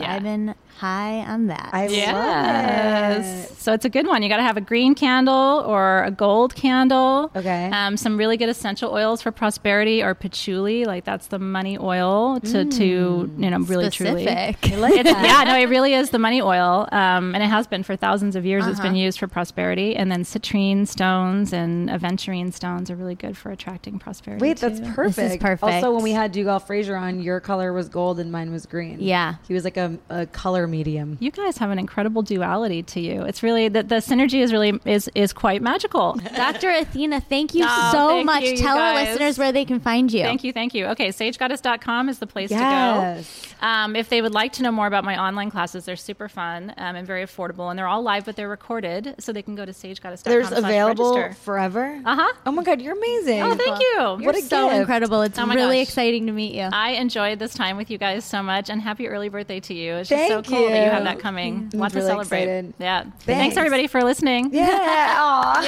Yeah. 0.00 0.18
Vibing 0.18 0.54
high 0.78 1.18
on 1.26 1.48
that. 1.48 1.68
I 1.72 1.82
love 1.86 1.92
Yes. 1.92 3.50
it. 3.50 3.56
So 3.58 3.72
it's 3.74 3.84
a 3.84 3.88
good 3.90 4.06
one. 4.06 4.22
You 4.22 4.28
got 4.28 4.38
to 4.38 4.42
have 4.42 4.56
a 4.56 4.60
green 4.62 4.94
candle 4.94 5.62
or 5.66 6.04
a 6.04 6.10
gold 6.10 6.54
candle. 6.54 7.30
Okay. 7.36 7.68
Um, 7.70 7.96
some 7.96 8.16
really 8.16 8.36
good 8.36 8.48
essential 8.48 8.90
oils 8.92 9.20
for 9.20 9.30
prosperity 9.30 10.02
or 10.02 10.14
patchouli, 10.14 10.84
like 10.86 11.04
that's 11.04 11.26
the 11.26 11.38
money 11.38 11.76
oil 11.78 12.40
to 12.40 12.64
to 12.64 12.84
you 13.36 13.50
know 13.50 13.58
really 13.58 13.90
truly. 13.90 14.22
Specific. 14.24 14.56
It's, 14.72 15.10
yeah, 15.10 15.44
no, 15.46 15.58
it 15.58 15.68
really 15.68 15.92
is 15.94 16.10
the 16.10 16.18
money 16.18 16.40
oil, 16.40 16.88
um, 16.92 17.34
and 17.34 17.42
it 17.42 17.48
has 17.48 17.66
been 17.66 17.82
for 17.82 17.94
thousands 17.96 18.36
of 18.36 18.46
years. 18.46 18.66
It's 18.66 18.78
Uh-huh. 18.80 18.88
been 18.88 18.96
used 18.96 19.18
for 19.18 19.28
prosperity, 19.28 19.94
and 19.96 20.10
then 20.10 20.22
citrine 20.24 20.86
stones 20.88 21.52
and 21.52 21.90
aventurine 21.90 22.52
stones 22.52 22.90
are 22.90 22.96
really 22.96 23.14
good 23.14 23.36
for 23.36 23.50
attracting 23.50 23.98
prosperity. 23.98 24.40
Wait, 24.42 24.56
that's 24.58 24.80
too. 24.80 24.86
perfect. 24.92 25.42
perfect. 25.42 25.62
Also, 25.62 25.92
when 25.92 26.02
we 26.02 26.12
had 26.12 26.32
Dougall 26.32 26.58
Fraser 26.60 26.96
on, 26.96 27.20
your 27.20 27.40
color 27.40 27.72
was 27.72 27.88
gold 27.88 28.18
and 28.18 28.32
mine 28.32 28.50
was 28.50 28.64
green. 28.66 28.96
Yeah. 29.00 29.34
He 29.46 29.52
was 29.54 29.64
like 29.64 29.76
a, 29.76 29.89
a 30.08 30.26
color 30.26 30.66
medium. 30.66 31.16
You 31.20 31.30
guys 31.30 31.58
have 31.58 31.70
an 31.70 31.78
incredible 31.78 32.22
duality 32.22 32.82
to 32.84 33.00
you. 33.00 33.22
It's 33.22 33.42
really 33.42 33.68
the, 33.68 33.82
the 33.82 33.96
synergy 33.96 34.40
is 34.40 34.52
really 34.52 34.78
is 34.84 35.08
is 35.14 35.32
quite 35.32 35.62
magical. 35.62 36.12
Dr. 36.36 36.70
Athena, 36.70 37.20
thank 37.20 37.54
you 37.54 37.64
Oh, 37.68 37.88
so 37.92 38.08
thank 38.08 38.26
much. 38.26 38.42
you, 38.44 38.50
you 38.50 38.56
Tell 38.58 38.78
our 38.78 38.94
listeners 38.94 39.38
where 39.38 39.52
they 39.52 39.64
can 39.64 39.80
find 39.80 40.12
you. 40.12 40.22
Thank 40.22 40.44
you, 40.44 40.52
thank 40.52 40.74
you. 40.74 40.86
Okay, 40.86 41.08
sagegoddess.com 41.08 42.08
is 42.08 42.18
the 42.18 42.26
place 42.26 42.50
Yes. 42.50 43.26
to 43.42 43.56
go. 43.60 43.66
Um, 43.66 43.96
if 43.96 44.08
they 44.08 44.22
would 44.22 44.32
like 44.34 44.52
to 44.54 44.62
know 44.62 44.72
more 44.72 44.86
about 44.86 45.04
my 45.04 45.20
online 45.22 45.50
classes, 45.50 45.84
they're 45.84 45.96
super 45.96 46.28
fun 46.28 46.72
um, 46.76 46.96
and 46.96 47.06
very 47.06 47.24
affordable, 47.24 47.68
and 47.70 47.78
they're 47.78 47.88
all 47.88 48.02
live, 48.02 48.24
but 48.24 48.36
they're 48.36 48.48
recorded, 48.48 49.14
so 49.18 49.32
they 49.32 49.42
can 49.42 49.54
go 49.54 49.64
to 49.64 49.72
sagegoddess.com. 49.72 50.20
There's 50.24 50.48
slash 50.48 50.58
available 50.58 51.14
register. 51.16 51.42
forever. 51.42 52.00
Uh-huh. 52.04 52.32
Oh 52.46 52.52
my 52.52 52.62
God, 52.62 52.80
you're 52.80 52.96
amazing. 52.96 53.42
Oh, 53.42 53.54
thank 53.54 53.78
you. 53.80 53.92
You're 53.96 54.16
What 54.18 54.36
a 54.36 54.42
so 54.42 54.68
gift. 54.68 54.80
incredible. 54.80 55.22
It's 55.22 55.38
Oh 55.38 55.46
my 55.46 55.54
really 55.54 55.78
gosh. 55.80 55.88
exciting 55.88 56.26
to 56.26 56.32
meet 56.32 56.54
you. 56.54 56.68
I 56.72 56.92
enjoyed 56.92 57.38
this 57.38 57.54
time 57.54 57.76
with 57.76 57.90
you 57.90 57.98
guys 57.98 58.24
so 58.24 58.42
much, 58.42 58.70
and 58.70 58.80
happy 58.80 59.08
early 59.08 59.28
birthday 59.28 59.60
to 59.60 59.69
you. 59.74 59.94
It's 59.94 60.08
just 60.08 60.18
Thank 60.18 60.32
so 60.32 60.42
cool 60.42 60.68
that 60.68 60.78
you 60.78 60.84
you. 60.84 60.90
have 60.90 61.04
that 61.04 61.18
coming. 61.18 61.68
Mm, 61.68 61.74
I'm 61.74 61.80
Want 61.80 61.92
to 61.92 62.02
celebrate. 62.02 62.42
excited. 62.42 62.74
Yeah. 62.78 63.02
Thanks. 63.02 63.24
Thanks 63.26 63.56
everybody 63.56 63.86
for 63.86 64.02
listening. 64.02 64.50
Yeah. 64.52 65.60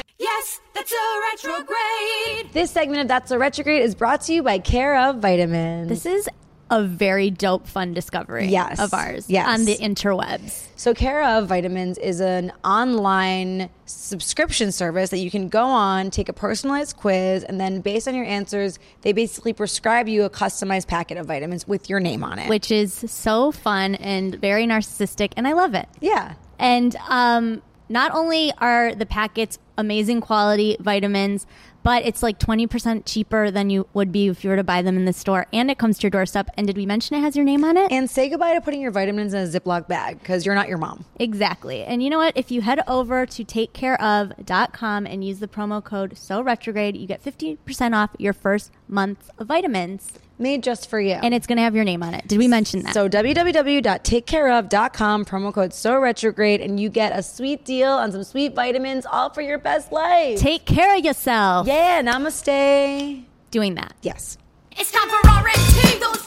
Yes, 0.20 0.60
that's 0.74 0.92
a 0.92 1.54
retrograde. 1.54 2.52
This 2.52 2.70
segment 2.70 3.00
of 3.00 3.08
That's 3.08 3.30
a 3.30 3.38
Retrograde 3.38 3.82
is 3.82 3.94
brought 3.94 4.20
to 4.22 4.34
you 4.34 4.42
by 4.42 4.58
Care 4.58 4.98
of 5.08 5.16
Vitamins. 5.16 5.88
This 5.88 6.04
is 6.04 6.28
a 6.70 6.82
very 6.84 7.30
dope, 7.30 7.66
fun 7.66 7.92
discovery 7.92 8.46
Yes. 8.46 8.78
of 8.78 8.94
ours 8.94 9.28
Yes. 9.28 9.46
on 9.48 9.64
the 9.64 9.76
interwebs. 9.76 10.66
So, 10.76 10.94
Care 10.94 11.22
of 11.24 11.48
Vitamins 11.48 11.98
is 11.98 12.20
an 12.20 12.52
online 12.64 13.68
subscription 13.86 14.72
service 14.72 15.10
that 15.10 15.18
you 15.18 15.30
can 15.30 15.48
go 15.48 15.64
on, 15.64 16.10
take 16.10 16.28
a 16.28 16.32
personalized 16.32 16.96
quiz, 16.96 17.42
and 17.44 17.60
then 17.60 17.80
based 17.80 18.06
on 18.08 18.14
your 18.14 18.24
answers, 18.24 18.78
they 19.02 19.12
basically 19.12 19.52
prescribe 19.52 20.08
you 20.08 20.22
a 20.24 20.30
customized 20.30 20.86
packet 20.86 21.18
of 21.18 21.26
vitamins 21.26 21.66
with 21.68 21.90
your 21.90 22.00
name 22.00 22.22
on 22.24 22.38
it. 22.38 22.48
which 22.48 22.70
is 22.70 22.92
so 22.94 23.52
fun 23.52 23.96
and 23.96 24.36
very 24.36 24.64
narcissistic, 24.66 25.32
and 25.36 25.46
I 25.48 25.52
love 25.52 25.74
it. 25.74 25.88
yeah. 26.00 26.34
And 26.58 26.94
um, 27.08 27.62
not 27.88 28.12
only 28.14 28.52
are 28.58 28.94
the 28.94 29.06
packets 29.06 29.58
amazing 29.78 30.20
quality 30.20 30.76
vitamins, 30.78 31.46
but 31.82 32.04
it's 32.04 32.22
like 32.22 32.38
20% 32.38 33.02
cheaper 33.04 33.50
than 33.50 33.70
you 33.70 33.86
would 33.94 34.12
be 34.12 34.28
if 34.28 34.44
you 34.44 34.50
were 34.50 34.56
to 34.56 34.64
buy 34.64 34.82
them 34.82 34.96
in 34.96 35.04
the 35.04 35.12
store. 35.12 35.46
And 35.52 35.70
it 35.70 35.78
comes 35.78 35.98
to 35.98 36.02
your 36.04 36.10
doorstep. 36.10 36.50
And 36.56 36.66
did 36.66 36.76
we 36.76 36.86
mention 36.86 37.16
it 37.16 37.20
has 37.20 37.36
your 37.36 37.44
name 37.44 37.64
on 37.64 37.76
it? 37.76 37.90
And 37.90 38.10
say 38.10 38.28
goodbye 38.28 38.54
to 38.54 38.60
putting 38.60 38.80
your 38.80 38.90
vitamins 38.90 39.34
in 39.34 39.42
a 39.42 39.46
Ziploc 39.46 39.88
bag 39.88 40.18
because 40.18 40.44
you're 40.44 40.54
not 40.54 40.68
your 40.68 40.78
mom. 40.78 41.04
Exactly. 41.18 41.82
And 41.84 42.02
you 42.02 42.10
know 42.10 42.18
what? 42.18 42.36
If 42.36 42.50
you 42.50 42.62
head 42.62 42.80
over 42.86 43.26
to 43.26 43.44
takecareof.com 43.44 45.06
and 45.06 45.24
use 45.24 45.38
the 45.38 45.48
promo 45.48 45.82
code 45.82 46.16
so 46.16 46.40
retrograde, 46.42 46.96
you 46.96 47.06
get 47.06 47.22
50% 47.22 47.94
off 47.94 48.10
your 48.18 48.32
first 48.32 48.72
month 48.90 49.30
of 49.38 49.46
vitamins. 49.46 50.12
Made 50.38 50.62
just 50.62 50.88
for 50.88 50.98
you. 50.98 51.12
And 51.12 51.34
it's 51.34 51.46
going 51.46 51.58
to 51.58 51.62
have 51.62 51.74
your 51.74 51.84
name 51.84 52.02
on 52.02 52.14
it. 52.14 52.26
Did 52.26 52.38
we 52.38 52.48
mention 52.48 52.82
that? 52.84 52.94
So 52.94 53.10
www.takecareof.com 53.10 55.24
promo 55.26 55.52
code 55.52 55.74
so 55.74 55.98
retrograde 55.98 56.62
and 56.62 56.80
you 56.80 56.88
get 56.88 57.12
a 57.16 57.22
sweet 57.22 57.64
deal 57.66 57.90
on 57.90 58.10
some 58.12 58.24
sweet 58.24 58.54
vitamins 58.54 59.04
all 59.04 59.28
for 59.30 59.42
your 59.42 59.58
best 59.58 59.92
life. 59.92 60.38
take 60.40 60.64
care 60.64 60.96
of 60.96 61.04
yourself. 61.04 61.66
yeah, 61.66 62.00
namaste. 62.02 63.24
Doing 63.50 63.74
that. 63.74 63.92
Yes. 64.02 64.38
It's 64.72 64.90
time 64.92 65.08
for 65.10 65.16
RNT, 65.28 66.00
those 66.00 66.22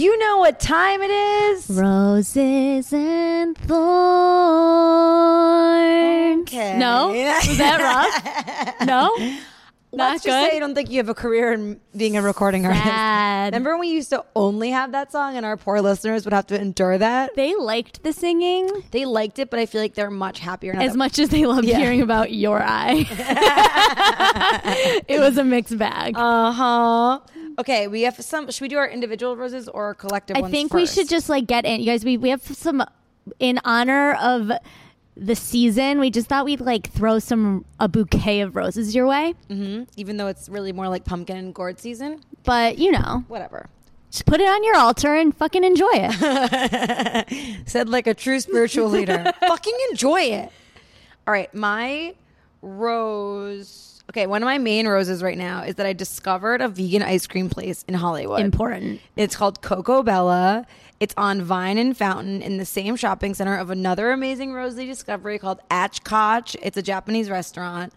You 0.00 0.16
know 0.16 0.38
what 0.38 0.58
time 0.58 1.02
it 1.02 1.10
is? 1.10 1.68
Roses 1.68 2.90
and 2.90 3.54
thorns. 3.54 3.78
Okay. 6.40 6.78
No? 6.78 7.08
Was 7.12 7.58
that 7.58 8.76
rough? 8.80 8.86
no? 8.86 9.14
Not 9.92 10.12
Let's 10.12 10.24
just 10.24 10.50
say 10.50 10.54
you 10.54 10.60
don't 10.60 10.74
think 10.76 10.88
you 10.88 10.98
have 10.98 11.08
a 11.08 11.14
career 11.14 11.52
in 11.52 11.80
being 11.96 12.16
a 12.16 12.22
recording 12.22 12.64
artist. 12.64 12.84
Remember 12.86 13.70
when 13.72 13.80
we 13.80 13.88
used 13.90 14.10
to 14.10 14.24
only 14.36 14.70
have 14.70 14.92
that 14.92 15.10
song 15.10 15.36
and 15.36 15.44
our 15.44 15.56
poor 15.56 15.80
listeners 15.80 16.24
would 16.24 16.32
have 16.32 16.46
to 16.46 16.60
endure 16.60 16.96
that? 16.96 17.34
They 17.34 17.56
liked 17.56 18.04
the 18.04 18.12
singing 18.12 18.70
They 18.92 19.04
liked 19.04 19.40
it, 19.40 19.50
but 19.50 19.58
I 19.58 19.66
feel 19.66 19.80
like 19.80 19.94
they're 19.94 20.08
much 20.08 20.38
happier 20.38 20.74
now. 20.74 20.82
as 20.82 20.92
that- 20.92 20.98
much 20.98 21.18
as 21.18 21.30
they 21.30 21.44
loved 21.44 21.64
Yeah. 21.66 21.78
hearing 21.78 22.02
about 22.02 22.30
your 22.32 22.62
eye. 22.62 23.04
it 25.08 25.18
was 25.18 25.36
a 25.36 25.44
mixed 25.44 25.76
bag. 25.76 26.14
Uh 26.16 26.52
huh. 26.52 27.20
Okay, 27.58 27.88
we 27.88 28.02
have 28.02 28.14
some. 28.16 28.48
Should 28.50 28.62
we 28.62 28.68
do 28.68 28.78
our 28.78 28.88
individual 28.88 29.36
roses 29.36 29.68
or 29.68 29.94
collective 29.94 30.36
I 30.36 30.48
think 30.50 30.72
we 30.72 30.86
should 30.86 31.08
just 31.08 31.28
like 31.28 31.46
get 31.48 31.64
in. 31.64 31.80
You 31.80 31.86
guys, 31.86 32.04
we, 32.04 32.16
we 32.16 32.30
have 32.30 32.42
some 32.42 32.84
in 33.38 33.58
honor 33.64 34.14
of 34.14 34.52
the 35.22 35.36
season. 35.36 36.00
We 36.00 36.10
just 36.10 36.26
thought 36.28 36.44
we'd 36.46 36.60
like 36.62 36.88
throw 36.90 37.18
some 37.18 37.64
a 37.78 37.88
bouquet 37.88 38.40
of 38.40 38.56
roses 38.56 38.94
your 38.94 39.06
way. 39.06 39.34
Mhm. 39.50 39.86
even 39.96 40.16
though 40.16 40.28
it's 40.28 40.48
really 40.48 40.72
more 40.72 40.88
like 40.88 41.04
pumpkin 41.04 41.36
and 41.36 41.54
gourd 41.54 41.78
season. 41.78 42.20
But 42.42 42.78
you 42.78 42.90
know, 42.90 43.24
Whatever. 43.28 43.68
just 44.10 44.24
put 44.24 44.40
it 44.40 44.48
on 44.48 44.64
your 44.64 44.76
altar 44.76 45.14
and 45.14 45.36
fucking 45.36 45.62
enjoy 45.62 45.90
it. 45.92 47.62
Said 47.68 47.88
like 47.90 48.06
a 48.06 48.14
true 48.14 48.40
spiritual 48.40 48.88
leader. 48.88 49.30
Fucking 49.40 49.76
enjoy 49.90 50.20
it. 50.22 50.50
All 51.26 51.32
right, 51.32 51.52
my 51.54 52.14
rose. 52.62 53.89
Okay, 54.10 54.26
one 54.26 54.42
of 54.42 54.46
my 54.46 54.58
main 54.58 54.88
roses 54.88 55.22
right 55.22 55.38
now 55.38 55.62
is 55.62 55.76
that 55.76 55.86
I 55.86 55.92
discovered 55.92 56.60
a 56.60 56.66
vegan 56.66 57.00
ice 57.00 57.28
cream 57.28 57.48
place 57.48 57.84
in 57.86 57.94
Hollywood. 57.94 58.40
Important. 58.40 59.00
It's 59.14 59.36
called 59.36 59.62
Coco 59.62 60.02
Bella. 60.02 60.66
It's 60.98 61.14
on 61.16 61.42
Vine 61.42 61.78
and 61.78 61.96
Fountain 61.96 62.42
in 62.42 62.56
the 62.56 62.64
same 62.64 62.96
shopping 62.96 63.34
center 63.34 63.56
of 63.56 63.70
another 63.70 64.10
amazing 64.10 64.52
rosy 64.52 64.84
discovery 64.84 65.38
called 65.38 65.60
Achkoch. 65.70 66.56
It's 66.60 66.76
a 66.76 66.82
Japanese 66.82 67.30
restaurant. 67.30 67.92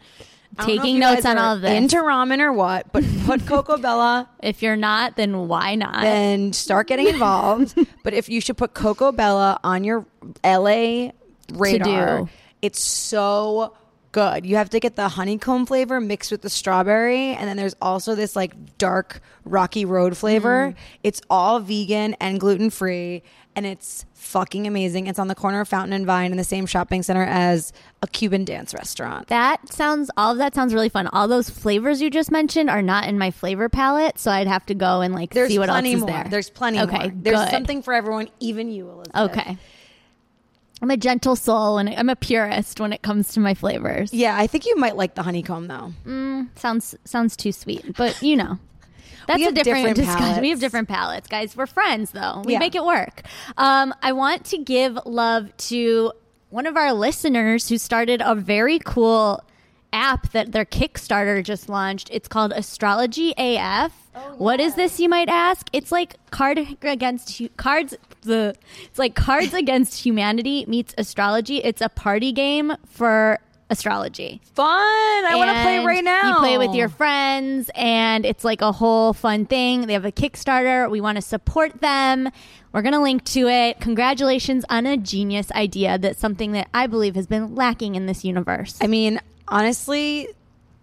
I 0.56 0.68
don't 0.68 0.68
know 0.68 0.74
if 0.76 0.82
Taking 0.82 1.00
notes 1.00 1.26
on 1.26 1.40
all 1.40 1.56
of 1.56 1.62
this. 1.62 1.72
Into 1.72 1.96
ramen 1.96 2.42
or 2.42 2.54
what, 2.54 2.94
but 2.94 3.04
put 3.26 3.48
Coco 3.48 3.78
Bella 3.78 4.30
If 4.44 4.62
you're 4.62 4.76
not, 4.76 5.16
then 5.16 5.48
why 5.48 5.74
not? 5.74 6.04
and 6.04 6.56
start 6.56 6.86
getting 6.88 7.08
involved. 7.08 7.76
but 8.04 8.14
if 8.14 8.30
you 8.30 8.40
should 8.40 8.58
put 8.58 8.76
Coco 8.76 9.12
Bella 9.12 9.60
on 9.64 9.84
your 9.84 10.06
LA 10.46 11.10
radar, 11.54 12.20
do. 12.20 12.30
it's 12.62 12.80
so 12.80 13.74
good. 14.14 14.46
You 14.46 14.56
have 14.56 14.70
to 14.70 14.80
get 14.80 14.96
the 14.96 15.10
honeycomb 15.10 15.66
flavor 15.66 16.00
mixed 16.00 16.32
with 16.32 16.42
the 16.42 16.50
strawberry, 16.50 17.32
and 17.36 17.50
then 17.50 17.58
there's 17.58 17.76
also 17.82 18.16
this 18.16 18.36
like 18.36 18.78
dark 18.78 19.20
rocky 19.44 19.84
road 19.84 20.16
flavor. 20.16 20.74
Mm. 20.74 20.76
It's 21.04 21.22
all 21.30 21.60
vegan 21.60 22.16
and 22.22 22.40
gluten 22.40 22.70
free. 22.70 23.24
And 23.56 23.68
it's 23.68 24.06
fucking 24.16 24.66
amazing. 24.66 25.06
It's 25.06 25.20
on 25.20 25.28
the 25.28 25.36
corner 25.36 25.62
of 25.62 25.68
Fountain 25.68 25.94
and 25.94 26.08
Vine 26.08 26.32
in 26.32 26.38
the 26.38 26.44
same 26.44 26.66
shopping 26.66 27.04
center 27.04 27.24
as 27.24 27.72
a 28.02 28.08
Cuban 28.08 28.46
dance 28.46 28.74
restaurant. 28.74 29.28
that 29.28 29.72
sounds 29.72 30.10
all 30.18 30.32
of 30.32 30.40
that 30.40 30.56
sounds 30.56 30.74
really 30.74 30.90
fun. 30.90 31.08
All 31.08 31.28
those 31.28 31.52
flavors 31.52 32.02
you 32.02 32.10
just 32.10 32.32
mentioned 32.32 32.70
are 32.72 32.82
not 32.82 33.08
in 33.08 33.20
my 33.20 33.30
flavor 33.30 33.70
palette, 33.70 34.18
so 34.18 34.32
I'd 34.32 34.48
have 34.48 34.66
to 34.68 34.74
go 34.74 35.02
and 35.02 35.14
like 35.14 35.34
There's 35.34 35.50
see 35.50 35.60
what 35.60 35.70
else 35.70 35.86
is 35.86 36.00
more. 36.00 36.10
there. 36.10 36.26
There's 36.30 36.50
plenty 36.50 36.80
okay, 36.80 36.98
more. 36.98 37.12
There's 37.16 37.40
good. 37.42 37.50
something 37.52 37.84
for 37.84 37.94
everyone, 37.94 38.30
even 38.40 38.72
you, 38.72 38.90
Elizabeth. 38.90 39.38
Okay. 39.38 39.58
I'm 40.82 40.92
a 40.92 40.98
gentle 40.98 41.36
soul 41.36 41.78
and 41.78 41.90
I'm 41.90 42.10
a 42.10 42.16
purist 42.16 42.80
when 42.80 42.92
it 42.92 43.02
comes 43.02 43.34
to 43.34 43.40
my 43.40 43.54
flavors. 43.54 44.14
Yeah, 44.14 44.36
I 44.38 44.48
think 44.48 44.66
you 44.66 44.76
might 44.76 44.98
like 44.98 45.16
the 45.16 45.24
honeycomb 45.24 45.68
though. 45.68 45.94
Sounds 46.56 46.96
sounds 47.06 47.38
too 47.38 47.52
sweet, 47.52 47.96
but 47.96 48.22
you 48.22 48.36
know. 48.36 48.60
That's 49.28 49.42
a 49.42 49.52
different, 49.54 49.96
different 49.96 49.96
discussion. 49.96 50.42
We 50.42 50.50
have 50.50 50.60
different 50.60 50.90
palettes, 50.90 51.30
guys. 51.30 51.56
We're 51.56 51.66
friends, 51.66 52.12
though. 52.12 52.42
We 52.44 52.54
Yeah. 52.54 52.60
make 52.60 52.76
it 52.76 52.84
work. 52.84 53.22
Um, 53.56 53.94
I 54.04 54.12
want 54.12 54.44
to 54.48 54.58
give 54.58 55.00
love 55.06 55.56
to 55.70 56.12
one 56.50 56.66
of 56.68 56.76
our 56.76 56.92
listeners 56.92 57.70
who 57.70 57.78
started 57.78 58.22
a 58.22 58.36
very 58.36 58.80
cool 58.80 59.42
app 59.94 60.30
that 60.34 60.52
their 60.52 60.66
Kickstarter 60.66 61.42
just 61.42 61.70
launched. 61.70 62.10
It's 62.12 62.28
called 62.28 62.52
Astrology 62.52 63.34
AF. 63.38 63.94
What 64.38 64.60
is 64.60 64.76
this, 64.76 65.00
you 65.00 65.08
might 65.08 65.30
ask? 65.30 65.68
It's 65.72 65.90
like 65.92 66.16
card 66.32 66.60
against 66.82 67.42
cards. 67.56 67.96
The 68.24 68.56
it's 68.86 69.00
like 69.00 69.16
Cards 69.16 69.54
Against 69.54 70.04
Humanity 70.04 70.66
meets 70.68 70.94
astrology. 70.98 71.58
It's 71.58 71.82
a 71.82 71.90
party 71.90 72.32
game 72.32 72.74
for 72.88 73.40
astrology. 73.70 74.42
Fun! 74.54 74.66
I 74.68 75.34
want 75.36 75.50
to 75.50 75.62
play 75.64 75.86
right 75.86 76.04
now. 76.04 76.30
You 76.30 76.36
play 76.36 76.58
with 76.58 76.74
your 76.76 76.90
friends, 76.90 77.70
and 77.76 78.26
it's 78.26 78.44
like 78.44 78.62
a 78.62 78.72
whole 78.72 79.14
fun 79.14 79.46
thing. 79.46 79.88
They 79.88 79.94
have 79.94 80.06
a 80.06 80.12
Kickstarter. 80.12 80.90
We 80.90 81.02
want 81.02 81.18
to 81.18 81.22
support 81.22 81.82
them. 81.82 82.30
We're 82.72 82.82
going 82.82 82.94
to 82.94 83.02
link 83.02 83.24
to 83.26 83.48
it. 83.48 83.80
Congratulations 83.80 84.66
on 84.70 84.86
a 84.86 84.98
genius 84.98 85.52
idea. 85.52 85.98
That's 85.98 86.20
something 86.20 86.54
that 86.54 86.70
I 86.74 86.88
believe 86.88 87.16
has 87.16 87.28
been 87.28 87.56
lacking 87.56 87.96
in 87.96 88.06
this 88.06 88.24
universe. 88.24 88.78
I 88.82 88.88
mean, 88.88 89.20
honestly, 89.48 90.30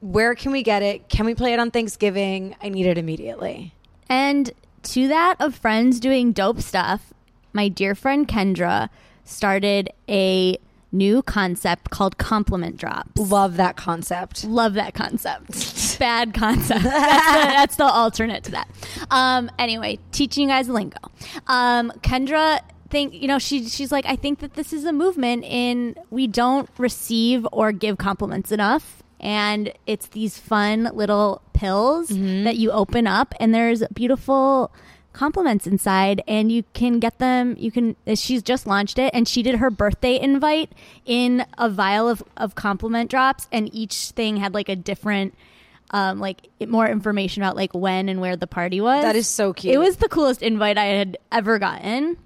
where 0.00 0.34
can 0.34 0.52
we 0.52 0.62
get 0.62 0.82
it? 0.82 1.08
Can 1.08 1.26
we 1.26 1.34
play 1.34 1.52
it 1.52 1.58
on 1.60 1.70
Thanksgiving? 1.70 2.56
I 2.62 2.68
need 2.68 2.86
it 2.86 2.98
immediately. 2.98 3.74
And 4.08 4.50
to 4.82 5.08
that 5.08 5.36
of 5.40 5.54
friends 5.54 6.00
doing 6.00 6.32
dope 6.32 6.60
stuff, 6.60 7.12
my 7.52 7.68
dear 7.68 7.94
friend 7.94 8.26
Kendra 8.26 8.88
started 9.24 9.90
a 10.08 10.58
new 10.92 11.22
concept 11.22 11.90
called 11.90 12.18
compliment 12.18 12.76
drops. 12.76 13.20
Love 13.20 13.56
that 13.56 13.76
concept. 13.76 14.44
Love 14.44 14.74
that 14.74 14.94
concept. 14.94 15.50
Bad 15.98 16.34
concept. 16.34 16.82
That's 16.82 17.26
the, 17.26 17.38
that's 17.52 17.76
the 17.76 17.84
alternate 17.84 18.44
to 18.44 18.50
that. 18.52 18.68
Um, 19.10 19.50
anyway, 19.58 19.98
teaching 20.12 20.44
you 20.44 20.48
guys 20.48 20.68
lingo. 20.68 20.98
Um, 21.46 21.92
Kendra 22.02 22.60
think 22.88 23.14
you 23.14 23.28
know 23.28 23.38
she 23.38 23.68
she's 23.68 23.92
like 23.92 24.04
I 24.04 24.16
think 24.16 24.40
that 24.40 24.54
this 24.54 24.72
is 24.72 24.84
a 24.84 24.92
movement 24.92 25.44
in 25.44 25.94
we 26.10 26.26
don't 26.26 26.68
receive 26.76 27.46
or 27.52 27.70
give 27.70 27.98
compliments 27.98 28.50
enough 28.50 29.04
and 29.20 29.72
it's 29.86 30.08
these 30.08 30.38
fun 30.38 30.90
little 30.92 31.40
pills 31.52 32.08
that 32.08 32.56
you 32.56 32.72
open 32.72 33.06
up 33.06 33.34
and 33.38 33.54
there's 33.54 33.84
beautiful 33.94 34.72
compliments 35.12 35.66
inside 35.66 36.22
and 36.28 36.52
you 36.52 36.62
can 36.72 37.00
get 37.00 37.18
them 37.18 37.56
you 37.58 37.70
can 37.72 37.96
she's 38.14 38.42
just 38.42 38.66
launched 38.66 38.98
it 38.98 39.10
and 39.12 39.26
she 39.26 39.42
did 39.42 39.56
her 39.56 39.68
birthday 39.70 40.18
invite 40.20 40.70
in 41.04 41.44
a 41.58 41.68
vial 41.68 42.08
of, 42.08 42.22
of 42.36 42.54
compliment 42.54 43.10
drops 43.10 43.48
and 43.50 43.68
each 43.74 44.10
thing 44.10 44.36
had 44.36 44.54
like 44.54 44.68
a 44.68 44.76
different 44.76 45.34
um 45.90 46.20
like 46.20 46.48
more 46.68 46.86
information 46.88 47.42
about 47.42 47.56
like 47.56 47.74
when 47.74 48.08
and 48.08 48.20
where 48.20 48.36
the 48.36 48.46
party 48.46 48.80
was. 48.80 49.02
That 49.02 49.16
is 49.16 49.26
so 49.26 49.52
cute. 49.52 49.74
it 49.74 49.78
was 49.78 49.96
the 49.96 50.08
coolest 50.08 50.42
invite 50.42 50.78
i 50.78 50.84
had 50.84 51.18
ever 51.32 51.58
gotten. 51.58 52.16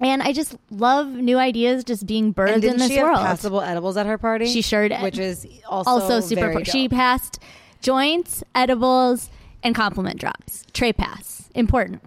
And 0.00 0.22
i 0.22 0.32
just 0.32 0.56
love 0.70 1.06
new 1.08 1.36
ideas 1.38 1.84
just 1.84 2.06
being 2.06 2.26
And 2.26 2.34
birthed 2.34 2.54
in 2.54 2.60
didn't 2.62 2.78
this 2.78 2.88
she 2.88 2.96
have 2.96 3.04
world. 3.04 3.18
passable 3.18 3.60
edibles 3.60 3.96
at 3.98 4.06
her 4.06 4.16
party? 4.16 4.46
She 4.46 4.62
sure 4.62 4.88
did. 4.88 5.02
Which 5.02 5.18
is 5.18 5.46
also, 5.68 5.90
also 5.90 6.20
super 6.20 6.52
pro- 6.52 6.64
she 6.64 6.88
passed 6.88 7.38
joints 7.82 8.42
edibles 8.54 9.28
and 9.62 9.74
compliment 9.74 10.18
drops. 10.18 10.64
Tray 10.72 10.92
pass 10.94 11.33
important 11.54 12.02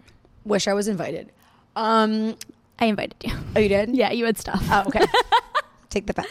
Wish 0.46 0.68
I 0.68 0.74
was 0.74 0.88
invited. 0.88 1.32
Um, 1.76 2.36
i 2.80 2.86
invited 2.86 3.16
you 3.24 3.34
oh, 3.56 3.60
you 3.60 3.70
did? 3.70 3.96
yeah 3.96 4.12
you 4.12 4.26
had 4.26 4.38
stuff 4.38 4.64
Oh, 4.72 4.84
okay. 4.88 5.06
Take 5.90 6.06
the 6.06 6.14
bet. 6.14 6.28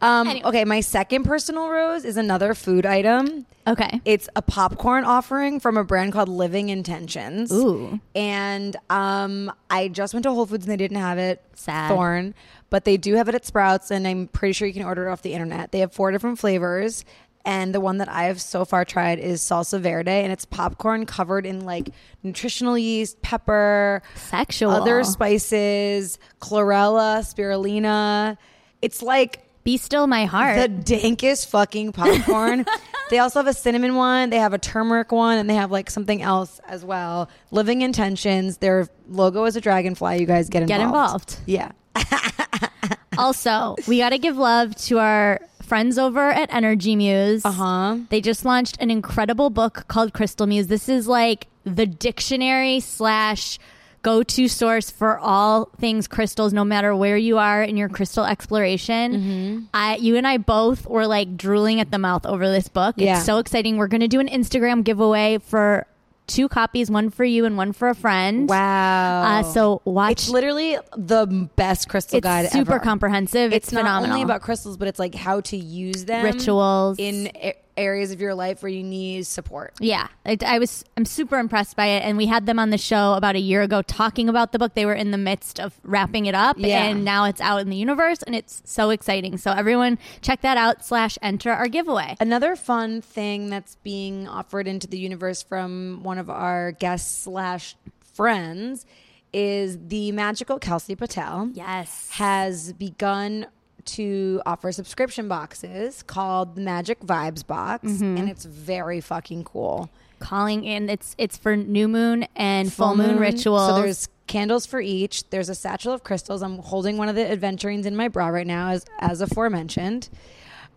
Um, 0.00 0.26
Anyway. 0.28 0.48
Okay, 0.48 0.64
my 0.64 0.80
second 0.80 1.24
personal 1.24 1.68
rose 1.68 2.04
is 2.04 2.16
another 2.16 2.54
food 2.54 2.86
item. 2.86 3.44
okay 3.66 4.00
It's 4.04 4.28
a 4.34 4.42
popcorn 4.42 5.04
offering 5.04 5.60
from 5.60 5.76
a 5.76 5.84
brand 5.84 6.12
called 6.12 6.28
Living 6.28 6.68
Intentions. 6.70 7.52
Ooh. 7.52 8.00
And 8.14 8.76
um, 8.90 9.52
I 9.70 9.88
just 9.88 10.14
went 10.14 10.24
to 10.24 10.32
Whole 10.32 10.46
Foods 10.46 10.64
and 10.64 10.72
they 10.72 10.76
didn't 10.78 10.96
have 10.98 11.18
it. 11.18 11.42
Sad. 11.54 11.88
Thorn. 11.90 12.34
But 12.70 12.84
they 12.86 12.96
do 12.96 13.14
have 13.14 13.28
it 13.28 13.36
at 13.36 13.46
Sprouts, 13.46 13.92
and 13.92 14.04
I'm 14.04 14.26
pretty 14.26 14.52
sure 14.52 14.66
you 14.66 14.74
can 14.74 14.82
order 14.84 15.06
it 15.06 15.10
off 15.12 15.22
the 15.22 15.32
internet. 15.32 15.70
They 15.70 15.78
have 15.78 15.92
four 15.92 16.10
different 16.10 16.40
flavors. 16.40 17.04
And 17.46 17.74
the 17.74 17.80
one 17.80 17.98
that 17.98 18.08
I 18.08 18.24
have 18.24 18.40
so 18.40 18.64
far 18.64 18.86
tried 18.86 19.18
is 19.18 19.42
salsa 19.42 19.78
verde, 19.78 20.10
and 20.10 20.32
it's 20.32 20.46
popcorn 20.46 21.04
covered 21.04 21.44
in 21.44 21.66
like 21.66 21.90
nutritional 22.22 22.78
yeast, 22.78 23.20
pepper, 23.20 24.02
Sexual. 24.14 24.70
other 24.70 25.04
spices, 25.04 26.18
chlorella, 26.40 27.20
spirulina. 27.20 28.38
It's 28.80 29.02
like 29.02 29.44
be 29.62 29.76
still 29.78 30.06
my 30.06 30.26
heart 30.26 30.56
the 30.58 30.68
dankest 30.68 31.48
fucking 31.48 31.92
popcorn. 31.92 32.64
they 33.10 33.18
also 33.18 33.40
have 33.40 33.46
a 33.46 33.54
cinnamon 33.54 33.94
one, 33.94 34.30
they 34.30 34.38
have 34.38 34.52
a 34.52 34.58
turmeric 34.58 35.12
one, 35.12 35.38
and 35.38 35.48
they 35.48 35.54
have 35.54 35.70
like 35.70 35.90
something 35.90 36.22
else 36.22 36.60
as 36.66 36.84
well. 36.84 37.28
Living 37.50 37.82
Intentions. 37.82 38.58
Their 38.58 38.88
logo 39.08 39.44
is 39.44 39.56
a 39.56 39.60
dragonfly. 39.60 40.18
You 40.18 40.26
guys 40.26 40.48
get 40.48 40.62
involved. 40.62 40.80
Get 40.80 40.86
involved. 40.86 41.36
Yeah. 41.46 41.72
also 43.18 43.76
we 43.86 43.98
got 43.98 44.10
to 44.10 44.18
give 44.18 44.36
love 44.36 44.74
to 44.74 44.98
our 44.98 45.40
friends 45.64 45.98
over 45.98 46.30
at 46.30 46.52
energy 46.52 46.94
muse 46.96 47.44
Uh 47.44 47.50
huh. 47.50 47.98
They 48.10 48.20
just 48.20 48.44
launched 48.44 48.76
an 48.80 48.90
incredible 48.90 49.50
book 49.50 49.84
called 49.88 50.12
Crystal 50.12 50.46
Muse. 50.46 50.66
This 50.68 50.88
is 50.88 51.08
like 51.08 51.46
the 51.64 51.86
dictionary 51.86 52.80
slash 52.80 53.58
go 54.02 54.22
to 54.22 54.48
source 54.48 54.90
for 54.90 55.18
all 55.18 55.70
things 55.80 56.06
crystals, 56.06 56.52
no 56.52 56.62
matter 56.62 56.94
where 56.94 57.16
you 57.16 57.38
are 57.38 57.62
in 57.62 57.76
your 57.78 57.88
crystal 57.88 58.24
exploration. 58.26 59.66
I, 59.72 59.96
you 59.96 60.16
and 60.16 60.26
I 60.26 60.36
both 60.36 60.86
were 60.86 61.06
like 61.06 61.38
drooling 61.38 61.80
at 61.80 61.90
the 61.90 61.98
mouth 61.98 62.26
over 62.26 62.46
this 62.50 62.68
book. 62.68 62.96
Yeah. 62.98 63.16
It's 63.16 63.24
so 63.24 63.38
exciting. 63.38 63.78
We're 63.78 63.88
going 63.88 64.02
to 64.02 64.08
do 64.08 64.20
an 64.20 64.28
Instagram 64.28 64.84
giveaway 64.84 65.38
for 65.38 65.86
two 66.26 66.48
copies, 66.48 66.90
one 66.90 67.10
for 67.10 67.24
you 67.24 67.44
and 67.44 67.56
one 67.56 67.72
for 67.72 67.88
a 67.88 67.94
friend. 67.94 68.48
Wow. 68.48 69.22
Uh, 69.22 69.42
so 69.42 69.82
watch. 69.84 70.12
It's 70.22 70.28
literally 70.28 70.78
the 70.96 71.48
best 71.56 71.88
crystal 71.88 72.20
guide. 72.20 72.46
It's 72.46 72.54
guide 72.54 72.60
super 72.60 72.74
ever. 72.74 72.84
comprehensive. 72.84 73.52
It's, 73.52 73.68
It's, 73.68 73.72
not 73.72 74.02
only 74.02 74.22
about 74.22 74.42
crystals, 74.42 74.76
but 74.76 74.88
it's 74.88 74.98
like 74.98 75.14
how 75.14 75.40
to 75.42 75.56
use 75.56 76.04
them 76.04 76.24
Rituals. 76.24 76.96
in 76.98 77.30
areas 77.76 78.10
of 78.12 78.20
your 78.20 78.34
life 78.34 78.62
where 78.62 78.70
you 78.70 78.82
need 78.82 79.26
support. 79.26 79.74
Yeah, 79.80 80.08
I, 80.24 80.36
I 80.46 80.58
was. 80.58 80.84
I'm 80.96 81.04
super 81.04 81.38
impressed 81.38 81.76
by 81.76 81.86
it, 81.86 82.04
and 82.04 82.16
we 82.16 82.26
had 82.26 82.46
them 82.46 82.58
on 82.58 82.70
the 82.70 82.78
show 82.78 83.14
about 83.14 83.34
a 83.36 83.40
year 83.40 83.62
ago 83.62 83.82
talking 83.82 84.28
about 84.28 84.52
the 84.52 84.58
book. 84.58 84.74
They 84.74 84.86
were 84.86 84.94
in 84.94 85.10
the 85.10 85.18
midst 85.18 85.58
of 85.60 85.78
wrapping 85.82 86.26
it 86.26 86.34
up, 86.34 86.56
Yeah. 86.58 86.84
and 86.84 87.04
now 87.04 87.24
it's 87.24 87.40
out 87.40 87.60
in 87.60 87.70
the 87.70 87.76
universe, 87.76 88.22
and 88.22 88.34
it's 88.34 88.62
so 88.64 88.90
exciting. 88.90 89.36
So 89.38 89.50
everyone, 89.52 89.98
check 90.22 90.40
that 90.42 90.56
out. 90.56 90.84
Slash 90.84 91.18
enter 91.22 91.50
our 91.52 91.68
giveaway. 91.68 92.16
Another 92.20 92.56
fun 92.56 93.00
thing 93.00 93.50
that's 93.50 93.76
being 93.76 94.28
offered 94.28 94.66
into 94.68 94.86
the 94.86 94.98
universe 94.98 95.42
from 95.42 96.02
one 96.02 96.18
of 96.18 96.30
our 96.30 96.72
guests 96.72 97.22
slash 97.24 97.76
friends 98.14 98.86
is 99.32 99.76
the 99.88 100.12
magical 100.12 100.58
Kelsey 100.60 100.94
Patel. 100.94 101.50
Yes. 101.54 102.08
has 102.12 102.72
begun 102.74 103.46
to 103.86 104.40
offer 104.46 104.72
subscription 104.72 105.28
boxes 105.28 106.02
called 106.02 106.54
the 106.56 106.60
Magic 106.60 107.00
Vibes 107.00 107.46
Box, 107.46 107.84
Mm-hmm. 107.84 108.16
and 108.18 108.28
it's 108.30 108.44
very 108.44 109.00
fucking 109.00 109.44
cool. 109.44 109.90
Calling 110.20 110.64
in. 110.64 110.88
It's 110.88 111.14
it's 111.18 111.36
for 111.36 111.56
new 111.56 111.86
moon 111.88 112.26
and 112.36 112.72
full, 112.72 112.96
moon, 112.96 113.18
rituals. 113.18 113.68
So 113.68 113.82
there's 113.82 114.08
candles 114.26 114.64
for 114.64 114.80
each. 114.80 115.28
There's 115.30 115.48
a 115.50 115.54
satchel 115.54 115.92
of 115.92 116.02
crystals. 116.04 116.42
I'm 116.42 116.58
holding 116.58 116.96
one 116.96 117.08
of 117.08 117.14
the 117.14 117.22
aventurines 117.24 117.84
in 117.84 117.94
my 117.94 118.08
bra 118.08 118.28
right 118.28 118.46
now, 118.46 118.70
as 118.70 118.86
as 119.00 119.20
aforementioned. 119.20 120.08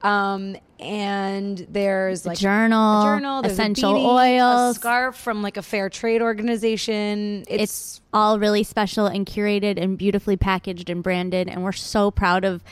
Um, 0.04 0.56
and 0.80 1.58
there's 1.70 2.24
like 2.26 2.38
journal, 2.38 3.02
a 3.02 3.06
journal, 3.06 3.42
essential 3.44 3.96
a 3.96 4.00
beanie, 4.00 4.40
oils. 4.42 4.76
a 4.76 4.80
scarf 4.80 5.16
from 5.16 5.42
like 5.42 5.58
a 5.58 5.64
fair 5.64 5.90
trade 5.90 6.22
organization. 6.22 7.44
It's, 7.48 7.64
it's 7.64 8.02
all 8.14 8.38
really 8.40 8.64
special 8.64 9.08
and 9.08 9.26
curated 9.26 9.82
and 9.82 9.98
beautifully 9.98 10.38
packaged 10.38 10.90
and 10.90 11.02
branded 11.02 11.48
and 11.50 11.64
we're 11.64 11.72
so 11.72 12.12
proud 12.12 12.44
of 12.46 12.64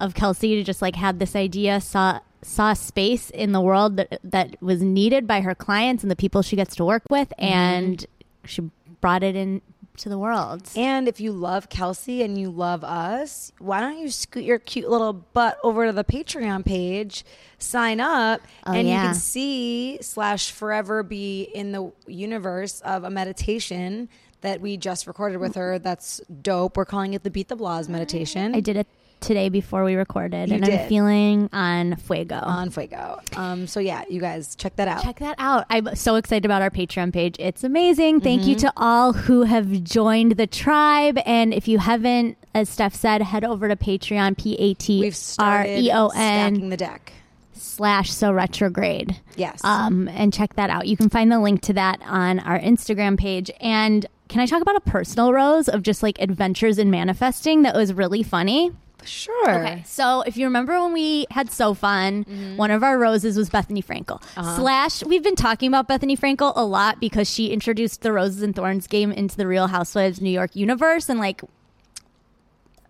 of 0.00 0.14
Kelsey 0.14 0.56
to 0.56 0.64
just 0.64 0.82
like 0.82 0.96
had 0.96 1.18
this 1.18 1.36
idea 1.36 1.80
saw 1.80 2.20
saw 2.42 2.72
space 2.72 3.28
in 3.30 3.52
the 3.52 3.60
world 3.60 3.96
that 3.98 4.18
that 4.24 4.60
was 4.62 4.80
needed 4.82 5.26
by 5.26 5.42
her 5.42 5.54
clients 5.54 6.02
and 6.02 6.10
the 6.10 6.16
people 6.16 6.40
she 6.42 6.56
gets 6.56 6.74
to 6.76 6.84
work 6.84 7.02
with 7.10 7.28
Mm-hmm. 7.38 7.44
and 7.44 8.06
she 8.46 8.62
brought 9.00 9.22
it 9.22 9.36
in 9.36 9.60
to 9.98 10.08
the 10.08 10.18
world. 10.18 10.62
And 10.76 11.06
if 11.08 11.20
you 11.20 11.30
love 11.32 11.68
Kelsey 11.68 12.22
and 12.22 12.38
you 12.38 12.48
love 12.50 12.82
us, 12.84 13.52
why 13.58 13.80
don't 13.80 13.98
you 13.98 14.08
scoot 14.08 14.44
your 14.44 14.58
cute 14.58 14.88
little 14.88 15.12
butt 15.12 15.58
over 15.62 15.84
to 15.86 15.92
the 15.92 16.04
Patreon 16.04 16.64
page, 16.64 17.22
sign 17.58 18.00
up, 18.00 18.40
Oh, 18.66 18.72
and 18.72 18.88
you 18.88 18.94
can 18.94 19.14
see 19.14 19.98
slash 20.00 20.52
forever 20.52 21.02
be 21.02 21.42
in 21.42 21.72
the 21.72 21.92
universe 22.06 22.80
of 22.80 23.04
a 23.04 23.10
meditation 23.10 24.08
that 24.40 24.62
we 24.62 24.78
just 24.78 25.06
recorded 25.06 25.36
with 25.38 25.56
her. 25.56 25.78
That's 25.78 26.18
dope. 26.40 26.78
We're 26.78 26.86
calling 26.86 27.12
it 27.12 27.22
the 27.22 27.30
Beat 27.30 27.48
the 27.48 27.56
Blahs 27.56 27.88
meditation. 27.90 28.54
I 28.54 28.60
did 28.60 28.76
it 28.76 28.86
today 29.20 29.48
before 29.48 29.84
we 29.84 29.94
recorded 29.94 30.48
You 30.48 30.56
and 30.56 30.64
did. 30.64 30.80
I'm 30.80 30.88
feeling 30.88 31.48
on 31.52 31.96
fuego. 31.96 32.36
on 32.36 32.70
Fuego. 32.70 33.20
Um, 33.36 33.66
so 33.66 33.80
yeah, 33.80 34.04
you 34.08 34.20
guys 34.20 34.54
check 34.56 34.76
that 34.76 34.88
out. 34.88 35.02
Check 35.02 35.18
that 35.20 35.36
out. 35.38 35.66
I'm 35.70 35.94
so 35.94 36.16
excited 36.16 36.44
about 36.44 36.62
our 36.62 36.70
Patreon 36.70 37.12
page. 37.12 37.36
It's 37.38 37.64
amazing. 37.64 38.20
Thank 38.20 38.40
Mm-hmm. 38.42 38.50
you 38.50 38.56
to 38.56 38.72
all 38.76 39.12
who 39.12 39.42
have 39.42 39.84
joined 39.84 40.32
the 40.32 40.46
tribe. 40.46 41.18
And 41.26 41.52
if 41.52 41.68
you 41.68 41.78
haven't, 41.78 42.36
as 42.54 42.68
Steph 42.68 42.94
said, 42.94 43.22
head 43.22 43.44
over 43.44 43.68
to 43.68 43.76
Patreon, 43.76 44.36
P 44.38 44.54
A 44.58 44.74
T 44.74 45.10
started 45.10 45.78
E 45.80 45.90
O 45.92 46.08
stacking 46.08 46.68
the 46.70 46.76
deck. 46.76 47.12
slash 47.52 48.10
so 48.10 48.32
retrograde. 48.32 49.16
Yes. 49.36 49.60
Um, 49.64 50.08
and 50.08 50.32
check 50.32 50.54
that 50.54 50.70
out. 50.70 50.86
You 50.86 50.96
can 50.96 51.08
find 51.10 51.30
the 51.30 51.38
link 51.38 51.60
to 51.62 51.72
that 51.74 52.00
on 52.04 52.38
our 52.40 52.58
Instagram 52.58 53.18
page. 53.18 53.50
And 53.60 54.06
can 54.28 54.40
I 54.40 54.46
talk 54.46 54.62
about 54.62 54.76
a 54.76 54.80
personal 54.80 55.32
rose 55.32 55.68
of 55.68 55.82
just 55.82 56.02
like 56.02 56.20
adventures 56.20 56.78
in 56.78 56.90
manifesting 56.90 57.62
that 57.62 57.74
was 57.74 57.92
really 57.92 58.22
funny? 58.22 58.72
Sure. 59.04 59.50
Okay, 59.50 59.82
so 59.86 60.22
if 60.22 60.36
you 60.36 60.46
remember 60.46 60.80
when 60.80 60.92
we 60.92 61.26
had 61.30 61.50
so 61.50 61.74
fun, 61.74 62.54
one 62.56 62.70
of 62.70 62.82
our 62.82 62.98
roses 62.98 63.36
was 63.36 63.48
Bethenny 63.50 63.84
Frankel. 63.84 64.22
Slash, 64.56 65.02
we've 65.04 65.22
been 65.22 65.36
talking 65.36 65.68
about 65.68 65.88
Bethenny 65.88 66.18
Frankel 66.18 66.52
a 66.56 66.64
lot 66.64 67.00
because 67.00 67.28
she 67.30 67.48
introduced 67.48 68.02
the 68.02 68.12
Roses 68.12 68.42
and 68.42 68.54
Thorns 68.54 68.86
game 68.86 69.10
into 69.12 69.36
the 69.36 69.46
Real 69.46 69.68
Housewives 69.68 70.20
New 70.20 70.30
York 70.30 70.54
universe, 70.54 71.08
and 71.08 71.18
like 71.18 71.42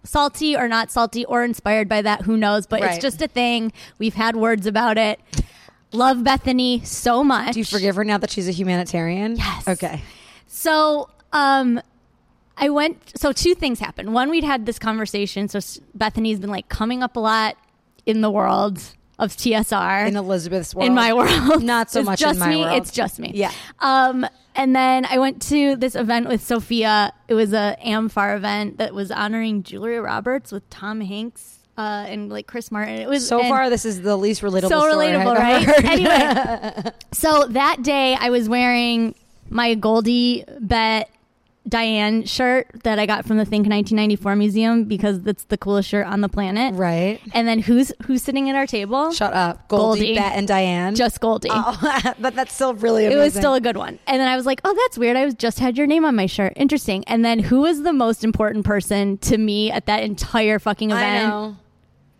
salty 0.04 0.56
or 0.56 0.66
not 0.68 0.90
salty 0.90 1.24
or 1.26 1.44
inspired 1.44 1.88
by 1.88 2.02
that, 2.02 2.22
who 2.22 2.36
knows? 2.36 2.66
But 2.66 2.80
Right. 2.80 2.92
it's 2.94 3.02
just 3.02 3.20
a 3.22 3.28
thing. 3.28 3.72
We've 3.98 4.14
had 4.14 4.36
words 4.36 4.66
about 4.66 4.98
it. 4.98 5.20
Love 5.92 6.18
Bethenny 6.18 6.84
so 6.86 7.22
much. 7.24 7.54
Do 7.54 7.58
you 7.58 7.64
forgive 7.64 7.96
her 7.96 8.04
now 8.04 8.18
that 8.18 8.30
she's 8.30 8.48
a 8.48 8.52
humanitarian? 8.52 9.36
Yes. 9.36 9.66
Okay. 9.68 10.02
So, 10.46 11.08
um, 11.32 11.80
I 12.60 12.68
went. 12.68 13.12
So 13.18 13.32
two 13.32 13.54
things 13.56 13.80
happened. 13.80 14.12
One, 14.14 14.30
we'd 14.30 14.44
had 14.44 14.66
this 14.66 14.78
conversation. 14.78 15.48
So 15.48 15.58
Bethenny's 15.98 16.38
been 16.38 16.50
like 16.50 16.68
coming 16.68 17.02
up 17.02 17.16
a 17.16 17.20
lot 17.20 17.56
in 18.06 18.20
the 18.20 18.30
world 18.30 18.80
of 19.18 19.30
TSR. 19.36 20.06
In 20.08 20.16
Elizabeth's 20.16 20.74
world. 20.74 20.86
In 20.86 20.94
my 20.94 21.12
world, 21.12 21.62
Not 21.64 21.90
so 21.90 22.00
It's 22.00 22.06
much 22.06 22.20
just 22.20 22.34
in 22.36 22.40
my 22.40 22.48
me. 22.50 22.60
world. 22.62 22.76
It's 22.76 22.90
just 22.90 23.18
me. 23.18 23.32
Yeah. 23.34 23.50
Um, 23.80 24.26
and 24.54 24.74
then 24.76 25.04
I 25.06 25.18
went 25.18 25.42
to 25.42 25.76
this 25.76 25.94
event 25.94 26.28
with 26.28 26.42
Sophia. 26.42 27.12
It 27.28 27.34
was 27.34 27.52
a 27.52 27.76
Amfar 27.84 28.36
event 28.36 28.78
that 28.78 28.94
was 28.94 29.10
honoring 29.10 29.62
Julia 29.62 30.00
Roberts 30.00 30.52
with 30.52 30.68
Tom 30.70 31.00
Hanks 31.00 31.58
uh, 31.78 32.04
and 32.08 32.30
like 32.30 32.46
Chris 32.46 32.70
Martin. 32.70 32.94
It 32.96 33.08
was 33.08 33.26
So 33.26 33.40
far, 33.42 33.70
this 33.70 33.84
is 33.84 34.02
the 34.02 34.16
least 34.16 34.42
relatable. 34.42 34.68
so 34.68 34.82
relatable, 34.82 35.34
right? 35.36 35.84
anyway, 35.84 36.90
so 37.12 37.46
that 37.50 37.82
day 37.82 38.16
I 38.18 38.30
was 38.30 38.48
wearing 38.48 39.14
my 39.50 39.74
Goldie 39.74 40.44
Bette 40.60 41.08
Diane 41.68 42.24
shirt 42.24 42.68
that 42.84 42.98
I 42.98 43.06
got 43.06 43.26
from 43.26 43.36
the 43.36 43.44
Think 43.44 43.68
1994 43.68 44.36
Museum 44.36 44.84
because 44.84 45.20
that's 45.20 45.44
the 45.44 45.58
coolest 45.58 45.88
shirt 45.88 46.06
on 46.06 46.20
the 46.20 46.28
planet. 46.28 46.74
Right. 46.74 47.20
And 47.34 47.46
then 47.46 47.60
who's 47.60 47.92
who's 48.06 48.22
sitting 48.22 48.48
at 48.48 48.56
our 48.56 48.66
table? 48.66 49.12
Shut 49.12 49.32
up, 49.34 49.68
Goldie, 49.68 50.00
Goldie. 50.00 50.14
Bette, 50.14 50.34
and 50.36 50.48
Diane. 50.48 50.94
Just 50.94 51.20
Goldie. 51.20 51.50
Oh, 51.52 52.14
but 52.18 52.34
that's 52.34 52.54
still 52.54 52.74
really. 52.74 53.04
It 53.04 53.16
was 53.16 53.34
still 53.34 53.54
a 53.54 53.60
good 53.60 53.76
one. 53.76 53.98
And 54.06 54.20
then 54.20 54.28
I 54.28 54.36
was 54.36 54.46
like, 54.46 54.60
oh, 54.64 54.74
that's 54.74 54.98
weird. 54.98 55.16
I 55.16 55.24
was 55.24 55.34
just 55.34 55.58
had 55.58 55.76
your 55.76 55.86
name 55.86 56.04
on 56.04 56.16
my 56.16 56.26
shirt. 56.26 56.54
Interesting. 56.56 57.04
And 57.06 57.24
then 57.24 57.38
who 57.38 57.60
was 57.60 57.82
the 57.82 57.92
most 57.92 58.24
important 58.24 58.64
person 58.64 59.18
to 59.18 59.36
me 59.36 59.70
at 59.70 59.86
that 59.86 60.02
entire 60.02 60.58
fucking 60.58 60.92
I 60.92 60.96
event? 60.96 61.28
know. 61.28 61.56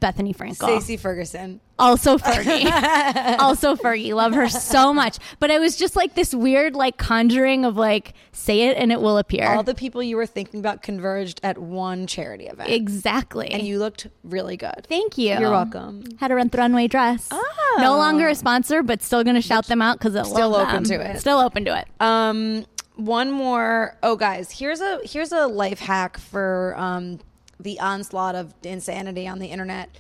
Bethenny 0.01 0.35
Frankel. 0.35 0.57
Stacy 0.57 0.97
Ferguson. 0.97 1.61
Also 1.81 2.19
Fergie. 2.19 3.39
also 3.39 3.75
Fergie. 3.75 4.15
Love 4.15 4.35
her 4.35 4.49
so 4.49 4.93
much. 4.93 5.19
But 5.39 5.51
it 5.51 5.61
was 5.61 5.77
just 5.77 5.97
like 5.97 6.15
this 6.15 6.35
weird 6.35 6.75
like 6.75 6.99
conjuring 6.99 7.65
of 7.65 7.77
like 7.77 8.15
say 8.33 8.69
it 8.69 8.77
and 8.77 8.93
it 8.93 9.01
will 9.01 9.19
appear. 9.19 9.49
All 9.49 9.63
the 9.63 9.75
people 9.75 10.03
you 10.03 10.17
were 10.17 10.27
thinking 10.27 10.61
about 10.61 10.83
converged 10.83 11.41
at 11.43 11.59
one 11.59 12.07
charity 12.07 12.47
event, 12.47 12.71
exactly. 12.71 13.49
and 13.49 13.67
you 13.67 13.79
looked 13.79 14.07
really 14.23 14.57
good. 14.57 14.87
Thank 14.89 15.19
you. 15.19 15.39
You're 15.39 15.51
welcome. 15.51 16.05
Had 16.19 16.31
a 16.31 16.35
rent 16.35 16.53
the 16.53 16.59
runway 16.59 16.87
dress. 16.87 17.29
Oh. 17.31 17.77
No 17.81 17.97
longer 17.97 18.29
a 18.29 18.35
sponsor, 18.35 18.83
but 18.83 19.03
still 19.03 19.25
going 19.25 19.37
to 19.37 19.43
shout 19.43 19.67
them 19.67 19.81
out 19.81 19.99
because 19.99 20.15
it 20.15 20.27
Still 20.27 20.55
open 20.55 20.85
to 20.85 21.01
it. 21.01 21.19
Still 21.21 21.39
open 21.39 21.65
to 21.65 21.79
it. 21.79 21.87
Um, 22.01 22.67
one 22.97 23.31
more. 23.31 23.97
Oh, 24.03 24.17
guys, 24.17 24.51
here's 24.51 24.81
a 24.81 25.01
here's 25.05 25.33
a 25.33 25.47
life 25.47 25.79
hack 25.81 26.19
for 26.19 26.75
um 26.77 27.21
the 27.59 27.79
onslaught 27.81 28.35
of 28.35 28.55
insanity 28.63 29.27
on 29.27 29.39
the 29.39 29.47
internet. 29.47 29.91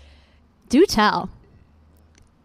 Do 0.68 0.84
tell. 0.86 1.30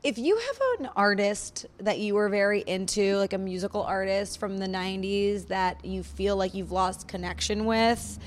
If 0.06 0.20
you 0.20 0.38
have 0.38 0.80
an 0.82 0.90
artist 0.96 1.66
that 1.80 1.98
you 1.98 2.14
were 2.14 2.30
very 2.30 2.62
into, 2.62 3.18
like 3.18 3.34
a 3.34 3.40
musical 3.40 3.82
artist 3.82 4.40
from 4.40 4.60
the 4.60 4.68
90s 4.68 5.48
that 5.48 5.84
you 5.84 6.04
feel 6.04 6.36
like 6.36 6.54
you've 6.54 6.72
lost 6.72 7.08
connection 7.08 7.66
with, 7.66 8.20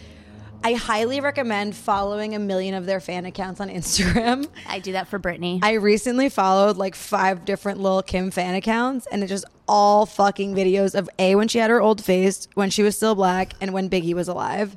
I 0.64 0.72
highly 0.72 1.20
recommend 1.20 1.76
following 1.76 2.34
a 2.34 2.40
million 2.40 2.74
of 2.74 2.84
their 2.84 2.98
fan 2.98 3.26
accounts 3.26 3.60
on 3.60 3.68
Instagram. 3.68 4.48
I 4.66 4.80
do 4.80 4.90
that 4.90 5.06
for 5.06 5.20
Britney. 5.20 5.60
I 5.62 5.74
recently 5.74 6.28
followed 6.28 6.78
like 6.78 6.96
five 6.96 7.44
different 7.44 7.78
Lil 7.78 8.02
Kim 8.02 8.32
fan 8.32 8.56
accounts, 8.56 9.06
and 9.12 9.22
it's 9.22 9.30
just 9.30 9.44
all 9.68 10.04
fucking 10.04 10.56
videos 10.56 10.96
of 10.96 11.08
A, 11.20 11.36
when 11.36 11.46
she 11.46 11.60
had 11.60 11.70
her 11.70 11.80
old 11.80 12.02
face, 12.02 12.48
when 12.54 12.70
she 12.70 12.82
was 12.82 12.96
still 12.96 13.14
black, 13.14 13.52
and 13.60 13.72
when 13.72 13.88
Biggie 13.88 14.14
was 14.14 14.26
alive. 14.26 14.76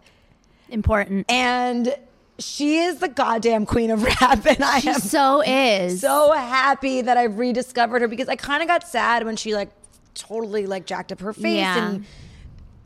Important. 0.70 1.26
And 1.32 1.96
she 2.40 2.78
is 2.80 2.98
the 3.00 3.08
goddamn 3.08 3.66
queen 3.66 3.92
of 3.92 4.04
rap, 4.22 4.46
and 4.46 4.64
I 4.64 4.80
She 4.80 4.90
am 4.90 5.00
so 5.00 5.42
is. 5.46 6.02
so 6.02 6.32
happy 6.32 7.02
that 7.02 7.18
I've 7.18 7.38
rediscovered 7.38 8.02
her 8.02 8.08
because 8.08 8.28
I 8.30 8.36
kind 8.36 8.62
of 8.62 8.68
got 8.68 8.88
sad 8.88 9.26
when 9.26 9.36
she 9.36 9.54
like 9.54 9.70
totally 10.14 10.66
like 10.66 10.86
jacked 10.86 11.12
up 11.12 11.20
her 11.22 11.34
face 11.34 11.58
Yeah. 11.58 11.88
and 11.90 12.06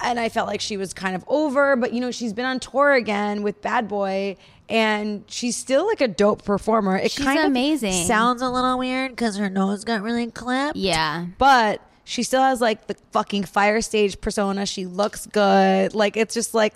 and 0.01 0.19
I 0.19 0.27
felt 0.27 0.47
like 0.47 0.59
she 0.59 0.75
was 0.75 0.93
kind 0.93 1.15
of 1.15 1.23
over, 1.27 1.77
but 1.77 1.93
you 1.93 2.01
know, 2.01 2.11
she's 2.11 2.33
been 2.33 2.43
on 2.45 2.59
tour 2.59 2.91
again 2.93 3.43
with 3.43 3.61
Bad 3.61 3.87
Boy 3.87 4.35
and 4.67 5.23
she's 5.27 5.55
still 5.55 5.87
like 5.87 6.01
a 6.01 6.07
dope 6.07 6.43
performer. 6.43 6.97
It 6.97 7.11
She's 7.11 7.23
kind 7.23 7.39
of 7.39 7.45
amazing. 7.45 8.05
sounds 8.05 8.41
a 8.41 8.49
little 8.49 8.77
weird 8.77 9.11
because 9.11 9.37
her 9.37 9.49
nose 9.49 9.85
got 9.85 10.01
really 10.01 10.29
clipped. 10.31 10.75
yeah. 10.75 11.27
But 11.37 11.81
she 12.03 12.23
still 12.23 12.41
has 12.41 12.59
like 12.61 12.87
the 12.87 12.95
fucking 13.13 13.45
fire 13.45 13.79
stage 13.81 14.19
persona. 14.19 14.65
She 14.65 14.85
looks 14.85 15.25
good. 15.27 15.95
Like 15.95 16.17
it's 16.17 16.33
just 16.33 16.53
like 16.53 16.73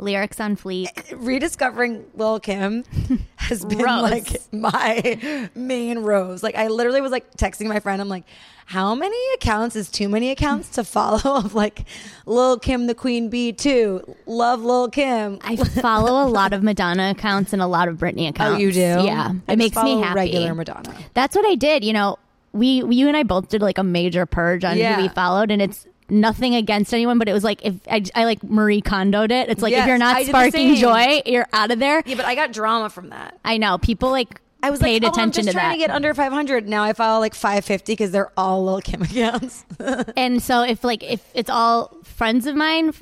Lyrics 0.00 0.40
on 0.40 0.56
fleek. 0.56 1.14
rediscovering 1.24 2.04
Lil 2.14 2.40
Kim 2.40 2.84
has 3.36 3.64
been 3.64 3.78
Rose. 3.78 4.02
like 4.10 4.52
my 4.52 5.48
main 5.54 5.98
rose. 6.00 6.42
Like 6.42 6.54
I 6.56 6.68
literally 6.68 7.00
was 7.00 7.12
like 7.12 7.36
texting 7.36 7.66
my 7.68 7.80
friend. 7.80 8.00
I'm 8.00 8.08
like, 8.08 8.24
how 8.66 8.94
many 8.94 9.16
accounts 9.34 9.74
is 9.76 9.90
too 9.90 10.08
many 10.08 10.30
accounts 10.30 10.68
to 10.70 10.84
follow? 10.84 11.20
Of 11.40 11.54
like 11.54 11.86
Lil 12.26 12.58
Kim 12.58 12.86
the 12.86 12.94
Queen 12.94 13.28
Bee 13.30 13.52
too. 13.52 14.16
Love 14.26 14.62
Lil 14.62 14.88
Kim. 14.88 15.38
I 15.42 15.56
follow 15.56 16.24
a 16.24 16.28
lot 16.28 16.52
of 16.52 16.62
Madonna 16.62 17.10
accounts 17.10 17.52
and 17.52 17.60
a 17.60 17.66
lot 17.66 17.88
of 17.88 17.96
Britney 17.98 18.28
accounts. 18.28 18.56
oh, 18.56 18.58
you 18.58 18.72
do? 18.72 18.80
Yeah, 18.80 19.32
I 19.48 19.52
it 19.52 19.56
makes 19.58 19.76
me 19.76 20.00
happy. 20.00 20.14
Regular 20.14 20.54
Madonna. 20.54 20.94
That's 21.14 21.34
what 21.36 21.44
I 21.46 21.54
did. 21.56 21.84
You 21.84 21.92
know, 21.92 22.18
we 22.52 22.82
you 22.84 23.08
and 23.08 23.16
I 23.16 23.22
both 23.24 23.48
did 23.48 23.60
like 23.62 23.78
a 23.78 23.84
major 23.84 24.24
purge 24.26 24.64
on 24.64 24.76
Yeah. 24.76 24.96
who 24.96 25.02
we 25.02 25.08
followed, 25.08 25.50
and 25.50 25.60
it's 25.60 25.86
nothing 26.10 26.54
against 26.54 26.92
anyone, 26.92 27.18
but 27.18 27.28
it 27.28 27.32
was 27.32 27.44
like 27.44 27.64
if 27.64 27.74
I, 27.90 28.02
I 28.14 28.24
like 28.24 28.42
Marie 28.42 28.82
Kondoed 28.82 29.30
it. 29.30 29.48
It's 29.48 29.62
like 29.62 29.72
Yes, 29.72 29.82
if 29.82 29.88
you're 29.88 29.98
not 29.98 30.22
sparking 30.24 30.74
joy, 30.76 31.22
you're 31.26 31.46
out 31.52 31.70
of 31.70 31.78
there. 31.78 32.02
Yeah, 32.06 32.16
but 32.16 32.24
I 32.24 32.34
got 32.34 32.52
drama 32.52 32.90
from 32.90 33.10
that. 33.10 33.38
I 33.44 33.58
know 33.58 33.78
people 33.78 34.10
like 34.10 34.40
I 34.62 34.70
was 34.70 34.80
paid 34.80 35.02
like, 35.02 35.16
oh, 35.16 35.20
I'm 35.22 35.30
just 35.30 35.48
to 35.48 35.52
trying 35.54 35.70
that. 35.70 35.74
to 35.74 35.78
get 35.78 35.90
under 35.90 36.12
500. 36.12 36.68
Now 36.68 36.82
I 36.82 36.92
follow 36.92 37.20
like 37.20 37.34
550 37.34 37.92
because 37.92 38.10
they're 38.10 38.32
all 38.36 38.64
little 38.64 38.80
Kim 38.80 39.02
accounts. 39.02 39.64
and 40.16 40.42
so 40.42 40.62
if 40.62 40.84
like 40.84 41.02
if 41.02 41.22
it's 41.34 41.50
all 41.50 41.96
friends 42.04 42.46
of 42.46 42.56
mine 42.56 42.92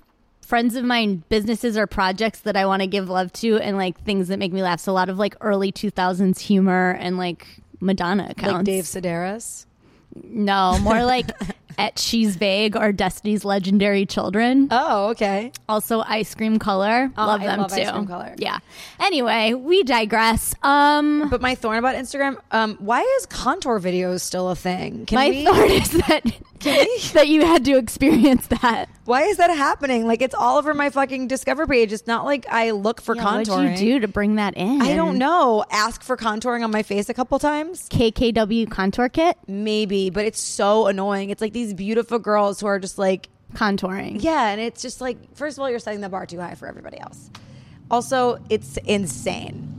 friends 0.48 0.76
of 0.76 0.84
mine 0.84 1.22
businesses 1.28 1.76
or 1.76 1.86
projects 1.86 2.40
that 2.40 2.56
i 2.56 2.64
want 2.64 2.80
to 2.80 2.86
give 2.86 3.10
love 3.10 3.30
to 3.34 3.58
and 3.58 3.76
like 3.76 4.00
things 4.00 4.28
that 4.28 4.38
make 4.38 4.50
me 4.50 4.62
laugh 4.62 4.80
so 4.80 4.90
a 4.90 4.94
lot 4.94 5.10
of 5.10 5.18
like 5.18 5.36
early 5.42 5.70
2000s 5.70 6.38
humor 6.38 6.96
and 6.98 7.18
like 7.18 7.46
madonna 7.80 8.28
accounts 8.30 8.54
like 8.54 8.64
Dave 8.64 8.84
Sedaris. 8.84 9.66
no 10.24 10.78
more 10.78 11.04
like 11.04 11.30
at 11.78 11.98
she's 11.98 12.36
vague 12.36 12.76
or 12.76 12.92
destiny's 12.92 13.44
legendary 13.44 14.04
children 14.04 14.68
Oh, 14.70 15.08
okay. 15.10 15.52
also 15.68 16.00
ice 16.00 16.34
cream 16.34 16.58
color 16.58 17.10
Oh, 17.16 17.26
love 17.26 17.40
I 17.40 17.46
them 17.46 17.60
love 17.60 17.70
too 17.74 17.80
Ice 17.82 17.90
Cream 17.90 18.06
Color. 18.06 18.34
yeah 18.38 18.58
anyway 19.00 19.54
we 19.54 19.82
digress 19.84 20.54
um 20.62 21.28
But 21.30 21.40
my 21.40 21.54
thorn 21.54 21.78
about 21.78 21.94
Instagram, 21.94 22.36
um, 22.50 22.76
why 22.80 23.00
is 23.18 23.26
contour 23.26 23.78
videos 23.80 24.20
still 24.20 24.50
a 24.50 24.56
thing? 24.56 25.06
Can 25.06 25.16
my 25.16 25.30
we, 25.30 25.44
thought 25.44 25.70
is 25.70 25.90
that 25.92 26.24
that 27.14 27.28
you 27.28 27.46
had 27.46 27.64
to 27.66 27.76
experience 27.78 28.46
that 28.48 28.86
why 29.08 29.22
is 29.22 29.38
that 29.38 29.48
happening? 29.50 30.06
Like 30.06 30.20
it's 30.20 30.34
all 30.34 30.58
over 30.58 30.74
my 30.74 30.90
fucking 30.90 31.28
discover 31.28 31.66
page. 31.66 31.92
It's 31.92 32.06
not 32.06 32.24
like 32.26 32.46
I 32.50 32.72
look 32.72 33.00
for 33.00 33.16
Yeah, 33.16 33.22
contouring. 33.24 33.48
what'd 33.70 33.78
you 33.80 33.94
do 33.94 34.00
to 34.00 34.08
bring 34.08 34.34
that 34.36 34.54
in 34.56 34.82
I 34.82 34.94
don't 34.94 35.16
know. 35.16 35.64
Ask 35.70 36.02
for 36.02 36.16
contouring 36.16 36.62
on 36.62 36.70
my 36.70 36.82
face 36.82 37.08
a 37.08 37.14
couple 37.14 37.38
times. 37.38 37.88
KKW 37.88 38.70
contour 38.70 39.08
kit 39.08 39.38
Maybe, 39.46 40.10
but 40.10 40.26
it's 40.26 40.40
so 40.40 40.86
annoying. 40.88 41.30
It's 41.30 41.40
like 41.40 41.52
these 41.54 41.72
beautiful 41.72 42.18
girls 42.18 42.60
who 42.60 42.66
are 42.66 42.78
just 42.78 42.98
like, 42.98 43.28
contouring. 43.54 44.22
yeah, 44.22 44.50
and 44.50 44.60
it's 44.60 44.82
just 44.82 45.00
like, 45.00 45.16
first 45.34 45.56
of 45.56 45.62
all, 45.62 45.70
you're 45.70 45.78
setting 45.78 46.02
the 46.02 46.08
bar 46.10 46.26
too 46.26 46.38
high 46.38 46.54
for 46.54 46.68
everybody 46.68 47.00
else. 47.00 47.30
Also, 47.90 48.38
it's 48.50 48.76
insane. 48.84 49.77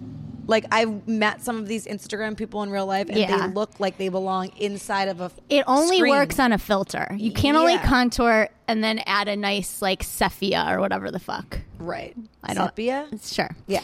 Like 0.50 0.66
I've 0.72 1.08
met 1.08 1.42
some 1.42 1.58
of 1.58 1.68
these 1.68 1.86
Instagram 1.86 2.36
people 2.36 2.64
in 2.64 2.70
real 2.72 2.86
life, 2.86 3.08
and 3.08 3.18
Yeah. 3.18 3.48
they 3.48 3.54
look 3.54 3.80
like 3.80 3.98
they 3.98 4.10
belong 4.10 4.50
inside 4.58 5.08
of 5.08 5.22
a. 5.22 5.32
It 5.50 5.64
only 5.68 5.98
screen. 5.98 6.12
works 6.12 6.40
on 6.40 6.52
a 6.52 6.58
filter. 6.58 7.08
You 7.18 7.32
can 7.32 7.56
only 7.56 7.78
contour 7.78 8.50
and 8.68 8.84
then 8.84 9.00
add 9.06 9.28
a 9.28 9.36
nice 9.36 9.82
like 9.82 10.04
sepia 10.04 10.66
or 10.70 10.80
whatever 10.80 11.12
the 11.12 11.20
fuck. 11.20 11.60
right. 11.78 12.16
I 12.44 12.54
don't- 12.54 12.66
Sepia. 12.68 13.08
Sure. 13.24 13.50
Yeah, 13.68 13.82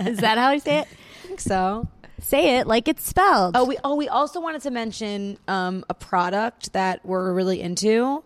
Is 0.00 0.18
that 0.18 0.36
how 0.38 0.48
I 0.48 0.58
say 0.58 0.78
it? 0.80 0.88
I 1.24 1.26
think 1.28 1.40
so. 1.40 1.88
Say 2.20 2.56
it 2.58 2.66
like 2.66 2.88
it's 2.88 3.06
spelled. 3.06 3.56
Oh, 3.56 3.64
we 3.64 3.76
oh 3.84 3.94
we 3.96 4.08
also 4.08 4.40
wanted 4.40 4.62
to 4.62 4.70
mention 4.70 5.36
um, 5.48 5.84
a 5.90 5.94
product 5.94 6.72
that 6.72 7.04
we're 7.04 7.32
really 7.32 7.60
into. 7.60 8.22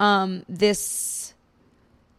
Um, 0.00 0.44
this 0.48 1.25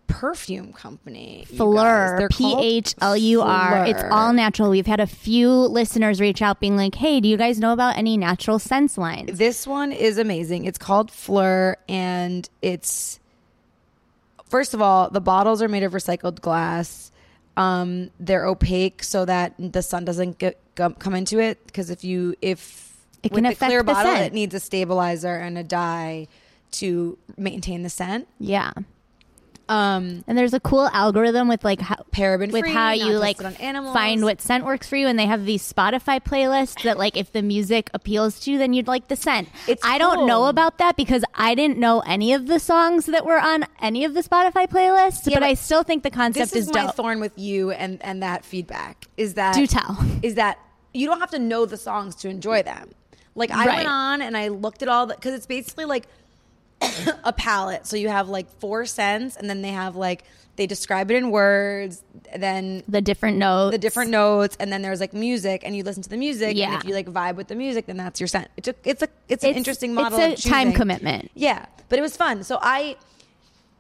perfume 0.08 0.74
company. 0.74 1.46
Phlur, 1.54 2.30
P 2.32 2.56
H 2.60 2.96
L 3.02 3.16
U 3.18 3.42
R. 3.42 3.86
It's 3.86 4.04
all 4.12 4.34
natural. 4.34 4.70
We've 4.70 4.88
had 4.88 5.00
a 5.00 5.08
few 5.08 5.50
listeners 5.52 6.20
reach 6.20 6.42
out 6.42 6.60
being 6.60 6.76
like, 6.78 6.96
"Hey, 6.96 7.20
do 7.20 7.28
you 7.28 7.38
guys 7.38 7.60
know 7.60 7.74
about 7.74 7.98
any 7.98 8.18
natural 8.18 8.60
scents 8.60 8.98
lines?" 8.98 9.38
This 9.38 9.68
one 9.68 9.92
is 9.92 10.18
amazing. 10.18 10.66
It's 10.66 10.78
called 10.78 11.12
Phlur, 11.12 11.76
and 11.88 12.50
it's 12.62 13.20
first 14.50 14.74
of 14.74 14.82
all, 14.82 15.10
the 15.10 15.22
bottles 15.22 15.62
are 15.62 15.68
made 15.68 15.84
of 15.84 15.94
recycled 15.94 16.42
glass. 16.42 17.12
Um, 17.58 18.12
they're 18.20 18.46
opaque 18.46 19.04
so 19.04 19.26
that 19.26 19.54
the 19.58 19.82
sun 19.82 20.06
doesn't 20.06 20.38
get, 20.38 20.60
come 20.76 21.16
into 21.16 21.40
it. 21.40 21.66
Because 21.66 21.90
if 21.90 22.04
you 22.04 22.36
if 22.42 22.94
It 23.24 23.30
can 23.34 23.44
with 23.44 23.54
affect 23.54 23.70
clear 23.70 23.80
the 23.80 23.92
bottle, 23.94 24.14
scent. 24.14 24.26
it 24.28 24.34
needs 24.34 24.54
a 24.54 24.60
stabilizer 24.60 25.36
and 25.36 25.58
a 25.58 25.64
dye 25.64 26.28
to 26.74 27.18
maintain 27.36 27.82
the 27.84 27.90
scent. 27.90 28.28
Yeah. 28.40 28.72
Um, 29.70 30.24
And 30.28 30.38
there's 30.38 30.54
a 30.54 30.60
cool 30.60 30.88
algorithm 30.94 31.48
with 31.48 31.64
like 31.64 31.82
how, 31.82 31.96
paraben 32.12 32.52
with 32.52 32.62
free, 32.62 32.74
how 32.74 32.92
you 32.92 33.18
like 33.18 33.38
tested 33.38 33.60
on 33.62 33.66
animals. 33.68 33.94
find 33.94 34.24
what 34.24 34.42
scent 34.42 34.64
works 34.66 34.88
for 34.88 34.96
you 34.96 35.08
and 35.08 35.18
they 35.20 35.26
have 35.26 35.46
these 35.46 35.62
spotify 35.74 36.20
playlists 36.22 36.82
that 36.84 36.98
like 36.98 37.18
if 37.18 37.32
the 37.34 37.42
music 37.42 37.90
appeals 37.94 38.40
to 38.42 38.52
you 38.52 38.58
then 38.58 38.74
you'd 38.74 38.88
like 38.88 39.08
the 39.10 39.16
scent 39.16 39.50
It's 39.68 39.84
i 39.86 39.98
don't 39.98 40.26
know 40.26 40.46
about 40.46 40.78
that 40.78 40.96
because 40.96 41.24
i 41.36 41.54
didn't 41.56 41.78
know 41.78 42.00
any 42.02 42.34
of 42.34 42.48
the 42.48 42.60
songs 42.60 43.08
that 43.08 43.26
were 43.26 43.40
on 43.40 43.66
any 43.82 44.06
of 44.06 44.14
the 44.14 44.22
spotify 44.22 44.68
playlists 44.70 45.26
Yeah, 45.28 45.36
but, 45.36 45.42
but 45.42 45.44
i 45.44 45.54
still 45.54 45.84
think 45.84 46.04
the 46.04 46.12
concept 46.12 46.52
this 46.54 46.62
is, 46.62 46.68
is 46.70 46.74
my 46.74 46.86
dope 46.86 46.96
thorn 46.96 47.20
with 47.20 47.38
you 47.38 47.72
and 47.72 48.02
and 48.04 48.24
that 48.24 48.46
feedback 48.46 49.06
is 49.18 49.34
that 49.36 49.54
Do 49.56 49.68
tell. 49.68 49.98
is 50.22 50.36
that 50.36 50.60
you 50.94 51.06
don't 51.08 51.20
have 51.20 51.32
to 51.32 51.40
know 51.40 51.66
the 51.66 51.78
songs 51.78 52.16
to 52.16 52.30
enjoy 52.30 52.64
them. 52.64 52.90
Like 53.36 53.52
I 53.52 53.66
Right. 53.68 53.76
went 53.78 53.88
on 53.90 54.22
and 54.22 54.36
I 54.36 54.48
looked 54.48 54.82
at 54.82 54.88
all 54.88 55.06
the 55.06 55.14
because 55.16 55.34
it's 55.36 55.46
basically 55.46 55.86
like 55.86 56.08
a 57.24 57.34
palette. 57.34 57.86
So 57.88 57.96
you 57.98 58.10
have 58.10 58.30
like 58.30 58.50
four 58.60 58.86
scents, 58.86 59.36
and 59.36 59.50
then 59.50 59.62
they 59.62 59.70
have 59.72 59.96
like 59.96 60.24
they 60.56 60.66
describe 60.68 61.12
it 61.12 61.16
in 61.16 61.30
words. 61.32 62.04
Then 62.36 62.84
the 62.88 63.02
different 63.02 63.38
notes 63.38 63.72
the 63.74 63.78
different 63.78 64.12
notes, 64.12 64.58
and 64.60 64.72
then 64.72 64.82
there's 64.82 65.00
like 65.00 65.14
music, 65.14 65.62
and 65.66 65.76
you 65.76 65.84
listen 65.84 66.04
to 66.04 66.10
the 66.10 66.18
music. 66.18 66.56
Yeah. 66.58 66.74
And 66.74 66.76
if 66.82 66.86
you 66.88 66.94
like 66.94 67.08
vibe 67.08 67.36
with 67.36 67.48
the 67.48 67.56
music, 67.56 67.86
then 67.88 67.98
that's 67.98 68.20
your 68.20 68.28
scent. 68.28 68.50
It's 68.58 68.68
a 68.68 68.76
it's 68.84 69.02
a 69.04 69.08
it's 69.30 69.44
an 69.44 69.50
It's- 69.52 69.58
interesting 69.58 69.94
model. 69.94 70.20
it's 70.20 70.46
a 70.46 70.50
time 70.50 70.74
commitment 70.74 71.32
Yeah, 71.34 71.66
but 71.90 72.00
it 72.00 72.02
was 72.02 72.16
fun. 72.18 72.44
So 72.44 72.60
I, 72.62 72.96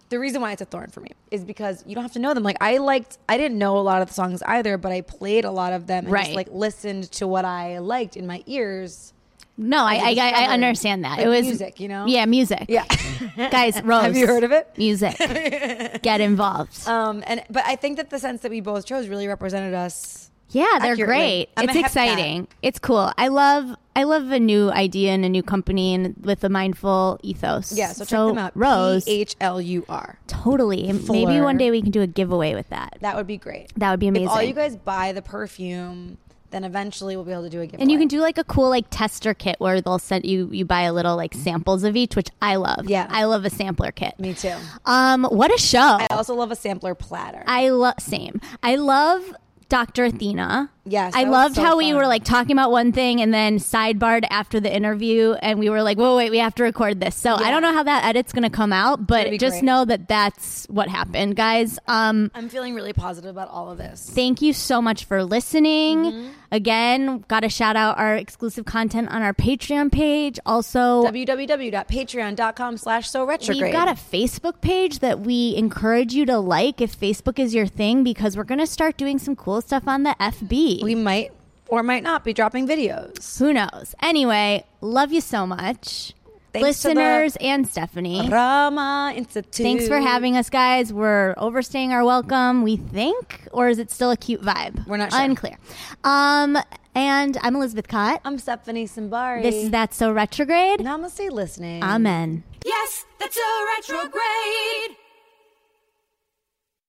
the 0.09 0.19
reason 0.19 0.41
why 0.41 0.53
it's 0.53 0.61
a 0.61 0.65
thorn 0.65 0.89
for 0.89 1.01
me 1.01 1.11
is 1.31 1.43
because 1.43 1.83
you 1.85 1.93
don't 1.93 2.03
have 2.03 2.13
to 2.13 2.19
know 2.19 2.33
them. 2.33 2.43
Like 2.43 2.57
I 2.61 2.77
liked, 2.77 3.17
I 3.27 3.37
didn't 3.37 3.57
know 3.57 3.77
a 3.77 3.81
lot 3.81 4.01
of 4.01 4.07
the 4.07 4.13
songs 4.13 4.41
either, 4.43 4.77
but 4.77 4.91
I 4.91 5.01
played 5.01 5.43
a 5.45 5.51
lot 5.51 5.73
of 5.73 5.87
them 5.87 6.05
and 6.05 6.11
Right. 6.13 6.25
just 6.25 6.35
like 6.35 6.47
listened 6.51 7.11
to 7.13 7.27
what 7.27 7.43
I 7.43 7.79
liked 7.79 8.15
in 8.15 8.25
my 8.25 8.41
ears. 8.47 9.13
No 9.57 9.83
I, 9.83 9.95
I, 9.95 10.15
I, 10.19 10.29
I 10.45 10.53
understand 10.53 11.03
that 11.03 11.17
Like 11.17 11.25
it 11.25 11.29
was 11.29 11.45
music, 11.45 11.79
you 11.79 11.87
know? 11.87 12.05
yeah 12.05 12.25
music 12.25 12.65
Yeah. 12.69 12.85
guys 13.51 13.81
rose 13.83 14.03
Have 14.03 14.17
you 14.17 14.27
heard 14.27 14.43
of 14.43 14.51
it? 14.51 14.67
music 14.77 15.17
get 16.03 16.21
involved 16.21 16.87
Um, 16.87 17.23
and 17.27 17.43
but 17.49 17.63
I 17.65 17.75
think 17.75 17.97
that 17.97 18.09
the 18.09 18.19
sense 18.19 18.41
that 18.41 18.51
we 18.51 18.61
both 18.61 18.85
chose 18.85 19.07
really 19.07 19.27
represented 19.27 19.73
us. 19.73 20.29
Yeah, 20.49 20.63
they're 20.79 20.93
accurately. 20.93 21.05
great. 21.05 21.49
I'm 21.57 21.65
it's 21.65 21.73
hep 21.73 21.81
cat. 21.91 21.91
exciting. 21.91 22.47
It's 22.61 22.79
cool. 22.79 23.11
I 23.17 23.27
love 23.27 23.75
I 23.97 24.03
love 24.03 24.31
a 24.31 24.39
new 24.39 24.69
idea 24.71 25.11
and 25.11 25.25
a 25.25 25.29
new 25.29 25.43
company 25.43 25.93
and 25.93 26.15
with 26.23 26.41
a 26.45 26.49
mindful 26.49 27.19
ethos. 27.21 27.73
Yeah, 27.77 27.91
so, 27.91 28.05
check 28.05 28.17
them 28.17 28.37
out. 28.37 28.55
Rose, 28.55 29.05
H 29.09 29.35
L 29.41 29.59
U 29.59 29.83
R. 29.89 30.17
totally. 30.27 30.89
Maybe 30.93 31.41
one 31.41 31.57
day 31.57 31.69
we 31.69 31.81
can 31.81 31.91
do 31.91 32.01
a 32.01 32.07
giveaway 32.07 32.55
with 32.55 32.69
that. 32.69 32.97
That 33.01 33.17
would 33.17 33.27
be 33.27 33.35
great. 33.37 33.73
That 33.75 33.91
would 33.91 33.99
be 33.99 34.07
amazing. 34.07 34.27
If 34.27 34.31
all 34.31 34.41
you 34.41 34.53
guys 34.53 34.77
buy 34.77 35.11
the 35.11 35.21
perfume, 35.21 36.17
then 36.51 36.63
eventually 36.63 37.15
we'll 37.15 37.25
be 37.25 37.31
able 37.31 37.43
to 37.43 37.49
do 37.49 37.61
a 37.61 37.65
giveaway. 37.65 37.81
and 37.81 37.91
you 37.91 37.99
can 37.99 38.07
do 38.07 38.19
like 38.19 38.37
a 38.37 38.43
cool 38.43 38.69
like 38.69 38.85
tester 38.89 39.33
kit 39.33 39.55
where 39.59 39.81
they'll 39.81 39.99
send 39.99 40.25
you 40.25 40.49
you 40.51 40.65
buy 40.65 40.81
a 40.81 40.93
little 40.93 41.15
like 41.15 41.33
samples 41.33 41.83
of 41.83 41.95
each, 41.95 42.15
which 42.15 42.29
I 42.41 42.55
love. 42.55 42.89
Yeah. 42.89 43.07
I 43.09 43.25
love 43.25 43.45
a 43.45 43.49
sampler 43.49 43.91
kit. 43.91 44.19
Me 44.19 44.33
too. 44.33 44.55
Um, 44.85 45.25
what 45.25 45.53
a 45.53 45.57
show! 45.59 45.97
I 45.99 46.07
also 46.11 46.33
love 46.35 46.51
a 46.51 46.55
sampler 46.55 46.95
platter. 46.95 47.43
I 47.47 47.69
love 47.69 47.95
same. 47.99 48.39
I 48.63 48.75
love 48.75 49.35
Dr. 49.69 50.05
Athena. 50.05 50.71
Yes, 50.89 51.13
I 51.15 51.23
loved 51.23 51.55
so 51.55 51.61
how 51.63 51.77
we 51.77 51.93
were 51.93 52.07
like 52.07 52.23
talking 52.23 52.51
about 52.51 52.71
one 52.71 52.91
thing 52.91 53.21
and 53.21 53.33
then 53.33 53.57
sidebarred 53.57 54.25
after 54.29 54.59
the 54.59 54.73
interview, 54.73 55.33
and 55.33 55.59
we 55.59 55.69
were 55.69 55.83
like, 55.83 55.97
"Whoa, 55.97 56.15
wait, 56.15 56.31
we 56.31 56.39
have 56.39 56.55
to 56.55 56.63
record 56.63 56.99
this." 56.99 57.15
So 57.15 57.35
I 57.35 57.51
don't 57.51 57.61
know 57.61 57.73
how 57.73 57.83
that 57.83 58.05
edit's 58.05 58.33
going 58.33 58.43
to 58.43 58.49
come 58.49 58.73
out, 58.73 59.05
but 59.05 59.25
gonna 59.25 59.37
just 59.37 59.55
great. 59.55 59.63
know 59.63 59.85
that 59.85 60.07
that's 60.07 60.65
what 60.67 60.87
happened, 60.87 61.35
guys. 61.35 61.79
Um, 61.87 62.31
I'm 62.33 62.49
feeling 62.49 62.73
really 62.73 62.93
positive 62.93 63.29
about 63.29 63.49
all 63.49 63.71
of 63.71 63.77
this. 63.77 64.09
thank 64.09 64.41
you 64.41 64.53
so 64.53 64.81
much 64.81 65.05
for 65.05 65.23
listening. 65.23 65.97
Mm-hmm. 66.03 66.29
Again, 66.51 67.25
got 67.27 67.41
to 67.41 67.49
shout 67.49 67.75
out 67.75 67.97
our 67.97 68.15
exclusive 68.15 68.65
content 68.65 69.09
on 69.09 69.21
our 69.21 69.33
Patreon 69.33 69.91
page. 69.91 70.39
Also, 70.45 71.03
www.patreon.com 71.03 72.77
slash 72.77 73.09
so 73.09 73.25
retrograde. 73.25 73.63
We've 73.63 73.73
got 73.73 73.89
a 73.89 73.99
Facebook 73.99 74.61
page 74.61 74.99
that 74.99 75.19
we 75.19 75.55
encourage 75.57 76.13
you 76.13 76.25
to 76.25 76.37
like 76.37 76.79
if 76.79 76.97
Facebook 76.97 77.37
is 77.37 77.53
your 77.53 77.67
thing 77.67 78.03
because 78.03 78.37
we're 78.37 78.45
going 78.45 78.59
to 78.59 78.67
start 78.67 78.97
doing 78.97 79.19
some 79.19 79.35
cool 79.35 79.61
stuff 79.61 79.87
on 79.87 80.03
the 80.03 80.15
FB. 80.19 80.76
We 80.83 80.95
might 80.95 81.31
or 81.67 81.83
might 81.83 82.03
not 82.03 82.23
be 82.23 82.33
dropping 82.33 82.67
videos. 82.67 83.37
Who 83.39 83.53
knows? 83.53 83.93
Anyway, 84.01 84.65
love 84.81 85.11
you 85.11 85.21
so 85.21 85.45
much. 85.45 86.13
Thanks 86.53 86.81
to 86.81 86.87
the- 86.89 86.93
Listeners 86.95 87.35
and 87.41 87.67
Stephanie. 87.67 88.29
Rama 88.29 89.13
Institute. 89.15 89.63
Thanks 89.65 89.87
for 89.87 89.99
having 89.99 90.37
us, 90.37 90.49
guys. 90.49 90.93
We're 90.93 91.33
overstaying 91.37 91.91
our 91.91 92.05
welcome, 92.05 92.63
we 92.63 92.77
think, 92.77 93.47
or 93.51 93.67
is 93.67 93.79
it 93.79 93.91
still 93.91 94.11
a 94.11 94.17
cute 94.17 94.41
vibe? 94.41 94.87
We're 94.87 94.97
not 94.97 95.11
sure. 95.11 95.21
Unclear. 95.21 95.57
Um, 96.05 96.57
and 96.95 97.37
I'm 97.43 97.55
Elizabeth 97.57 97.87
Kott. 97.89 98.21
I'm 98.25 98.39
Stephanie 98.39 98.87
Simbari. 98.87 99.43
This 99.43 99.55
is 99.55 99.69
That's 99.71 99.97
So 99.97 100.11
Retrograde. 100.11 100.79
Namaste 100.79 101.29
listening. 101.31 101.83
Amen. 101.83 102.43
Yes, 102.65 103.05
that's 103.19 103.35
so 103.35 103.65
retrograde. 103.77 104.97